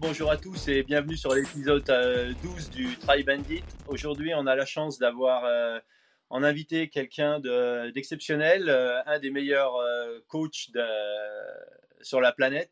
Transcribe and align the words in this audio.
Bonjour 0.00 0.30
à 0.30 0.36
tous 0.36 0.68
et 0.68 0.82
bienvenue 0.82 1.16
sur 1.16 1.34
l'épisode 1.34 1.82
12 1.84 1.90
euh, 1.90 2.70
du 2.72 2.96
Try 2.98 3.22
Bandit. 3.22 3.62
Aujourd'hui, 3.88 4.32
on 4.34 4.46
a 4.46 4.54
la 4.54 4.66
chance 4.66 4.98
d'avoir 4.98 5.44
euh, 5.44 5.78
en 6.30 6.42
invité 6.42 6.88
quelqu'un 6.88 7.40
d'exceptionnel, 7.94 8.68
euh, 8.68 9.00
un 9.06 9.18
des 9.18 9.30
meilleurs 9.30 9.74
coachs 10.28 10.68
sur 12.00 12.20
la 12.20 12.32
planète, 12.32 12.70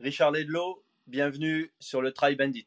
Richard 0.00 0.30
Ledlow. 0.30 0.82
Bienvenue 1.06 1.72
sur 1.80 2.00
le 2.00 2.12
Try 2.12 2.36
Bandit. 2.36 2.66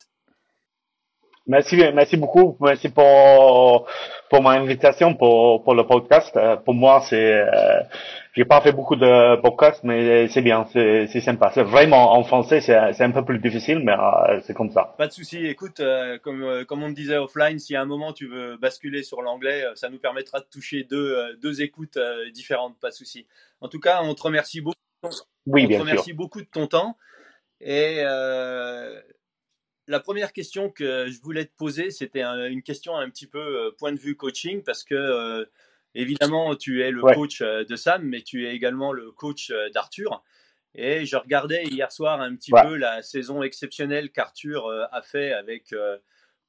Merci, 1.48 1.78
merci 1.94 2.18
beaucoup. 2.18 2.58
Merci 2.60 2.90
pour, 2.90 3.88
pour 4.30 4.42
mon 4.42 4.50
invitation 4.50 5.14
pour, 5.14 5.64
pour 5.64 5.76
le 5.76 5.86
podcast. 5.86 6.36
Euh, 6.36 6.56
pour 6.56 6.74
moi, 6.74 7.04
c'est, 7.08 7.34
euh, 7.34 7.82
j'ai 8.36 8.46
pas 8.46 8.62
fait 8.62 8.72
beaucoup 8.72 8.96
de 8.96 9.42
podcasts, 9.42 9.84
mais 9.84 10.28
c'est 10.28 10.42
bien, 10.42 10.68
c'est, 10.72 11.08
sympa. 11.22 11.52
C'est 11.54 11.64
vraiment 11.64 12.14
en 12.14 12.24
français, 12.24 12.62
c'est, 12.62 13.02
un 13.02 13.12
peu 13.12 13.24
plus 13.24 13.40
difficile, 13.40 13.80
mais 13.80 13.94
euh, 13.94 14.40
c'est 14.46 14.54
comme 14.54 14.72
ça. 14.72 14.94
Pas 14.98 15.08
de 15.08 15.14
souci. 15.14 15.46
Écoute, 15.46 15.80
euh, 15.80 16.18
comme, 16.20 16.66
comme 16.66 16.84
on 16.84 16.90
me 16.90 16.94
disait 16.96 17.18
offline, 17.18 17.60
si 17.60 17.76
à 17.76 17.82
un 17.82 17.86
moment 17.86 18.14
tu 18.14 18.28
veux 18.28 18.58
basculer 18.58 19.04
sur 19.04 19.22
l'anglais, 19.22 19.64
ça 19.76 19.90
nous 19.90 20.00
permettra 20.00 20.40
de 20.40 20.46
toucher 20.46 20.84
deux, 20.84 21.38
deux 21.42 21.62
écoutes 21.62 21.98
différentes. 22.34 22.78
Pas 22.80 22.90
de 22.90 22.96
souci. 22.96 23.26
En 23.62 23.70
tout 23.70 23.80
cas, 23.80 24.02
on 24.04 24.14
te 24.14 24.24
remercie 24.24 24.62
beaucoup. 24.62 24.76
Oui, 25.46 25.66
on 25.66 25.68
bien 25.68 25.78
te 25.80 25.84
remercie 25.84 26.14
beaucoup 26.14 26.42
de 26.42 26.48
ton 26.48 26.68
temps. 26.68 26.98
Et 27.62 28.04
la 29.88 30.00
première 30.00 30.34
question 30.34 30.70
que 30.70 31.08
je 31.10 31.22
voulais 31.22 31.46
te 31.46 31.56
poser, 31.56 31.92
c'était 31.92 32.24
une 32.24 32.64
question 32.64 32.96
un 32.96 33.10
petit 33.10 33.28
peu 33.28 33.40
euh, 33.40 33.72
point 33.78 33.92
de 33.92 34.00
vue 34.00 34.16
coaching, 34.16 34.64
parce 34.64 34.84
que 34.84 34.96
euh, 34.96 35.46
évidemment, 35.96 36.56
tu 36.56 36.84
es 36.84 36.92
le 36.92 37.02
coach 37.02 37.42
euh, 37.42 37.66
de 37.66 37.76
Sam, 37.76 38.04
mais 38.04 38.22
tu 38.22 38.48
es 38.48 38.56
également 38.56 38.92
le 38.94 39.12
coach 39.12 39.52
d'Arthur. 39.74 40.24
Et 40.76 41.06
je 41.06 41.16
regardais 41.16 41.64
hier 41.64 41.92
soir 41.92 42.20
un 42.22 42.36
petit 42.36 42.52
peu 42.52 42.76
la 42.76 43.02
saison 43.02 43.42
exceptionnelle 43.42 44.12
qu'Arthur 44.12 44.70
a 44.92 45.02
fait 45.02 45.32
avec 45.32 45.74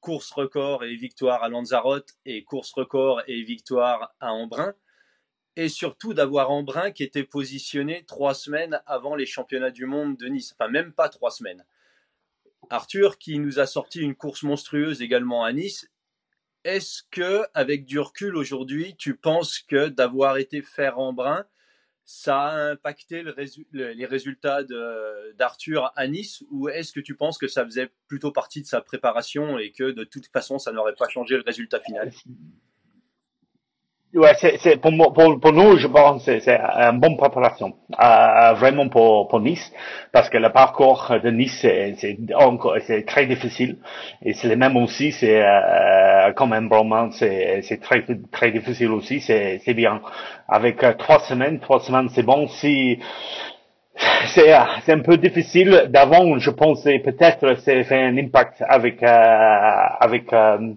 course 0.01 0.31
record 0.31 0.83
et 0.83 0.95
victoire 0.95 1.43
à 1.43 1.49
Lanzarote 1.49 2.11
et 2.25 2.43
course 2.43 2.73
record 2.73 3.21
et 3.27 3.41
victoire 3.43 4.13
à 4.19 4.33
Embrun. 4.33 4.73
Et 5.55 5.69
surtout 5.69 6.13
d'avoir 6.13 6.51
Embrun 6.51 6.91
qui 6.91 7.03
était 7.03 7.23
positionné 7.23 8.05
trois 8.05 8.35
semaines 8.35 8.81
avant 8.85 9.15
les 9.15 9.25
championnats 9.25 9.71
du 9.71 9.85
monde 9.85 10.15
de 10.15 10.27
Nice. 10.27 10.53
Enfin, 10.57 10.69
même 10.69 10.93
pas 10.93 11.09
trois 11.09 11.31
semaines. 11.31 11.65
Arthur 12.69 13.17
qui 13.17 13.39
nous 13.39 13.59
a 13.59 13.65
sorti 13.65 14.01
une 14.01 14.15
course 14.15 14.43
monstrueuse 14.43 15.01
également 15.01 15.43
à 15.43 15.53
Nice. 15.53 15.89
Est-ce 16.67 17.03
que, 17.11 17.43
avec 17.53 17.85
du 17.85 17.97
recul 17.97 18.35
aujourd'hui, 18.35 18.93
tu 18.97 19.15
penses 19.15 19.59
que 19.59 19.87
d'avoir 19.87 20.35
été 20.35 20.61
fer 20.61 20.99
en 20.99 21.13
brun, 21.13 21.45
ça 22.03 22.41
a 22.41 22.71
impacté 22.71 23.23
les 23.71 24.05
résultats 24.05 24.63
d'Arthur 25.37 25.93
à 25.95 26.07
Nice? 26.07 26.43
Ou 26.51 26.67
est-ce 26.67 26.91
que 26.91 26.99
tu 26.99 27.15
penses 27.15 27.37
que 27.37 27.47
ça 27.47 27.63
faisait 27.63 27.89
plutôt 28.09 28.33
partie 28.33 28.61
de 28.61 28.67
sa 28.67 28.81
préparation 28.81 29.57
et 29.57 29.71
que 29.71 29.91
de 29.91 30.03
toute 30.03 30.27
façon 30.27 30.59
ça 30.59 30.73
n'aurait 30.73 30.95
pas 30.95 31.07
changé 31.07 31.37
le 31.37 31.43
résultat 31.43 31.79
final? 31.79 32.11
Ouais, 34.13 34.33
c'est 34.39 34.77
pour, 34.81 34.91
pour, 35.13 35.39
pour 35.39 35.51
nous, 35.53 35.77
je 35.77 35.85
pense 35.87 36.25
que 36.25 36.39
c'est 36.39 36.57
une 36.57 36.97
bonne 36.99 37.17
préparation, 37.17 37.73
euh, 38.01 38.53
vraiment 38.53 38.87
pour, 38.87 39.27
pour 39.27 39.41
Nice, 39.41 39.71
parce 40.13 40.29
que 40.29 40.37
le 40.37 40.49
parcours 40.49 41.11
de 41.21 41.29
Nice 41.29 41.59
c'est 41.61 42.17
encore 42.33 42.77
c'est 42.87 43.05
très 43.05 43.25
difficile 43.27 43.77
et 44.23 44.33
c'est 44.33 44.47
le 44.47 44.55
même 44.55 44.77
aussi, 44.77 45.11
c'est 45.11 45.43
euh, 45.45 46.31
comme 46.37 46.53
un 46.53 46.67
roman, 46.69 47.11
c'est 47.11 47.61
c'est 47.63 47.81
très 47.81 48.05
très 48.31 48.51
difficile 48.51 48.91
aussi, 48.91 49.19
c'est 49.19 49.59
c'est 49.65 49.73
bien. 49.73 50.01
Avec 50.47 50.81
euh, 50.83 50.93
trois 50.93 51.19
semaines, 51.19 51.59
trois 51.59 51.81
semaines 51.81 52.07
c'est 52.09 52.23
bon. 52.23 52.47
Si 52.47 52.99
c'est 54.27 54.53
c'est 54.83 54.93
un 54.93 54.99
peu 54.99 55.17
difficile 55.17 55.85
d'avant 55.89 56.37
je 56.37 56.49
pensais 56.51 56.99
peut-être 56.99 57.55
c'est 57.59 57.83
fait 57.83 58.01
un 58.03 58.17
impact 58.17 58.63
avec 58.67 59.01
euh, 59.01 59.07
avec 59.99 60.31
euh, 60.33 60.57
euh, 60.59 60.71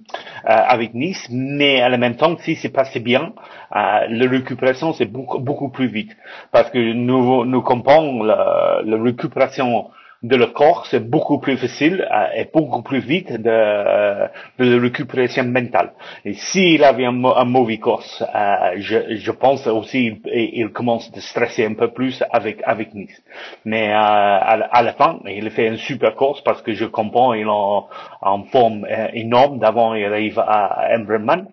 avec 0.44 0.94
Nice 0.94 1.28
mais 1.30 1.86
la 1.88 1.98
même 1.98 2.16
temps 2.16 2.36
si 2.38 2.56
c'est 2.56 2.70
passé 2.70 3.00
bien 3.00 3.32
euh, 3.76 4.06
la 4.08 4.28
récupération 4.28 4.92
c'est 4.92 5.04
beaucoup 5.06 5.38
beaucoup 5.38 5.68
plus 5.68 5.86
vite. 5.88 6.16
Parce 6.52 6.70
que 6.70 6.78
nous 6.92 7.44
nous 7.44 7.62
comprenons 7.62 8.22
la, 8.22 8.80
la 8.84 9.02
récupération 9.02 9.90
de 10.22 10.36
le 10.36 10.48
corps, 10.48 10.86
c'est 10.86 11.00
beaucoup 11.08 11.38
plus 11.38 11.56
facile 11.56 12.06
euh, 12.12 12.26
et 12.36 12.48
beaucoup 12.52 12.82
plus 12.82 13.00
vite 13.00 13.32
de, 13.32 13.48
euh, 13.50 14.26
de 14.58 14.78
récupération 14.78 15.44
mentale. 15.44 15.92
Et 16.26 16.34
s'il 16.34 16.84
avait 16.84 17.06
un, 17.06 17.24
un 17.24 17.44
mauvais 17.44 17.78
corps, 17.78 18.04
euh, 18.22 18.74
je, 18.76 19.16
je 19.16 19.30
pense 19.30 19.66
aussi 19.66 20.20
il, 20.26 20.50
il, 20.54 20.68
commence 20.70 21.10
à 21.16 21.20
stresser 21.20 21.64
un 21.64 21.72
peu 21.74 21.88
plus 21.88 22.22
avec 22.30 22.60
avec 22.64 22.92
Nice. 22.94 23.22
Mais 23.64 23.88
euh, 23.88 23.96
à, 23.96 24.82
la 24.82 24.92
fin, 24.92 25.20
il 25.24 25.50
fait 25.50 25.68
un 25.68 25.76
super 25.76 26.14
course 26.16 26.42
parce 26.42 26.60
que 26.60 26.74
je 26.74 26.84
comprends 26.84 27.32
il 27.32 27.42
est 27.42 27.44
en, 27.48 27.88
en 28.20 28.42
forme 28.44 28.84
euh, 28.90 29.08
énorme 29.14 29.58
d'avant 29.58 29.94
il 29.94 30.04
arrive 30.04 30.38
à 30.38 30.88
Embreman. 30.94 31.46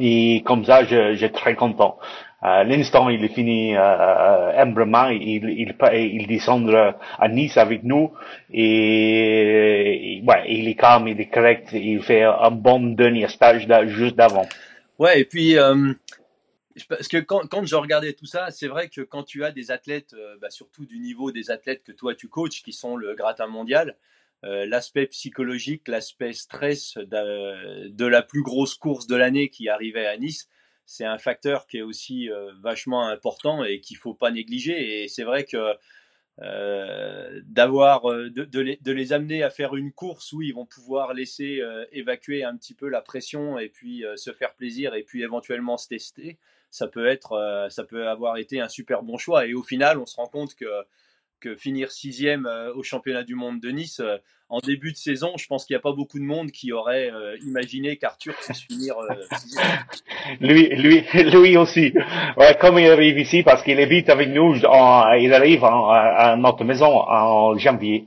Et 0.00 0.42
comme 0.46 0.64
ça, 0.64 0.84
je, 0.84 1.12
je 1.12 1.26
suis 1.26 1.32
très 1.32 1.54
content. 1.54 1.98
Euh, 2.44 2.64
l'instant 2.64 3.08
il 3.08 3.24
est 3.24 3.34
fini 3.34 3.76
euh, 3.76 5.10
il, 5.12 5.44
il, 5.48 5.74
il 5.92 6.26
descend 6.26 6.68
à 6.70 7.28
Nice 7.28 7.56
avec 7.56 7.84
nous 7.84 8.10
et, 8.52 10.22
ouais, 10.26 10.44
il 10.48 10.66
est 10.68 10.74
calme, 10.74 11.06
il 11.06 11.20
est 11.20 11.30
correct, 11.30 11.68
il 11.72 12.02
fait 12.02 12.24
un 12.24 12.50
bon 12.50 12.94
dernier 12.94 13.28
stage 13.28 13.68
juste 13.86 14.16
d'avant. 14.16 14.46
Ouais, 14.98 15.20
et 15.20 15.24
puis 15.24 15.56
euh, 15.56 15.92
parce 16.88 17.08
que 17.08 17.18
quand, 17.18 17.46
quand, 17.48 17.64
je 17.64 17.74
regardais 17.74 18.12
tout 18.12 18.26
ça, 18.26 18.50
c'est 18.50 18.68
vrai 18.68 18.88
que 18.88 19.00
quand 19.00 19.24
tu 19.24 19.44
as 19.44 19.52
des 19.52 19.70
athlètes, 19.70 20.14
euh, 20.14 20.36
bah, 20.40 20.50
surtout 20.50 20.86
du 20.86 20.98
niveau 20.98 21.32
des 21.32 21.50
athlètes 21.50 21.82
que 21.84 21.92
toi 21.92 22.14
tu 22.14 22.28
coaches, 22.28 22.62
qui 22.62 22.72
sont 22.72 22.96
le 22.96 23.14
gratin 23.14 23.46
mondial, 23.46 23.96
euh, 24.44 24.66
l'aspect 24.66 25.06
psychologique, 25.06 25.88
l'aspect 25.88 26.32
stress 26.32 26.96
de, 26.96 28.06
la 28.06 28.22
plus 28.22 28.42
grosse 28.42 28.74
course 28.74 29.06
de 29.06 29.16
l'année 29.16 29.48
qui 29.50 29.68
arrivait 29.68 30.06
à 30.06 30.16
Nice, 30.16 30.48
c'est 30.86 31.04
un 31.04 31.18
facteur 31.18 31.66
qui 31.66 31.78
est 31.78 31.82
aussi 31.82 32.30
euh, 32.30 32.52
vachement 32.60 33.06
important 33.06 33.64
et 33.64 33.80
qu'il 33.80 33.96
faut 33.96 34.14
pas 34.14 34.30
négliger. 34.30 35.02
Et 35.02 35.08
c'est 35.08 35.22
vrai 35.22 35.44
que 35.44 35.74
euh, 36.40 37.40
d'avoir 37.44 38.10
euh, 38.10 38.30
de, 38.30 38.60
les, 38.60 39.12
amener 39.12 39.42
à 39.42 39.50
faire 39.50 39.76
une 39.76 39.92
course 39.92 40.32
où 40.32 40.42
ils 40.42 40.54
vont 40.54 40.66
pouvoir 40.66 41.14
laisser 41.14 41.60
évacuer 41.92 42.44
un 42.44 42.56
petit 42.56 42.74
peu 42.74 42.88
la 42.88 43.00
pression 43.00 43.58
et 43.58 43.68
puis 43.68 44.04
se 44.16 44.32
faire 44.32 44.54
plaisir 44.54 44.94
et 44.94 45.02
puis 45.02 45.22
éventuellement 45.22 45.76
se 45.76 45.88
tester, 45.88 46.38
ça 46.70 46.88
peut 46.88 47.06
être, 47.06 47.68
ça 47.70 47.84
peut 47.84 48.08
avoir 48.08 48.38
été 48.38 48.60
un 48.60 48.68
super 48.68 49.02
bon 49.02 49.18
choix. 49.18 49.46
Et 49.46 49.54
au 49.54 49.62
final, 49.62 49.98
on 49.98 50.06
se 50.06 50.16
rend 50.16 50.26
compte 50.26 50.54
que 50.54 50.66
finir 51.56 51.90
sixième 51.90 52.46
euh, 52.46 52.72
au 52.74 52.82
championnat 52.82 53.22
du 53.22 53.34
monde 53.34 53.60
de 53.60 53.70
Nice 53.70 54.00
euh, 54.00 54.16
en 54.48 54.58
début 54.58 54.92
de 54.92 54.96
saison, 54.96 55.32
je 55.38 55.46
pense 55.46 55.64
qu'il 55.64 55.74
n'y 55.74 55.78
a 55.78 55.82
pas 55.82 55.92
beaucoup 55.92 56.18
de 56.18 56.24
monde 56.24 56.50
qui 56.50 56.72
aurait 56.72 57.10
euh, 57.10 57.36
imaginé 57.46 57.96
qu'Arthur 57.96 58.34
puisse 58.34 58.60
finir 58.62 58.94
sixième. 59.38 59.64
Lui, 60.40 60.68
lui, 60.76 61.04
lui 61.14 61.56
aussi. 61.56 61.94
Ouais, 62.36 62.56
comme 62.60 62.78
il 62.78 62.90
arrive 62.90 63.18
ici, 63.18 63.42
parce 63.42 63.62
qu'il 63.62 63.80
habite 63.80 64.10
avec 64.10 64.28
nous, 64.28 64.54
il 64.56 65.32
arrive 65.32 65.64
à 65.64 66.36
notre 66.38 66.64
maison 66.64 66.86
en 66.86 67.56
janvier. 67.56 68.06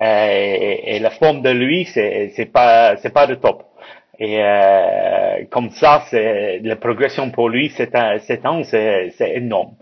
Et, 0.00 0.98
la 0.98 1.10
forme 1.10 1.42
de 1.42 1.50
lui, 1.50 1.84
c'est, 1.84 2.50
pas, 2.52 2.96
c'est 2.96 3.12
pas 3.12 3.26
de 3.26 3.36
top. 3.36 3.62
Et 4.18 4.40
comme 5.50 5.70
ça, 5.70 6.04
c'est 6.10 6.58
la 6.62 6.76
progression 6.76 7.30
pour 7.30 7.48
lui, 7.48 7.72
c'est 7.76 7.94
un, 7.94 8.18
c'est 8.18 9.32
énorme. 9.36 9.76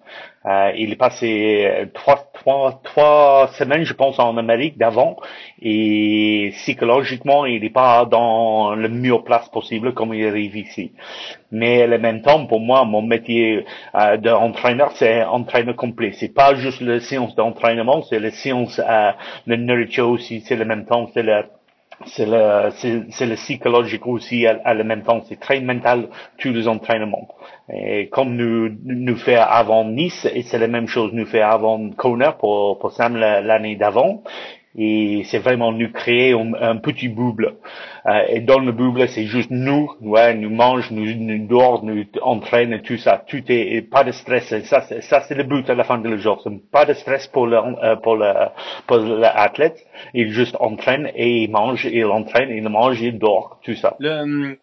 Euh, 0.46 0.72
il 0.76 0.92
est 0.92 0.96
passé 0.96 1.88
trois, 1.94 2.30
trois, 2.34 2.80
trois 2.82 3.48
semaines, 3.58 3.84
je 3.84 3.94
pense, 3.94 4.18
en 4.18 4.36
Amérique 4.36 4.76
d'avant, 4.78 5.16
et 5.60 6.50
psychologiquement, 6.54 7.46
il 7.46 7.62
n'est 7.62 7.70
pas 7.70 8.04
dans 8.06 8.74
le 8.74 8.88
mieux 8.88 9.22
place 9.22 9.48
possible 9.48 9.94
comme 9.94 10.14
il 10.14 10.26
arrive 10.26 10.56
ici. 10.56 10.92
Mais 11.50 11.84
en 11.84 11.98
même 11.98 12.22
temps, 12.22 12.46
pour 12.46 12.60
moi, 12.60 12.84
mon 12.84 13.02
métier 13.02 13.64
euh, 13.94 14.16
d'entraîneur, 14.16 14.92
c'est 14.92 15.22
entraîneur 15.24 15.76
complet. 15.76 16.12
C'est 16.14 16.34
pas 16.34 16.54
juste 16.54 16.80
la 16.80 17.00
séance 17.00 17.34
d'entraînement, 17.34 18.02
c'est 18.02 18.18
la 18.18 18.30
séance 18.30 18.80
euh, 18.80 19.12
de 19.46 19.56
nourriture 19.56 20.08
aussi, 20.08 20.40
c'est 20.40 20.56
le 20.56 20.64
même 20.64 20.86
temps, 20.86 21.08
c'est 21.14 21.22
le 21.22 21.42
c'est 22.06 22.26
le, 22.26 22.70
c'est, 23.10 23.26
le 23.26 23.34
psychologique 23.36 24.06
aussi 24.06 24.46
à, 24.46 24.60
à 24.64 24.74
le 24.74 24.84
même 24.84 25.02
temps. 25.02 25.22
C'est 25.28 25.40
très 25.40 25.60
mental 25.60 26.08
tous 26.38 26.52
les 26.52 26.68
entraînements. 26.68 27.28
Et 27.72 28.08
comme 28.08 28.34
nous 28.36 28.70
nous 28.84 29.16
fait 29.16 29.36
avant 29.36 29.84
Nice, 29.84 30.26
et 30.32 30.42
c'est 30.42 30.58
la 30.58 30.68
même 30.68 30.88
chose 30.88 31.12
nous 31.12 31.26
fait 31.26 31.42
avant 31.42 31.90
Kona 31.90 32.32
pour 32.32 32.78
pour 32.78 32.92
Sam 32.92 33.16
l'année 33.16 33.76
d'avant 33.76 34.22
et 34.76 35.22
c'est 35.26 35.38
vraiment 35.38 35.70
nous 35.72 35.90
créer 35.90 36.32
un, 36.32 36.76
petit 36.76 37.08
bouble. 37.08 37.54
Euh, 38.06 38.22
et 38.28 38.40
dans 38.40 38.58
le 38.58 38.72
bouble, 38.72 39.06
c'est 39.08 39.26
juste 39.26 39.50
nous, 39.50 39.90
ouais, 40.00 40.34
nous 40.34 40.50
mange, 40.50 40.90
nous, 40.90 41.14
nous 41.14 41.46
dort, 41.46 41.84
nous 41.84 42.04
entraîne, 42.22 42.80
tout 42.80 42.96
ça. 42.96 43.22
Tout 43.26 43.42
est, 43.48 43.82
pas 43.82 44.02
de 44.04 44.12
stress. 44.12 44.48
Ça, 44.64 44.80
ça 44.82 45.20
c'est 45.22 45.34
le 45.34 45.44
but 45.44 45.68
à 45.68 45.74
la 45.74 45.84
fin 45.84 45.98
de 45.98 46.08
le 46.08 46.16
jour. 46.16 46.42
Pas 46.70 46.86
de 46.86 46.94
stress 46.94 47.26
pour 47.26 47.46
le, 47.46 47.58
euh, 47.58 47.96
pour 47.96 48.16
le, 48.16 48.32
pour 48.86 48.96
l'athlète. 48.98 49.84
Il 50.14 50.30
juste 50.30 50.56
entraîne 50.58 51.10
et 51.14 51.42
il 51.42 51.50
mange, 51.50 51.84
il 51.84 52.06
entraîne, 52.06 52.50
il 52.50 52.66
mange, 52.68 53.00
il 53.02 53.18
dort, 53.18 53.60
tout 53.62 53.74
ça. 53.74 53.96
Le, 54.00 54.56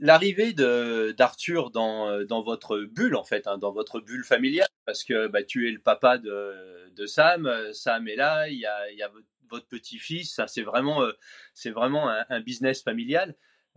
l'arrivée 0.00 0.52
d'Arthur 0.52 1.70
dans, 1.70 2.24
dans 2.24 2.42
votre 2.42 2.80
bulle, 2.80 3.16
en 3.16 3.24
fait, 3.24 3.46
hein, 3.46 3.58
dans 3.58 3.72
votre 3.72 4.00
bulle 4.00 4.24
familiale, 4.24 4.68
parce 4.84 5.04
que 5.04 5.28
bah, 5.28 5.42
tu 5.42 5.68
es 5.68 5.70
le 5.70 5.80
papa 5.80 6.18
de, 6.18 6.90
de, 6.94 7.06
Sam, 7.06 7.50
Sam 7.72 8.08
est 8.08 8.16
là, 8.16 8.48
il 8.48 8.58
y 8.58 8.66
a, 8.66 8.90
y 8.92 9.02
a 9.02 9.10
votre 9.48 9.66
petit-fils, 9.68 10.40
c'est 10.46 10.62
vraiment, 10.62 11.06
c'est 11.54 11.70
vraiment 11.70 12.08
un, 12.08 12.40
business 12.40 12.82
familial. 12.82 13.34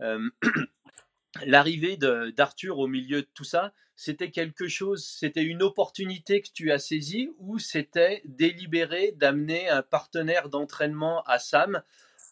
l'arrivée 1.44 1.96
d'Arthur 1.96 2.78
au 2.78 2.86
milieu 2.86 3.22
de 3.22 3.28
tout 3.34 3.44
ça, 3.44 3.72
c'était 3.94 4.30
quelque 4.30 4.68
chose, 4.68 5.04
c'était 5.04 5.42
une 5.42 5.62
opportunité 5.62 6.42
que 6.42 6.50
tu 6.52 6.70
as 6.70 6.78
saisie 6.78 7.30
ou 7.38 7.58
c'était 7.58 8.22
délibéré 8.26 9.12
d'amener 9.12 9.68
un 9.68 9.82
partenaire 9.82 10.48
d'entraînement 10.50 11.22
à 11.22 11.38
Sam 11.38 11.82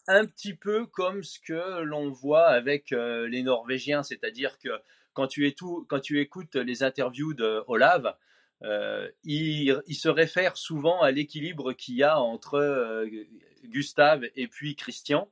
un 0.07 0.25
petit 0.25 0.53
peu 0.53 0.85
comme 0.85 1.23
ce 1.23 1.39
que 1.39 1.81
l'on 1.81 2.09
voit 2.09 2.47
avec 2.47 2.91
euh, 2.91 3.27
les 3.27 3.43
Norvégiens, 3.43 4.03
c'est-à-dire 4.03 4.57
que 4.59 4.69
quand 5.13 5.27
tu, 5.27 5.53
quand 5.87 5.99
tu, 5.99 6.19
écoutes 6.19 6.55
les 6.55 6.83
interviews 6.83 7.33
de 7.33 7.63
Olav, 7.67 8.15
euh, 8.63 9.09
il, 9.23 9.81
se 9.93 10.09
réfère 10.09 10.57
souvent 10.57 11.01
à 11.01 11.11
l'équilibre 11.11 11.73
qu'il 11.73 11.95
y 11.95 12.03
a 12.03 12.19
entre 12.19 12.55
euh, 12.55 13.07
Gustave 13.63 14.25
et 14.35 14.47
puis 14.47 14.75
Christian 14.75 15.29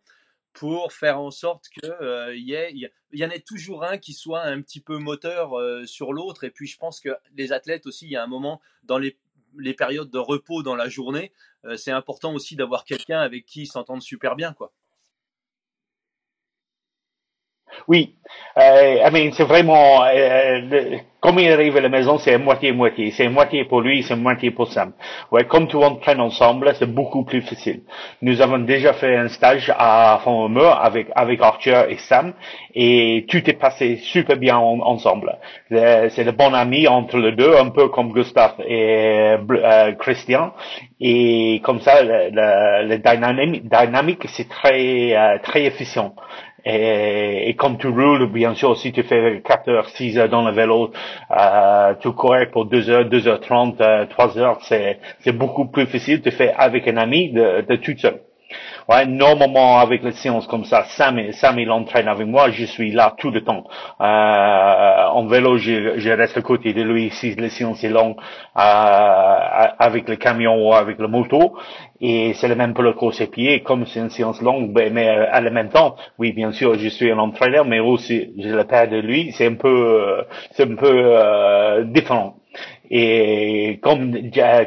pour 0.53 0.93
faire 0.93 1.19
en 1.19 1.31
sorte 1.31 1.67
qu'il 1.69 1.91
y, 2.35 2.89
y, 3.11 3.25
en 3.25 3.29
ait 3.29 3.39
toujours 3.39 3.83
un 3.83 3.97
qui 3.97 4.13
soit 4.13 4.43
un 4.43 4.61
petit 4.61 4.79
peu 4.79 4.99
moteur 4.99 5.53
sur 5.87 6.13
l'autre. 6.13 6.43
Et 6.43 6.51
puis 6.51 6.67
je 6.67 6.77
pense 6.77 6.99
que 6.99 7.09
les 7.35 7.51
athlètes 7.51 7.87
aussi, 7.87 8.05
il 8.05 8.11
y 8.11 8.15
a 8.15 8.23
un 8.23 8.27
moment 8.27 8.61
dans 8.83 8.99
les, 8.99 9.17
les 9.57 9.73
périodes 9.73 10.09
de 10.09 10.19
repos 10.19 10.63
dans 10.63 10.75
la 10.75 10.89
journée, 10.89 11.31
c'est 11.75 11.91
important 11.91 12.33
aussi 12.33 12.55
d'avoir 12.55 12.83
quelqu'un 12.83 13.19
avec 13.19 13.45
qui 13.45 13.61
ils 13.61 13.67
s'entendent 13.67 14.01
super 14.01 14.35
bien. 14.35 14.53
quoi. 14.53 14.71
Oui, 17.87 18.15
euh, 18.57 19.09
I 19.09 19.33
c'est 19.33 19.43
vraiment, 19.43 20.03
euh, 20.05 20.97
comme 21.23 21.39
il 21.39 21.49
arrive 21.49 21.77
à 21.77 21.79
la 21.79 21.87
maison, 21.87 22.17
c'est 22.17 22.37
moitié-moitié. 22.37 23.11
C'est 23.11 23.29
moitié 23.29 23.63
pour 23.63 23.79
lui, 23.79 24.03
c'est 24.03 24.17
moitié 24.17 24.51
pour 24.51 24.67
Sam. 24.67 24.91
Ouais, 25.31 25.45
comme 25.45 25.69
tout 25.69 25.81
entraîne 25.81 26.19
ensemble, 26.19 26.73
c'est 26.77 26.93
beaucoup 26.93 27.23
plus 27.23 27.41
facile. 27.41 27.83
Nous 28.21 28.41
avons 28.41 28.59
déjà 28.59 28.91
fait 28.91 29.15
un 29.15 29.29
stage 29.29 29.71
à 29.73 30.19
fond 30.21 30.53
avec, 30.53 31.07
avec 31.15 31.41
Arthur 31.41 31.85
et 31.89 31.95
Sam, 31.95 32.33
et 32.75 33.25
tout 33.29 33.49
est 33.49 33.57
passé 33.57 33.95
super 34.03 34.35
bien 34.35 34.57
ensemble. 34.57 35.37
C'est 35.69 36.25
le 36.25 36.33
bon 36.33 36.53
ami 36.53 36.89
entre 36.89 37.17
les 37.17 37.31
deux, 37.31 37.55
un 37.55 37.69
peu 37.69 37.87
comme 37.87 38.11
Gustave 38.11 38.55
et 38.67 39.37
euh, 39.49 39.93
Christian. 39.93 40.51
Et 40.99 41.61
comme 41.63 41.79
ça, 41.79 42.03
le, 42.03 42.85
le, 42.85 42.97
dynamique, 42.97 43.63
dynamique 43.69 44.25
c'est 44.27 44.49
très, 44.49 45.15
euh, 45.15 45.37
très 45.41 45.63
efficient. 45.63 46.13
Et, 46.65 47.49
et, 47.49 47.55
comme 47.55 47.77
tu 47.77 47.87
roules, 47.87 48.31
bien 48.31 48.55
sûr, 48.55 48.77
si 48.77 48.93
tu 48.93 49.03
fais 49.03 49.41
4 49.45 49.69
heures, 49.69 49.89
6 49.89 50.17
heures 50.17 50.29
dans 50.29 50.43
le 50.47 50.53
vélo, 50.53 50.91
euh, 51.31 51.93
tu 51.99 52.11
cours 52.11 52.35
pour 52.51 52.65
2 52.65 52.89
heures, 52.89 53.05
2 53.05 53.27
heures 53.27 53.39
30, 53.39 53.81
3 54.09 54.37
heures, 54.37 54.59
c'est, 54.63 54.99
c'est 55.19 55.31
beaucoup 55.31 55.65
plus 55.65 55.85
facile 55.85 56.21
de 56.21 56.29
faire 56.29 56.55
avec 56.57 56.87
un 56.87 56.97
ami 56.97 57.31
de, 57.31 57.61
de 57.61 57.75
tout 57.75 57.97
seul. 57.97 58.19
Ouais, 58.89 59.05
normalement 59.05 59.79
avec 59.79 60.03
les 60.03 60.11
séances 60.11 60.45
comme 60.47 60.65
ça, 60.65 60.83
Sam, 60.97 61.31
Sam 61.31 61.57
il 61.59 61.71
entraîne 61.71 62.07
avec 62.09 62.27
moi, 62.27 62.49
je 62.51 62.65
suis 62.65 62.91
là 62.91 63.13
tout 63.17 63.31
le 63.31 63.41
temps. 63.41 63.63
Euh, 64.01 65.05
en 65.07 65.25
vélo, 65.27 65.57
je, 65.57 65.97
je, 65.99 66.09
reste 66.09 66.37
à 66.37 66.41
côté 66.41 66.73
de 66.73 66.81
lui 66.81 67.09
si 67.11 67.33
les 67.35 67.49
séances 67.49 67.79
sont 67.79 67.87
longues 67.89 68.17
euh, 68.57 69.67
avec 69.79 70.09
le 70.09 70.17
camion 70.17 70.67
ou 70.67 70.73
avec 70.73 70.99
le 70.99 71.07
moto. 71.07 71.55
Et 72.01 72.33
c'est 72.33 72.49
le 72.49 72.55
même 72.55 72.73
pour 72.73 72.83
le 72.83 72.91
course 72.93 73.21
à 73.21 73.27
pied, 73.27 73.61
comme 73.61 73.85
c'est 73.85 74.01
une 74.01 74.09
séance 74.09 74.41
longue, 74.41 74.73
ben, 74.73 74.91
mais 74.93 75.07
euh, 75.07 75.27
à 75.31 75.39
le 75.39 75.49
même 75.51 75.69
temps, 75.69 75.95
oui, 76.19 76.33
bien 76.33 76.51
sûr, 76.51 76.77
je 76.77 76.89
suis 76.89 77.09
un 77.09 77.19
entraîneur, 77.19 77.63
mais 77.65 77.79
aussi 77.79 78.33
je 78.37 78.49
le 78.49 78.65
père 78.65 78.89
de 78.89 78.97
lui, 78.97 79.31
c'est 79.31 79.47
un 79.47 79.55
peu, 79.55 80.25
c'est 80.51 80.69
un 80.69 80.75
peu 80.75 80.91
euh, 80.91 81.83
différent. 81.85 82.35
Et 82.91 83.79
comme 83.81 84.13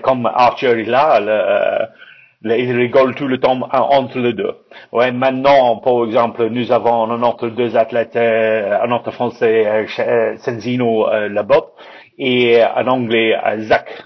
comme 0.03 0.27
Archer 0.27 0.81
est 0.81 0.85
là, 0.85 1.21
le, 1.21 1.87
il 2.55 2.77
rigole 2.77 3.15
tout 3.15 3.27
le 3.27 3.39
temps 3.39 3.59
entre 3.73 4.19
les 4.19 4.33
deux. 4.33 4.55
Ouais, 4.93 5.13
maintenant, 5.13 5.79
par 5.79 6.05
exemple, 6.05 6.49
nous 6.49 6.71
avons 6.73 7.11
un 7.11 7.23
autre 7.23 7.49
deux 7.49 7.77
athlètes, 7.77 8.17
euh, 8.17 8.79
un 8.81 8.91
autre 8.93 9.11
français, 9.11 9.67
euh, 9.67 9.87
euh, 9.99 10.37
Senzino 10.39 11.09
Labop, 11.29 11.75
et 12.19 12.63
un 12.63 12.87
anglais, 12.87 13.35
Zach, 13.61 14.05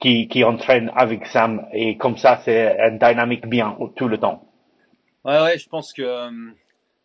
qui, 0.00 0.28
qui 0.28 0.44
entraîne 0.44 0.90
avec 0.96 1.26
Sam. 1.26 1.66
Et 1.72 1.96
comme 1.96 2.16
ça, 2.16 2.40
c'est 2.44 2.76
une 2.78 2.98
dynamique 2.98 3.46
bien 3.46 3.76
tout 3.96 4.08
le 4.08 4.18
temps. 4.18 4.44
Ouais, 5.24 5.40
ouais, 5.42 5.58
je 5.58 5.68
pense 5.68 5.92
que 5.92 6.28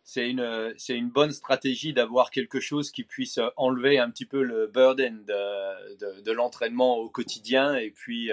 c'est 0.04 0.30
une, 0.30 0.74
c'est 0.78 0.96
une 0.96 1.10
bonne 1.10 1.32
stratégie 1.32 1.92
d'avoir 1.92 2.30
quelque 2.30 2.60
chose 2.60 2.92
qui 2.92 3.04
puisse 3.04 3.40
enlever 3.58 4.00
un 4.00 4.10
petit 4.10 4.26
peu 4.26 4.42
le 4.42 4.68
burden 4.68 5.26
de, 5.26 5.98
de, 5.98 6.22
de 6.22 6.32
l'entraînement 6.32 6.98
au 6.98 7.10
quotidien 7.10 7.76
et 7.76 7.90
puis 7.90 8.32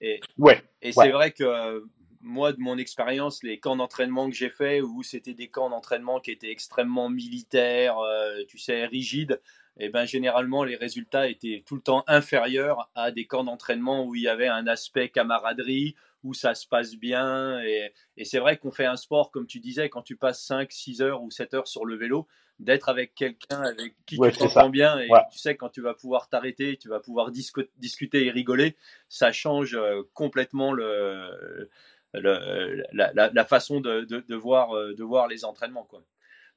et, 0.00 0.20
ouais, 0.38 0.62
et 0.82 0.92
c'est 0.92 1.10
vrai 1.10 1.32
que 1.32 1.44
euh, 1.44 1.80
moi, 2.20 2.52
de 2.52 2.60
mon 2.60 2.78
expérience, 2.78 3.42
les 3.42 3.58
camps 3.58 3.76
d'entraînement 3.76 4.28
que 4.28 4.36
j'ai 4.36 4.50
fait, 4.50 4.80
où 4.80 5.02
c'était 5.02 5.34
des 5.34 5.48
camps 5.48 5.70
d'entraînement 5.70 6.20
qui 6.20 6.30
étaient 6.30 6.50
extrêmement 6.50 7.08
militaires, 7.08 7.98
euh, 7.98 8.44
tu 8.48 8.58
sais, 8.58 8.86
rigides, 8.86 9.40
et 9.80 9.86
eh 9.86 9.88
ben 9.90 10.06
généralement 10.06 10.64
les 10.64 10.74
résultats 10.74 11.28
étaient 11.28 11.62
tout 11.64 11.76
le 11.76 11.80
temps 11.80 12.02
inférieurs 12.08 12.90
à 12.96 13.12
des 13.12 13.26
camps 13.26 13.44
d'entraînement 13.44 14.04
où 14.04 14.16
il 14.16 14.22
y 14.22 14.28
avait 14.28 14.48
un 14.48 14.66
aspect 14.66 15.08
camaraderie, 15.08 15.94
où 16.24 16.34
ça 16.34 16.54
se 16.54 16.66
passe 16.66 16.94
bien. 16.94 17.60
Et, 17.62 17.92
et 18.16 18.24
c'est 18.24 18.38
vrai 18.38 18.56
qu'on 18.56 18.70
fait 18.70 18.86
un 18.86 18.96
sport, 18.96 19.30
comme 19.30 19.46
tu 19.46 19.60
disais, 19.60 19.88
quand 19.88 20.02
tu 20.02 20.16
passes 20.16 20.42
5, 20.44 20.70
6 20.70 21.02
heures 21.02 21.22
ou 21.22 21.30
7 21.30 21.54
heures 21.54 21.68
sur 21.68 21.84
le 21.84 21.96
vélo, 21.96 22.26
d'être 22.58 22.88
avec 22.88 23.14
quelqu'un 23.14 23.62
avec 23.62 23.94
qui 24.04 24.18
tu 24.18 24.32
t'entends 24.32 24.70
bien 24.70 24.98
et 24.98 25.08
tu 25.30 25.38
sais 25.38 25.56
quand 25.56 25.68
tu 25.68 25.80
vas 25.80 25.94
pouvoir 25.94 26.28
t'arrêter, 26.28 26.76
tu 26.76 26.88
vas 26.88 27.00
pouvoir 27.00 27.30
discuter 27.30 28.26
et 28.26 28.30
rigoler, 28.30 28.76
ça 29.08 29.30
change 29.30 29.74
euh, 29.76 30.02
complètement 30.12 30.72
le, 30.72 31.70
le 32.14 32.82
la, 32.92 33.12
la, 33.12 33.44
façon 33.44 33.80
de, 33.80 34.00
de, 34.02 34.24
de, 34.26 34.34
voir, 34.34 34.76
euh, 34.76 34.94
de 34.94 35.04
voir 35.04 35.28
les 35.28 35.44
entraînements. 35.44 35.84
Quoi. 35.84 36.02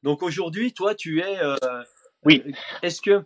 Donc 0.04 0.24
aujourd'hui, 0.24 0.74
toi, 0.74 0.96
tu 0.96 1.22
es. 1.22 1.40
Euh, 1.40 1.56
oui. 2.24 2.44
Est-ce 2.82 3.02
que. 3.02 3.24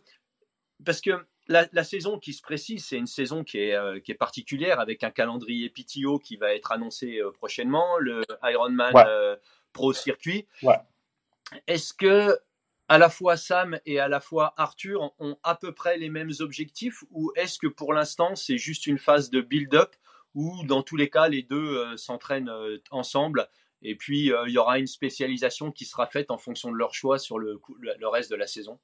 Parce 0.84 1.00
que 1.00 1.12
la, 1.48 1.68
la, 1.72 1.84
saison 1.84 2.20
qui 2.20 2.34
se 2.34 2.42
précise, 2.42 2.86
c'est 2.86 2.98
une 2.98 3.08
saison 3.08 3.44
qui 3.44 3.60
est, 3.60 4.04
qui 4.04 4.12
est 4.12 4.16
particulière 4.16 4.80
avec 4.80 5.04
un 5.04 5.12
calendrier 5.12 5.70
PTO 5.70 6.20
qui 6.20 6.38
va 6.38 6.54
être 6.54 6.72
annoncé 6.72 7.22
prochainement, 7.34 7.98
le 8.00 8.24
Ironman 8.44 8.94
Pro 9.74 9.94
Circuit. 9.94 10.48
Est-ce 11.68 11.94
que 11.94 12.40
à 12.88 12.98
la 12.98 13.10
fois 13.10 13.38
Sam 13.38 13.80
et 13.86 14.00
à 14.00 14.08
la 14.08 14.20
fois 14.20 14.54
Arthur 14.58 15.14
ont 15.20 15.38
à 15.44 15.56
peu 15.56 15.74
près 15.74 15.98
les 15.98 16.10
mêmes 16.10 16.32
objectifs 16.40 17.04
ou 17.12 17.32
est-ce 17.36 17.58
que 17.58 17.68
pour 17.68 17.94
l'instant 17.94 18.36
c'est 18.36 18.58
juste 18.58 18.88
une 18.88 18.98
phase 18.98 19.30
de 19.30 19.42
build-up 19.42 19.96
où 20.34 20.64
dans 20.66 20.84
tous 20.84 20.96
les 20.96 21.10
cas 21.10 21.28
les 21.28 21.42
deux 21.42 21.78
euh, 21.78 21.98
s'entraînent 21.98 22.50
euh, 22.50 22.78
ensemble 22.92 23.48
et 23.82 23.96
puis 23.96 24.32
euh, 24.32 24.44
il 24.48 24.54
y 24.54 24.58
aura 24.58 24.78
une 24.78 24.88
spécialisation 24.88 25.72
qui 25.72 25.86
sera 25.86 26.06
faite 26.06 26.30
en 26.30 26.38
fonction 26.38 26.72
de 26.72 26.78
leur 26.78 26.94
choix 26.94 27.18
sur 27.18 27.40
le, 27.40 27.60
le 27.80 28.08
reste 28.08 28.30
de 28.30 28.36
la 28.36 28.48
saison? 28.48 28.80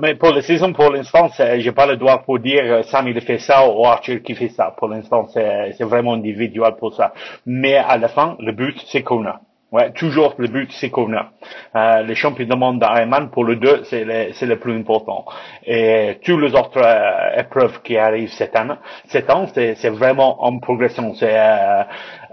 Mais 0.00 0.14
pour 0.14 0.30
la 0.30 0.42
saison, 0.42 0.72
pour 0.72 0.90
l'instant, 0.90 1.28
j'ai 1.56 1.72
pas 1.72 1.86
le 1.86 1.96
droit 1.96 2.18
pour 2.18 2.38
dire 2.38 2.84
Sam 2.84 3.08
il 3.08 3.20
fait 3.20 3.38
ça 3.38 3.68
ou 3.68 3.84
Arthur 3.84 4.22
qui 4.22 4.34
fait 4.34 4.48
ça. 4.48 4.74
Pour 4.76 4.88
l'instant, 4.88 5.28
c'est 5.28 5.82
vraiment 5.82 6.14
individuel 6.14 6.74
pour 6.78 6.94
ça. 6.94 7.12
Mais 7.46 7.76
à 7.76 7.96
la 7.96 8.08
fin, 8.08 8.36
le 8.40 8.52
but, 8.52 8.76
c'est 8.86 9.02
qu'on 9.02 9.26
a. 9.26 9.40
Ouais, 9.72 9.90
toujours 9.92 10.34
le 10.36 10.48
but 10.48 10.70
c'est 10.70 10.92
a. 10.92 11.30
Euh, 11.76 12.02
les 12.02 12.14
champions 12.14 12.44
du 12.46 12.56
monde 12.56 12.78
d'Ironman 12.78 13.30
pour 13.30 13.44
le 13.44 13.56
2, 13.56 13.84
c'est 13.84 14.04
le, 14.04 14.32
c'est 14.34 14.44
le 14.44 14.58
plus 14.58 14.76
important. 14.76 15.24
Et 15.64 16.18
tous 16.22 16.36
les 16.38 16.54
autres 16.54 16.76
euh, 16.76 17.40
épreuves 17.40 17.80
qui 17.80 17.96
arrivent 17.96 18.28
cette 18.28 18.54
année, 18.54 18.74
cette 19.06 19.30
année, 19.30 19.46
c'est, 19.54 19.74
c'est 19.76 19.88
vraiment 19.88 20.44
en 20.44 20.58
progression. 20.58 21.14
C'est 21.14 21.38
euh, 21.38 21.84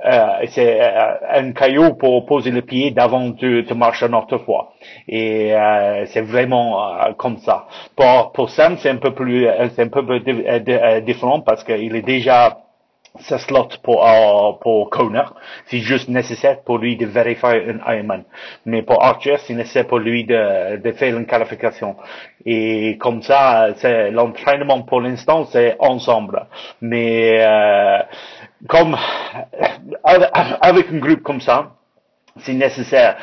euh 0.05 0.45
c'est 0.47 0.81
euh, 0.81 1.13
un 1.31 1.53
caillou 1.53 1.93
pour 1.93 2.25
poser 2.25 2.51
le 2.51 2.61
pied 2.61 2.91
d'avant 2.91 3.29
de, 3.29 3.61
de 3.61 3.73
marcher 3.73 4.07
autre 4.13 4.39
fois. 4.39 4.73
Et 5.07 5.55
euh, 5.55 6.05
c'est 6.07 6.21
vraiment 6.21 7.13
comme 7.17 7.37
ça. 7.37 7.67
Pour 7.95 8.33
pour 8.33 8.49
Sam, 8.49 8.77
c'est 8.79 8.89
un 8.89 8.97
peu 8.97 9.13
plus, 9.15 9.47
c'est 9.75 9.83
un 9.83 9.87
peu 9.87 10.03
différent 11.01 11.39
parce 11.39 11.63
qu'il 11.63 11.95
est 11.95 12.01
déjà 12.01 12.57
ce 13.19 13.37
slot 13.37 13.69
pour, 13.83 14.05
euh, 14.07 14.53
pour 14.61 14.89
Kona. 14.89 15.33
C'est 15.65 15.79
juste 15.79 16.09
nécessaire 16.09 16.61
pour 16.61 16.77
lui 16.77 16.95
de 16.95 17.05
vérifier 17.05 17.49
un 17.69 17.93
Ironman. 17.93 18.23
Mais 18.65 18.81
pour 18.81 19.03
Archer, 19.03 19.37
c'est 19.39 19.53
nécessaire 19.53 19.87
pour 19.87 19.99
lui 19.99 20.25
de, 20.25 20.77
de 20.77 20.91
faire 20.91 21.15
une 21.17 21.25
qualification. 21.25 21.95
Et 22.45 22.97
comme 22.99 23.21
ça, 23.21 23.69
c'est 23.77 24.11
l'entraînement 24.11 24.81
pour 24.83 25.01
l'instant, 25.01 25.45
c'est 25.45 25.75
ensemble. 25.79 26.45
Mais 26.81 27.37
euh, 27.45 27.99
comme 28.67 28.95
avec 30.61 30.91
un 30.91 30.97
groupe 30.97 31.21
comme 31.23 31.41
ça, 31.41 31.71
c'est 32.37 32.53
nécessaire. 32.53 33.17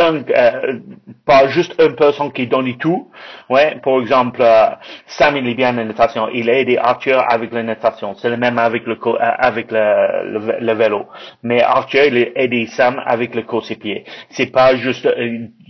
Euh, 0.00 0.78
pas 1.26 1.48
juste 1.48 1.74
une 1.80 1.94
personne 1.94 2.32
qui 2.32 2.46
donne 2.46 2.76
tout. 2.78 3.10
Ouais, 3.48 3.76
par 3.82 4.00
exemple, 4.00 4.40
euh, 4.42 4.66
Sam 5.06 5.36
il 5.36 5.46
est 5.48 5.54
bien 5.54 5.70
en 5.78 5.84
natation. 5.84 6.28
Il 6.32 6.48
a 6.48 6.58
aidé 6.58 6.78
Arthur 6.78 7.22
avec 7.28 7.52
la 7.52 7.62
natation. 7.62 8.14
C'est 8.14 8.30
le 8.30 8.36
même 8.36 8.58
avec 8.58 8.86
le 8.86 8.94
euh, 8.94 9.16
avec 9.18 9.70
le, 9.70 10.72
vélo. 10.74 11.06
Mais 11.42 11.62
Arthur 11.62 12.04
il 12.04 12.16
a 12.18 12.42
aidé 12.42 12.66
Sam 12.66 13.00
avec 13.04 13.34
le 13.34 13.42
course 13.42 13.74
pied. 13.74 14.04
C'est 14.30 14.50
pas 14.52 14.74
juste 14.76 15.08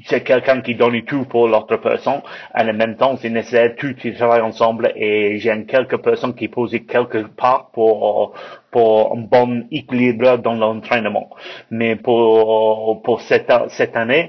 c'est 0.04 0.22
quelqu'un 0.22 0.60
qui 0.60 0.74
donne 0.74 1.02
tout 1.02 1.24
pour 1.24 1.48
l'autre 1.48 1.76
personne. 1.76 2.22
En 2.54 2.64
même 2.72 2.96
temps, 2.96 3.16
c'est 3.16 3.30
nécessaire 3.30 3.74
tout 3.76 3.94
qui 3.94 4.14
travaillent 4.14 4.40
ensemble 4.40 4.92
et 4.96 5.38
j'aime 5.38 5.66
quelques 5.66 5.98
personnes 5.98 6.34
qui 6.34 6.48
posent 6.48 6.76
quelque 6.88 7.26
part 7.36 7.70
pour 7.72 8.34
pour 8.70 9.12
un 9.16 9.20
bon 9.22 9.66
équilibre 9.72 10.38
dans 10.38 10.54
l'entraînement. 10.54 11.30
Mais 11.70 11.96
pour 11.96 13.02
pour 13.02 13.20
cette 13.22 13.52
cette 13.68 13.96
année, 13.96 14.19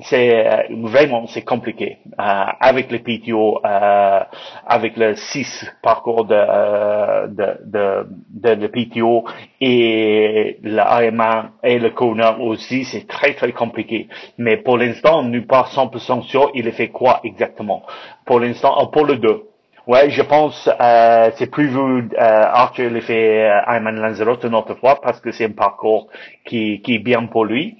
c'est 0.00 0.46
euh, 0.46 0.62
vraiment 0.82 1.26
c'est 1.26 1.42
compliqué 1.44 1.98
euh, 2.18 2.44
avec 2.60 2.90
le 2.90 2.98
PTO, 3.00 3.60
euh, 3.64 4.20
avec 4.66 4.96
le 4.96 5.14
6 5.14 5.66
parcours 5.82 6.24
de 6.24 6.34
euh, 6.34 7.26
de 7.28 7.46
de, 7.64 8.06
de 8.30 8.50
le 8.62 8.68
PTO 8.68 9.24
et 9.60 10.58
l'AMA 10.62 11.50
et 11.62 11.78
le 11.78 11.90
Kona 11.90 12.38
aussi, 12.40 12.84
c'est 12.84 13.06
très 13.06 13.34
très 13.34 13.52
compliqué. 13.52 14.08
Mais 14.38 14.56
pour 14.58 14.78
l'instant, 14.78 15.22
nous 15.22 15.46
pas 15.46 15.64
100% 15.74 16.22
sûr 16.22 16.50
il 16.54 16.70
fait 16.72 16.88
quoi 16.88 17.20
exactement? 17.24 17.82
Pour 18.24 18.40
l'instant, 18.40 18.86
pour 18.88 19.04
le 19.06 19.16
2. 19.16 19.42
Ouais, 19.86 20.10
je 20.10 20.20
pense 20.22 20.68
euh, 20.80 21.30
c'est 21.36 21.48
plus 21.48 21.68
vu 21.68 21.76
euh, 21.78 22.08
Arthur 22.18 22.90
le 22.90 23.00
fait 23.00 23.44
euh, 23.48 23.60
Ayman 23.72 23.94
Lanzarote 23.94 24.42
une 24.42 24.56
autre 24.56 24.74
fois 24.74 25.00
parce 25.00 25.20
que 25.20 25.30
c'est 25.30 25.44
un 25.44 25.52
parcours 25.52 26.08
qui, 26.44 26.80
qui 26.82 26.96
est 26.96 26.98
bien 26.98 27.26
pour 27.26 27.44
lui. 27.44 27.76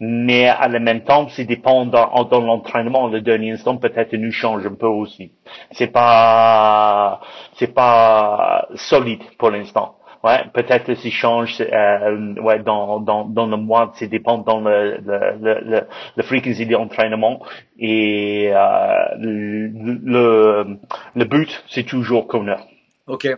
Mais 0.00 0.46
à 0.48 0.68
la 0.68 0.78
même 0.78 1.02
temps, 1.04 1.28
c'est 1.28 1.44
dépend 1.44 1.86
dans, 1.86 2.24
dans 2.24 2.40
l'entraînement. 2.40 3.08
Le 3.08 3.20
dernier 3.20 3.52
instant 3.52 3.76
peut-être 3.76 4.14
nous 4.14 4.32
change 4.32 4.66
un 4.66 4.74
peu 4.74 4.86
aussi. 4.86 5.32
C'est 5.72 5.86
pas 5.86 7.20
c'est 7.54 7.72
pas 7.74 8.68
solide 8.74 9.22
pour 9.38 9.50
l'instant. 9.50 9.96
Ouais, 10.24 10.44
peut-être 10.52 10.94
s'il 10.94 11.12
change 11.12 11.60
euh, 11.60 12.34
ouais, 12.40 12.58
dans, 12.58 12.98
dans, 12.98 13.26
dans 13.26 13.46
le 13.46 13.56
mois, 13.56 13.92
c'est 13.94 14.08
dépend 14.08 14.38
dans 14.38 14.60
le, 14.60 14.96
le, 14.96 15.38
le, 15.40 15.86
le 16.16 16.22
frequency 16.24 16.66
d'entraînement. 16.66 17.40
Et 17.78 18.50
euh, 18.52 19.04
le, 19.20 20.78
le 21.14 21.24
but, 21.26 21.62
c'est 21.68 21.84
toujours 21.84 22.26
Kona. 22.26 22.58
Ok. 23.06 23.28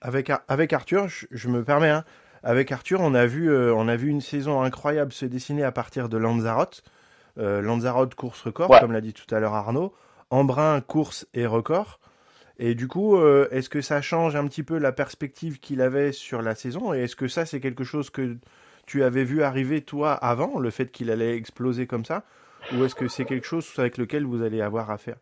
Avec, 0.00 0.30
avec 0.46 0.72
Arthur, 0.72 1.08
je, 1.08 1.48
me 1.48 1.64
permets, 1.64 1.88
hein, 1.88 2.04
avec 2.46 2.70
Arthur, 2.70 3.00
on 3.00 3.12
a, 3.14 3.26
vu, 3.26 3.50
euh, 3.50 3.74
on 3.74 3.88
a 3.88 3.96
vu 3.96 4.08
une 4.08 4.20
saison 4.20 4.62
incroyable 4.62 5.12
se 5.12 5.26
dessiner 5.26 5.64
à 5.64 5.72
partir 5.72 6.08
de 6.08 6.16
Lanzarote. 6.16 6.84
Euh, 7.38 7.60
Lanzarote 7.60 8.14
course 8.14 8.40
record, 8.42 8.70
comme 8.78 8.92
l'a 8.92 9.00
dit 9.00 9.12
tout 9.12 9.34
à 9.34 9.40
l'heure 9.40 9.54
Arnaud. 9.54 9.92
Embrun 10.30 10.80
course 10.80 11.26
et 11.34 11.44
record. 11.44 11.98
Et 12.60 12.76
du 12.76 12.86
coup, 12.86 13.16
euh, 13.16 13.48
est-ce 13.50 13.68
que 13.68 13.80
ça 13.80 14.00
change 14.00 14.36
un 14.36 14.46
petit 14.46 14.62
peu 14.62 14.78
la 14.78 14.92
perspective 14.92 15.58
qu'il 15.58 15.80
avait 15.80 16.12
sur 16.12 16.40
la 16.40 16.54
saison? 16.54 16.94
Et 16.94 17.00
est-ce 17.00 17.16
que 17.16 17.26
ça, 17.26 17.46
c'est 17.46 17.58
quelque 17.58 17.82
chose 17.82 18.10
que 18.10 18.36
tu 18.86 19.02
avais 19.02 19.24
vu 19.24 19.42
arriver 19.42 19.80
toi 19.80 20.12
avant, 20.14 20.60
le 20.60 20.70
fait 20.70 20.92
qu'il 20.92 21.10
allait 21.10 21.36
exploser 21.36 21.88
comme 21.88 22.04
ça? 22.04 22.22
Ou 22.72 22.84
est-ce 22.84 22.94
que 22.94 23.08
c'est 23.08 23.24
quelque 23.24 23.46
chose 23.46 23.68
avec 23.76 23.98
lequel 23.98 24.24
vous 24.24 24.42
allez 24.42 24.60
avoir 24.60 24.92
affaire? 24.92 25.16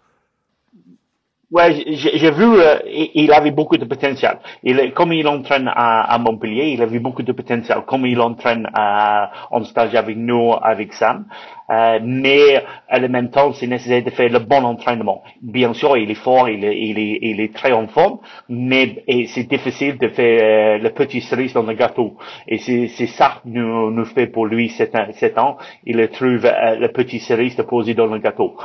Ouais, 1.51 1.85
j'ai 1.87 2.31
vu, 2.31 2.45
euh, 2.59 2.79
il 3.15 3.33
avait 3.33 3.51
beaucoup 3.51 3.77
de 3.77 3.85
potentiel. 3.85 4.39
Il, 4.63 4.93
comme 4.93 5.13
il 5.13 5.29
entraîne 5.29 5.69
à, 5.69 6.13
à, 6.13 6.19
Montpellier, 6.19 6.71
il 6.73 6.83
avait 6.83 6.99
beaucoup 6.99 7.23
de 7.23 7.33
potentiel. 7.33 7.79
Comme 7.87 8.07
il 8.07 8.21
entraîne 8.21 8.69
à, 8.75 9.31
en 9.51 9.63
stage 9.65 9.95
avec 9.95 10.17
nous, 10.17 10.53
avec 10.61 10.93
Sam. 10.95 11.27
Euh, 11.71 11.99
mais 12.03 12.63
à 12.89 12.99
le 12.99 13.09
même 13.09 13.31
temps, 13.31 13.53
c'est 13.53 13.67
nécessaire 13.67 14.03
de 14.03 14.11
faire 14.11 14.31
le 14.31 14.39
bon 14.39 14.65
entraînement. 14.65 15.23
Bien 15.41 15.73
sûr, 15.75 15.97
il 15.97 16.11
est 16.11 16.15
fort, 16.15 16.49
il 16.49 16.65
est, 16.65 16.79
il 16.79 16.99
est, 16.99 17.19
il 17.23 17.41
est 17.41 17.55
très 17.55 17.73
en 17.73 17.87
forme, 17.89 18.19
mais 18.49 19.05
c'est 19.29 19.45
difficile 19.49 19.97
de 19.99 20.09
faire 20.09 20.41
euh, 20.43 20.79
le 20.79 20.91
petit 20.91 21.21
cerise 21.21 21.53
dans 21.53 21.63
le 21.63 21.75
gâteau. 21.75 22.17
Et 22.49 22.59
c'est 22.59 23.07
ça 23.07 23.41
que 23.43 23.49
nous, 23.49 23.91
nous 23.91 24.05
fait 24.07 24.27
pour 24.27 24.47
lui 24.47 24.71
cet, 24.71 24.97
cet 25.15 25.39
an. 25.39 25.57
Il 25.85 26.07
trouve 26.09 26.45
euh, 26.45 26.77
le 26.77 26.89
petit 26.89 27.21
cerise 27.21 27.57
de 27.57 27.63
poser 27.63 27.95
dans 27.95 28.07
le 28.07 28.19
gâteau. 28.19 28.57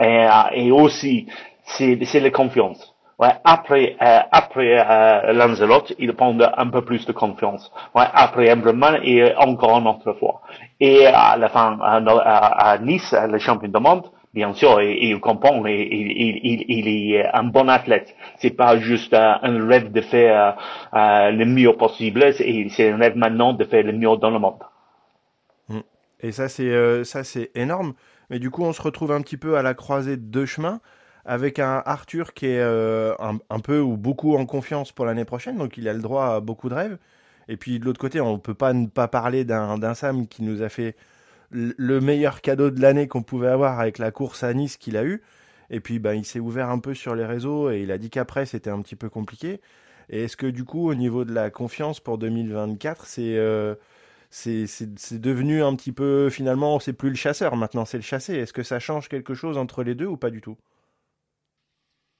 Et, 0.00 0.04
euh, 0.04 0.28
et 0.54 0.70
aussi, 0.70 1.26
c'est 1.66 2.20
la 2.20 2.30
confiance. 2.30 2.92
Ouais, 3.18 3.32
après 3.44 3.96
euh, 4.02 4.20
après 4.30 4.78
euh, 4.78 5.32
Lanzarote, 5.32 5.94
il 5.98 6.12
prend 6.12 6.36
un 6.38 6.68
peu 6.68 6.84
plus 6.84 7.06
de 7.06 7.12
confiance. 7.12 7.72
Ouais, 7.94 8.04
après 8.12 8.52
Embreman 8.52 9.00
et 9.02 9.34
encore 9.36 9.78
une 9.78 9.86
autre 9.86 10.12
fois. 10.18 10.42
Et 10.80 11.06
à 11.06 11.36
la 11.38 11.48
fin, 11.48 11.78
à, 11.80 11.96
à 11.96 12.78
Nice, 12.78 13.14
le 13.26 13.38
champion 13.38 13.68
du 13.68 13.80
monde, 13.80 14.10
bien 14.36 14.52
sûr, 14.52 14.82
il, 14.82 15.12
il 15.12 15.18
comprend, 15.18 15.64
il, 15.64 15.80
il, 15.80 16.64
il, 16.68 16.88
est 16.88 17.26
un 17.32 17.44
bon 17.44 17.68
athlète. 17.68 18.14
C'est 18.36 18.50
pas 18.50 18.78
juste 18.78 19.14
euh, 19.14 19.32
un 19.42 19.66
rêve 19.66 19.90
de 19.90 20.02
faire 20.02 20.56
euh, 20.94 21.30
le 21.30 21.46
mieux 21.46 21.72
possible, 21.72 22.34
c'est 22.34 22.90
un 22.92 22.98
rêve 22.98 23.16
maintenant 23.16 23.54
de 23.54 23.64
faire 23.64 23.82
le 23.82 23.92
mieux 23.92 24.14
dans 24.18 24.30
le 24.30 24.38
monde. 24.38 24.62
Mm. 25.70 25.80
Et 26.20 26.32
ça, 26.32 26.50
c'est 26.50 26.68
euh, 26.68 27.02
ça, 27.04 27.24
c'est 27.24 27.50
énorme. 27.54 27.94
Mais 28.28 28.38
du 28.38 28.50
coup, 28.50 28.62
on 28.62 28.74
se 28.74 28.82
retrouve 28.82 29.12
un 29.12 29.22
petit 29.22 29.38
peu 29.38 29.56
à 29.56 29.62
la 29.62 29.72
croisée 29.72 30.18
de 30.18 30.22
deux 30.22 30.46
chemins 30.46 30.80
avec 31.26 31.58
un 31.58 31.82
Arthur 31.84 32.32
qui 32.34 32.46
est 32.46 32.60
euh, 32.60 33.14
un, 33.18 33.60
peu 33.60 33.80
ou 33.80 33.96
beaucoup 33.96 34.36
en 34.36 34.46
confiance 34.46 34.92
pour 34.92 35.04
l'année 35.04 35.24
prochaine, 35.24 35.58
donc 35.58 35.76
il 35.76 35.88
a 35.88 35.92
le 35.92 36.00
droit 36.00 36.36
à 36.36 36.40
beaucoup 36.40 36.68
de 36.68 36.74
rêves. 36.74 36.98
Et 37.48 37.56
puis 37.56 37.78
de 37.80 37.84
l'autre 37.84 38.00
côté, 38.00 38.20
on 38.20 38.34
ne 38.34 38.38
peut 38.38 38.54
pas 38.54 38.72
ne 38.72 38.86
pas 38.86 39.08
parler 39.08 39.44
d'un 39.44 39.94
Sam 39.94 40.28
qui 40.28 40.42
nous 40.44 40.62
a 40.62 40.68
fait 40.68 40.96
le 41.50 42.00
meilleur 42.00 42.40
cadeau 42.40 42.70
de 42.70 42.80
l'année 42.80 43.08
qu'on 43.08 43.22
pouvait 43.22 43.48
avoir 43.48 43.80
avec 43.80 43.98
la 43.98 44.10
course 44.10 44.44
à 44.44 44.54
Nice 44.54 44.76
qu'il 44.76 44.96
a 44.96 45.04
eu. 45.04 45.22
Et 45.70 45.80
puis 45.80 45.98
ben, 45.98 46.14
il 46.14 46.24
s'est 46.24 46.40
ouvert 46.40 46.70
un 46.70 46.78
peu 46.78 46.94
sur 46.94 47.14
les 47.16 47.26
réseaux 47.26 47.70
et 47.70 47.80
il 47.82 47.90
a 47.90 47.98
dit 47.98 48.10
qu'après 48.10 48.46
c'était 48.46 48.70
un 48.70 48.80
petit 48.80 48.96
peu 48.96 49.08
compliqué. 49.08 49.60
Et 50.10 50.24
est-ce 50.24 50.36
que 50.36 50.46
du 50.46 50.64
coup, 50.64 50.88
au 50.88 50.94
niveau 50.94 51.24
de 51.24 51.32
la 51.32 51.50
confiance 51.50 51.98
pour 52.00 52.18
2024, 52.18 53.06
euh, 53.18 53.74
c'est 54.30 54.66
c'est 54.66 55.20
devenu 55.20 55.62
un 55.62 55.74
petit 55.74 55.92
peu 55.92 56.30
finalement, 56.30 56.78
c'est 56.80 56.92
plus 56.92 57.10
le 57.10 57.16
chasseur 57.16 57.56
maintenant, 57.56 57.84
c'est 57.84 57.98
le 57.98 58.02
chassé. 58.04 58.34
Est-ce 58.34 58.52
que 58.52 58.62
ça 58.62 58.78
change 58.78 59.08
quelque 59.08 59.34
chose 59.34 59.58
entre 59.58 59.82
les 59.82 59.94
deux 59.96 60.06
ou 60.06 60.16
pas 60.16 60.30
du 60.30 60.40
tout? 60.40 60.56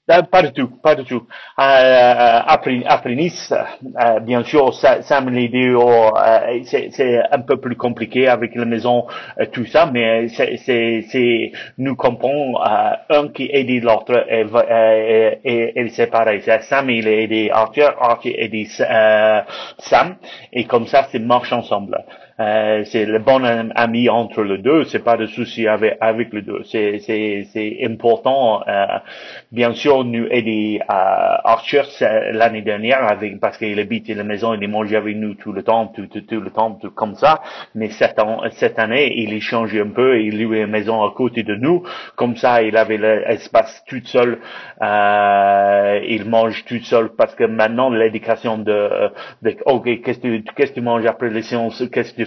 Pas 0.06 0.42
du 0.42 0.52
tout, 0.52 0.68
pas 0.82 0.94
du 0.94 1.04
tout. 1.04 1.26
Euh, 1.58 2.40
après, 2.46 2.82
après 2.86 3.14
Nice, 3.16 3.52
euh, 4.00 4.20
bien 4.20 4.44
sûr, 4.44 4.72
ça, 4.74 5.02
ça 5.02 5.20
me 5.20 5.30
euh, 5.36 6.60
c'est 6.64 7.20
un 7.30 7.40
peu 7.40 7.56
plus 7.60 7.76
compliqué 7.76 8.28
avec 8.28 8.54
la 8.54 8.64
maison, 8.64 9.06
euh, 9.40 9.46
tout 9.46 9.66
ça, 9.66 9.90
mais 9.92 10.28
c'est, 10.28 11.52
nous 11.78 11.96
comprenons 11.96 12.54
un 12.62 13.28
qui 13.34 13.48
aide 13.52 13.82
l'autre 13.82 14.24
et, 14.28 14.46
et, 15.44 15.80
et, 15.80 15.88
c'est 15.88 16.06
pareil. 16.08 16.42
Sam, 16.62 16.88
il 16.90 17.08
a 17.08 17.12
aidé 17.12 17.50
Arthur, 17.52 17.94
Arthur 18.00 18.32
a 18.38 18.42
aidé 18.42 18.64
Sam, 18.66 20.16
et 20.52 20.64
comme 20.64 20.86
ça, 20.86 21.06
c'est 21.10 21.18
marche 21.18 21.52
ensemble. 21.52 21.98
Euh, 22.38 22.84
c'est 22.84 23.06
le 23.06 23.18
bon 23.18 23.42
ami 23.74 24.10
entre 24.10 24.42
les 24.42 24.58
deux, 24.58 24.84
c'est 24.84 25.02
pas 25.02 25.16
de 25.16 25.24
souci 25.26 25.66
avec 25.66 25.96
avec 26.02 26.34
les 26.34 26.42
deux. 26.42 26.62
C'est 26.64 26.98
c'est 26.98 27.46
c'est 27.52 27.78
important. 27.82 28.62
Euh, 28.68 28.86
bien 29.52 29.72
sûr, 29.72 30.04
nous 30.04 30.26
aider 30.30 30.80
à 30.86 31.50
Archer 31.52 31.82
l'année 32.32 32.60
dernière 32.60 33.10
avec 33.10 33.40
parce 33.40 33.56
qu'il 33.56 33.80
habite 33.80 34.08
la 34.08 34.22
maison, 34.22 34.52
il 34.52 34.62
est 34.62 34.66
mangé 34.66 34.96
avec 34.96 35.16
nous 35.16 35.34
tout 35.34 35.52
le 35.52 35.62
temps, 35.62 35.86
tout 35.86 36.06
tout, 36.08 36.20
tout 36.20 36.40
le 36.40 36.50
temps, 36.50 36.72
tout 36.72 36.90
comme 36.90 37.14
ça. 37.14 37.40
Mais 37.74 37.88
cette, 37.88 38.20
cette 38.50 38.78
année, 38.78 39.14
il 39.16 39.32
est 39.32 39.40
changé 39.40 39.80
un 39.80 39.88
peu, 39.88 40.20
il 40.20 40.36
lui 40.38 40.60
a 40.60 40.64
une 40.64 40.70
maison 40.70 41.02
à 41.04 41.12
côté 41.14 41.42
de 41.42 41.54
nous, 41.54 41.84
comme 42.16 42.36
ça, 42.36 42.62
il 42.62 42.76
avait 42.76 42.98
l'espace 42.98 43.82
tout 43.88 44.04
seul. 44.04 44.40
Euh, 44.82 46.00
il 46.06 46.26
mange 46.26 46.64
tout 46.66 46.82
seul 46.82 47.10
parce 47.16 47.34
que 47.34 47.44
maintenant 47.44 47.88
l'éducation 47.88 48.58
de, 48.58 49.10
de 49.42 49.56
ok 49.64 50.02
qu'est-ce 50.02 50.18
que 50.18 50.36
tu 50.38 50.44
qu'est-ce 50.54 50.72
que 50.72 50.80
tu 50.80 50.82
manges 50.82 51.06
après 51.06 51.30
les 51.30 51.40
séances, 51.42 51.82
qu'est-ce 51.90 52.12
que 52.12 52.25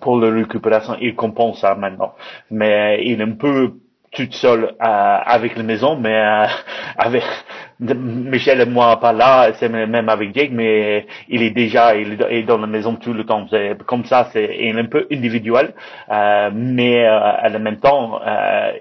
pour 0.00 0.20
la 0.20 0.30
récupération, 0.30 0.96
il 1.00 1.14
compense 1.14 1.60
ça 1.60 1.74
maintenant. 1.74 2.14
Mais 2.50 3.04
il 3.04 3.20
est 3.20 3.24
un 3.24 3.32
peu 3.32 3.72
tout 4.12 4.30
seul 4.30 4.64
euh, 4.64 4.74
avec 4.78 5.56
la 5.56 5.62
maison, 5.62 5.96
mais 5.96 6.14
euh, 6.14 6.46
avec 6.98 7.24
Michel 7.80 8.60
et 8.60 8.66
moi 8.66 9.00
pas 9.00 9.12
là, 9.12 9.52
c'est 9.54 9.68
même 9.68 10.08
avec 10.08 10.34
Jake, 10.34 10.50
mais 10.52 11.06
il 11.28 11.42
est 11.42 11.50
déjà 11.50 11.96
il 11.96 12.20
est 12.28 12.42
dans 12.42 12.58
la 12.58 12.66
maison 12.66 12.96
tout 12.96 13.14
le 13.14 13.24
temps. 13.24 13.46
Comme 13.86 14.04
ça, 14.04 14.28
c'est 14.32 14.70
un 14.70 14.84
peu 14.84 15.06
individuel, 15.10 15.74
euh, 16.10 16.50
mais 16.52 17.04
le 17.04 17.58
même 17.58 17.80
temps, 17.80 18.20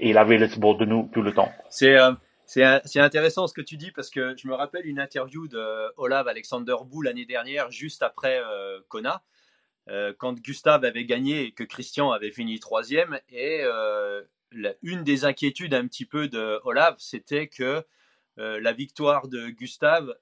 il 0.01 0.17
avait 0.17 0.37
le 0.37 0.47
support 0.49 0.77
de 0.77 0.85
nous 0.85 1.09
tout 1.13 1.21
le 1.21 1.33
temps. 1.33 1.49
C'est 1.69 1.97
c'est 2.83 2.99
intéressant 2.99 3.47
ce 3.47 3.53
que 3.53 3.61
tu 3.61 3.77
dis 3.77 3.91
parce 3.91 4.09
que 4.09 4.35
je 4.35 4.45
me 4.45 4.53
rappelle 4.53 4.85
une 4.85 4.99
interview 4.99 5.47
de 5.47 5.65
Olav 5.95 6.27
Alexander 6.27 6.75
Bou 6.85 7.01
l'année 7.01 7.25
dernière, 7.25 7.71
juste 7.71 8.03
après 8.03 8.41
Kona, 8.89 9.21
euh, 9.91 10.13
quand 10.17 10.39
Gustave 10.39 10.85
avait 10.85 11.03
gagné 11.03 11.43
et 11.43 11.51
que 11.51 11.65
Christian 11.65 12.11
avait 12.11 12.31
fini 12.31 12.59
troisième. 12.59 13.19
Et 13.29 13.59
euh, 13.63 14.23
une 14.81 15.03
des 15.03 15.25
inquiétudes 15.25 15.73
un 15.73 15.85
petit 15.87 16.05
peu 16.05 16.29
de 16.29 16.59
Olaf, 16.63 16.95
c'était 16.97 17.47
que 17.47 17.83
la 18.37 18.73
victoire 18.73 19.27
de 19.27 19.49
Gustave 19.49 20.15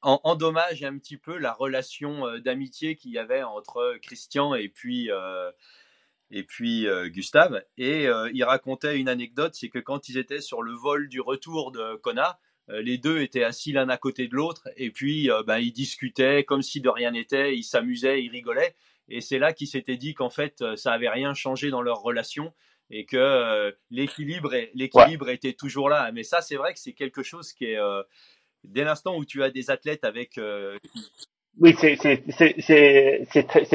endommage 0.00 0.82
un 0.82 0.96
petit 0.96 1.18
peu 1.18 1.36
la 1.36 1.52
relation 1.52 2.38
d'amitié 2.38 2.96
qu'il 2.96 3.10
y 3.10 3.18
avait 3.18 3.42
entre 3.42 3.98
Christian 4.00 4.54
et 4.54 4.70
puis 4.70 5.10
et 6.30 6.42
puis 6.42 6.86
Gustave. 7.08 7.62
Et 7.76 8.08
il 8.32 8.44
racontait 8.44 8.98
une 8.98 9.10
anecdote, 9.10 9.54
c'est 9.54 9.68
que 9.68 9.78
quand 9.78 10.08
ils 10.08 10.16
étaient 10.16 10.40
sur 10.40 10.62
le 10.62 10.72
vol 10.72 11.08
du 11.08 11.20
retour 11.20 11.70
de 11.70 11.96
Kona, 11.96 12.38
les 12.68 12.98
deux 12.98 13.20
étaient 13.20 13.44
assis 13.44 13.72
l'un 13.72 13.88
à 13.88 13.96
côté 13.96 14.28
de 14.28 14.34
l'autre, 14.34 14.68
et 14.76 14.90
puis 14.90 15.28
ben, 15.46 15.58
ils 15.58 15.72
discutaient 15.72 16.44
comme 16.44 16.62
si 16.62 16.80
de 16.80 16.88
rien 16.88 17.10
n'était, 17.10 17.56
ils 17.56 17.64
s'amusaient, 17.64 18.22
ils 18.22 18.30
rigolaient. 18.30 18.74
Et 19.08 19.20
c'est 19.20 19.38
là 19.38 19.52
qu'ils 19.52 19.68
s'étaient 19.68 19.98
dit 19.98 20.14
qu'en 20.14 20.30
fait, 20.30 20.64
ça 20.76 20.92
avait 20.92 21.10
rien 21.10 21.34
changé 21.34 21.70
dans 21.70 21.82
leur 21.82 22.00
relation 22.00 22.54
et 22.90 23.04
que 23.04 23.74
l'équilibre 23.90 24.54
l'équilibre 24.74 25.28
était 25.28 25.52
toujours 25.52 25.88
là. 25.88 26.10
Mais 26.12 26.22
ça, 26.22 26.40
c'est 26.40 26.56
vrai 26.56 26.72
que 26.72 26.80
c'est 26.80 26.94
quelque 26.94 27.22
chose 27.22 27.52
qui 27.52 27.66
est 27.66 27.78
dès 28.64 28.84
l'instant 28.84 29.16
où 29.16 29.26
tu 29.26 29.42
as 29.42 29.50
des 29.50 29.70
athlètes 29.70 30.04
avec 30.04 30.40
oui, 31.60 31.76
c'est 31.78 31.96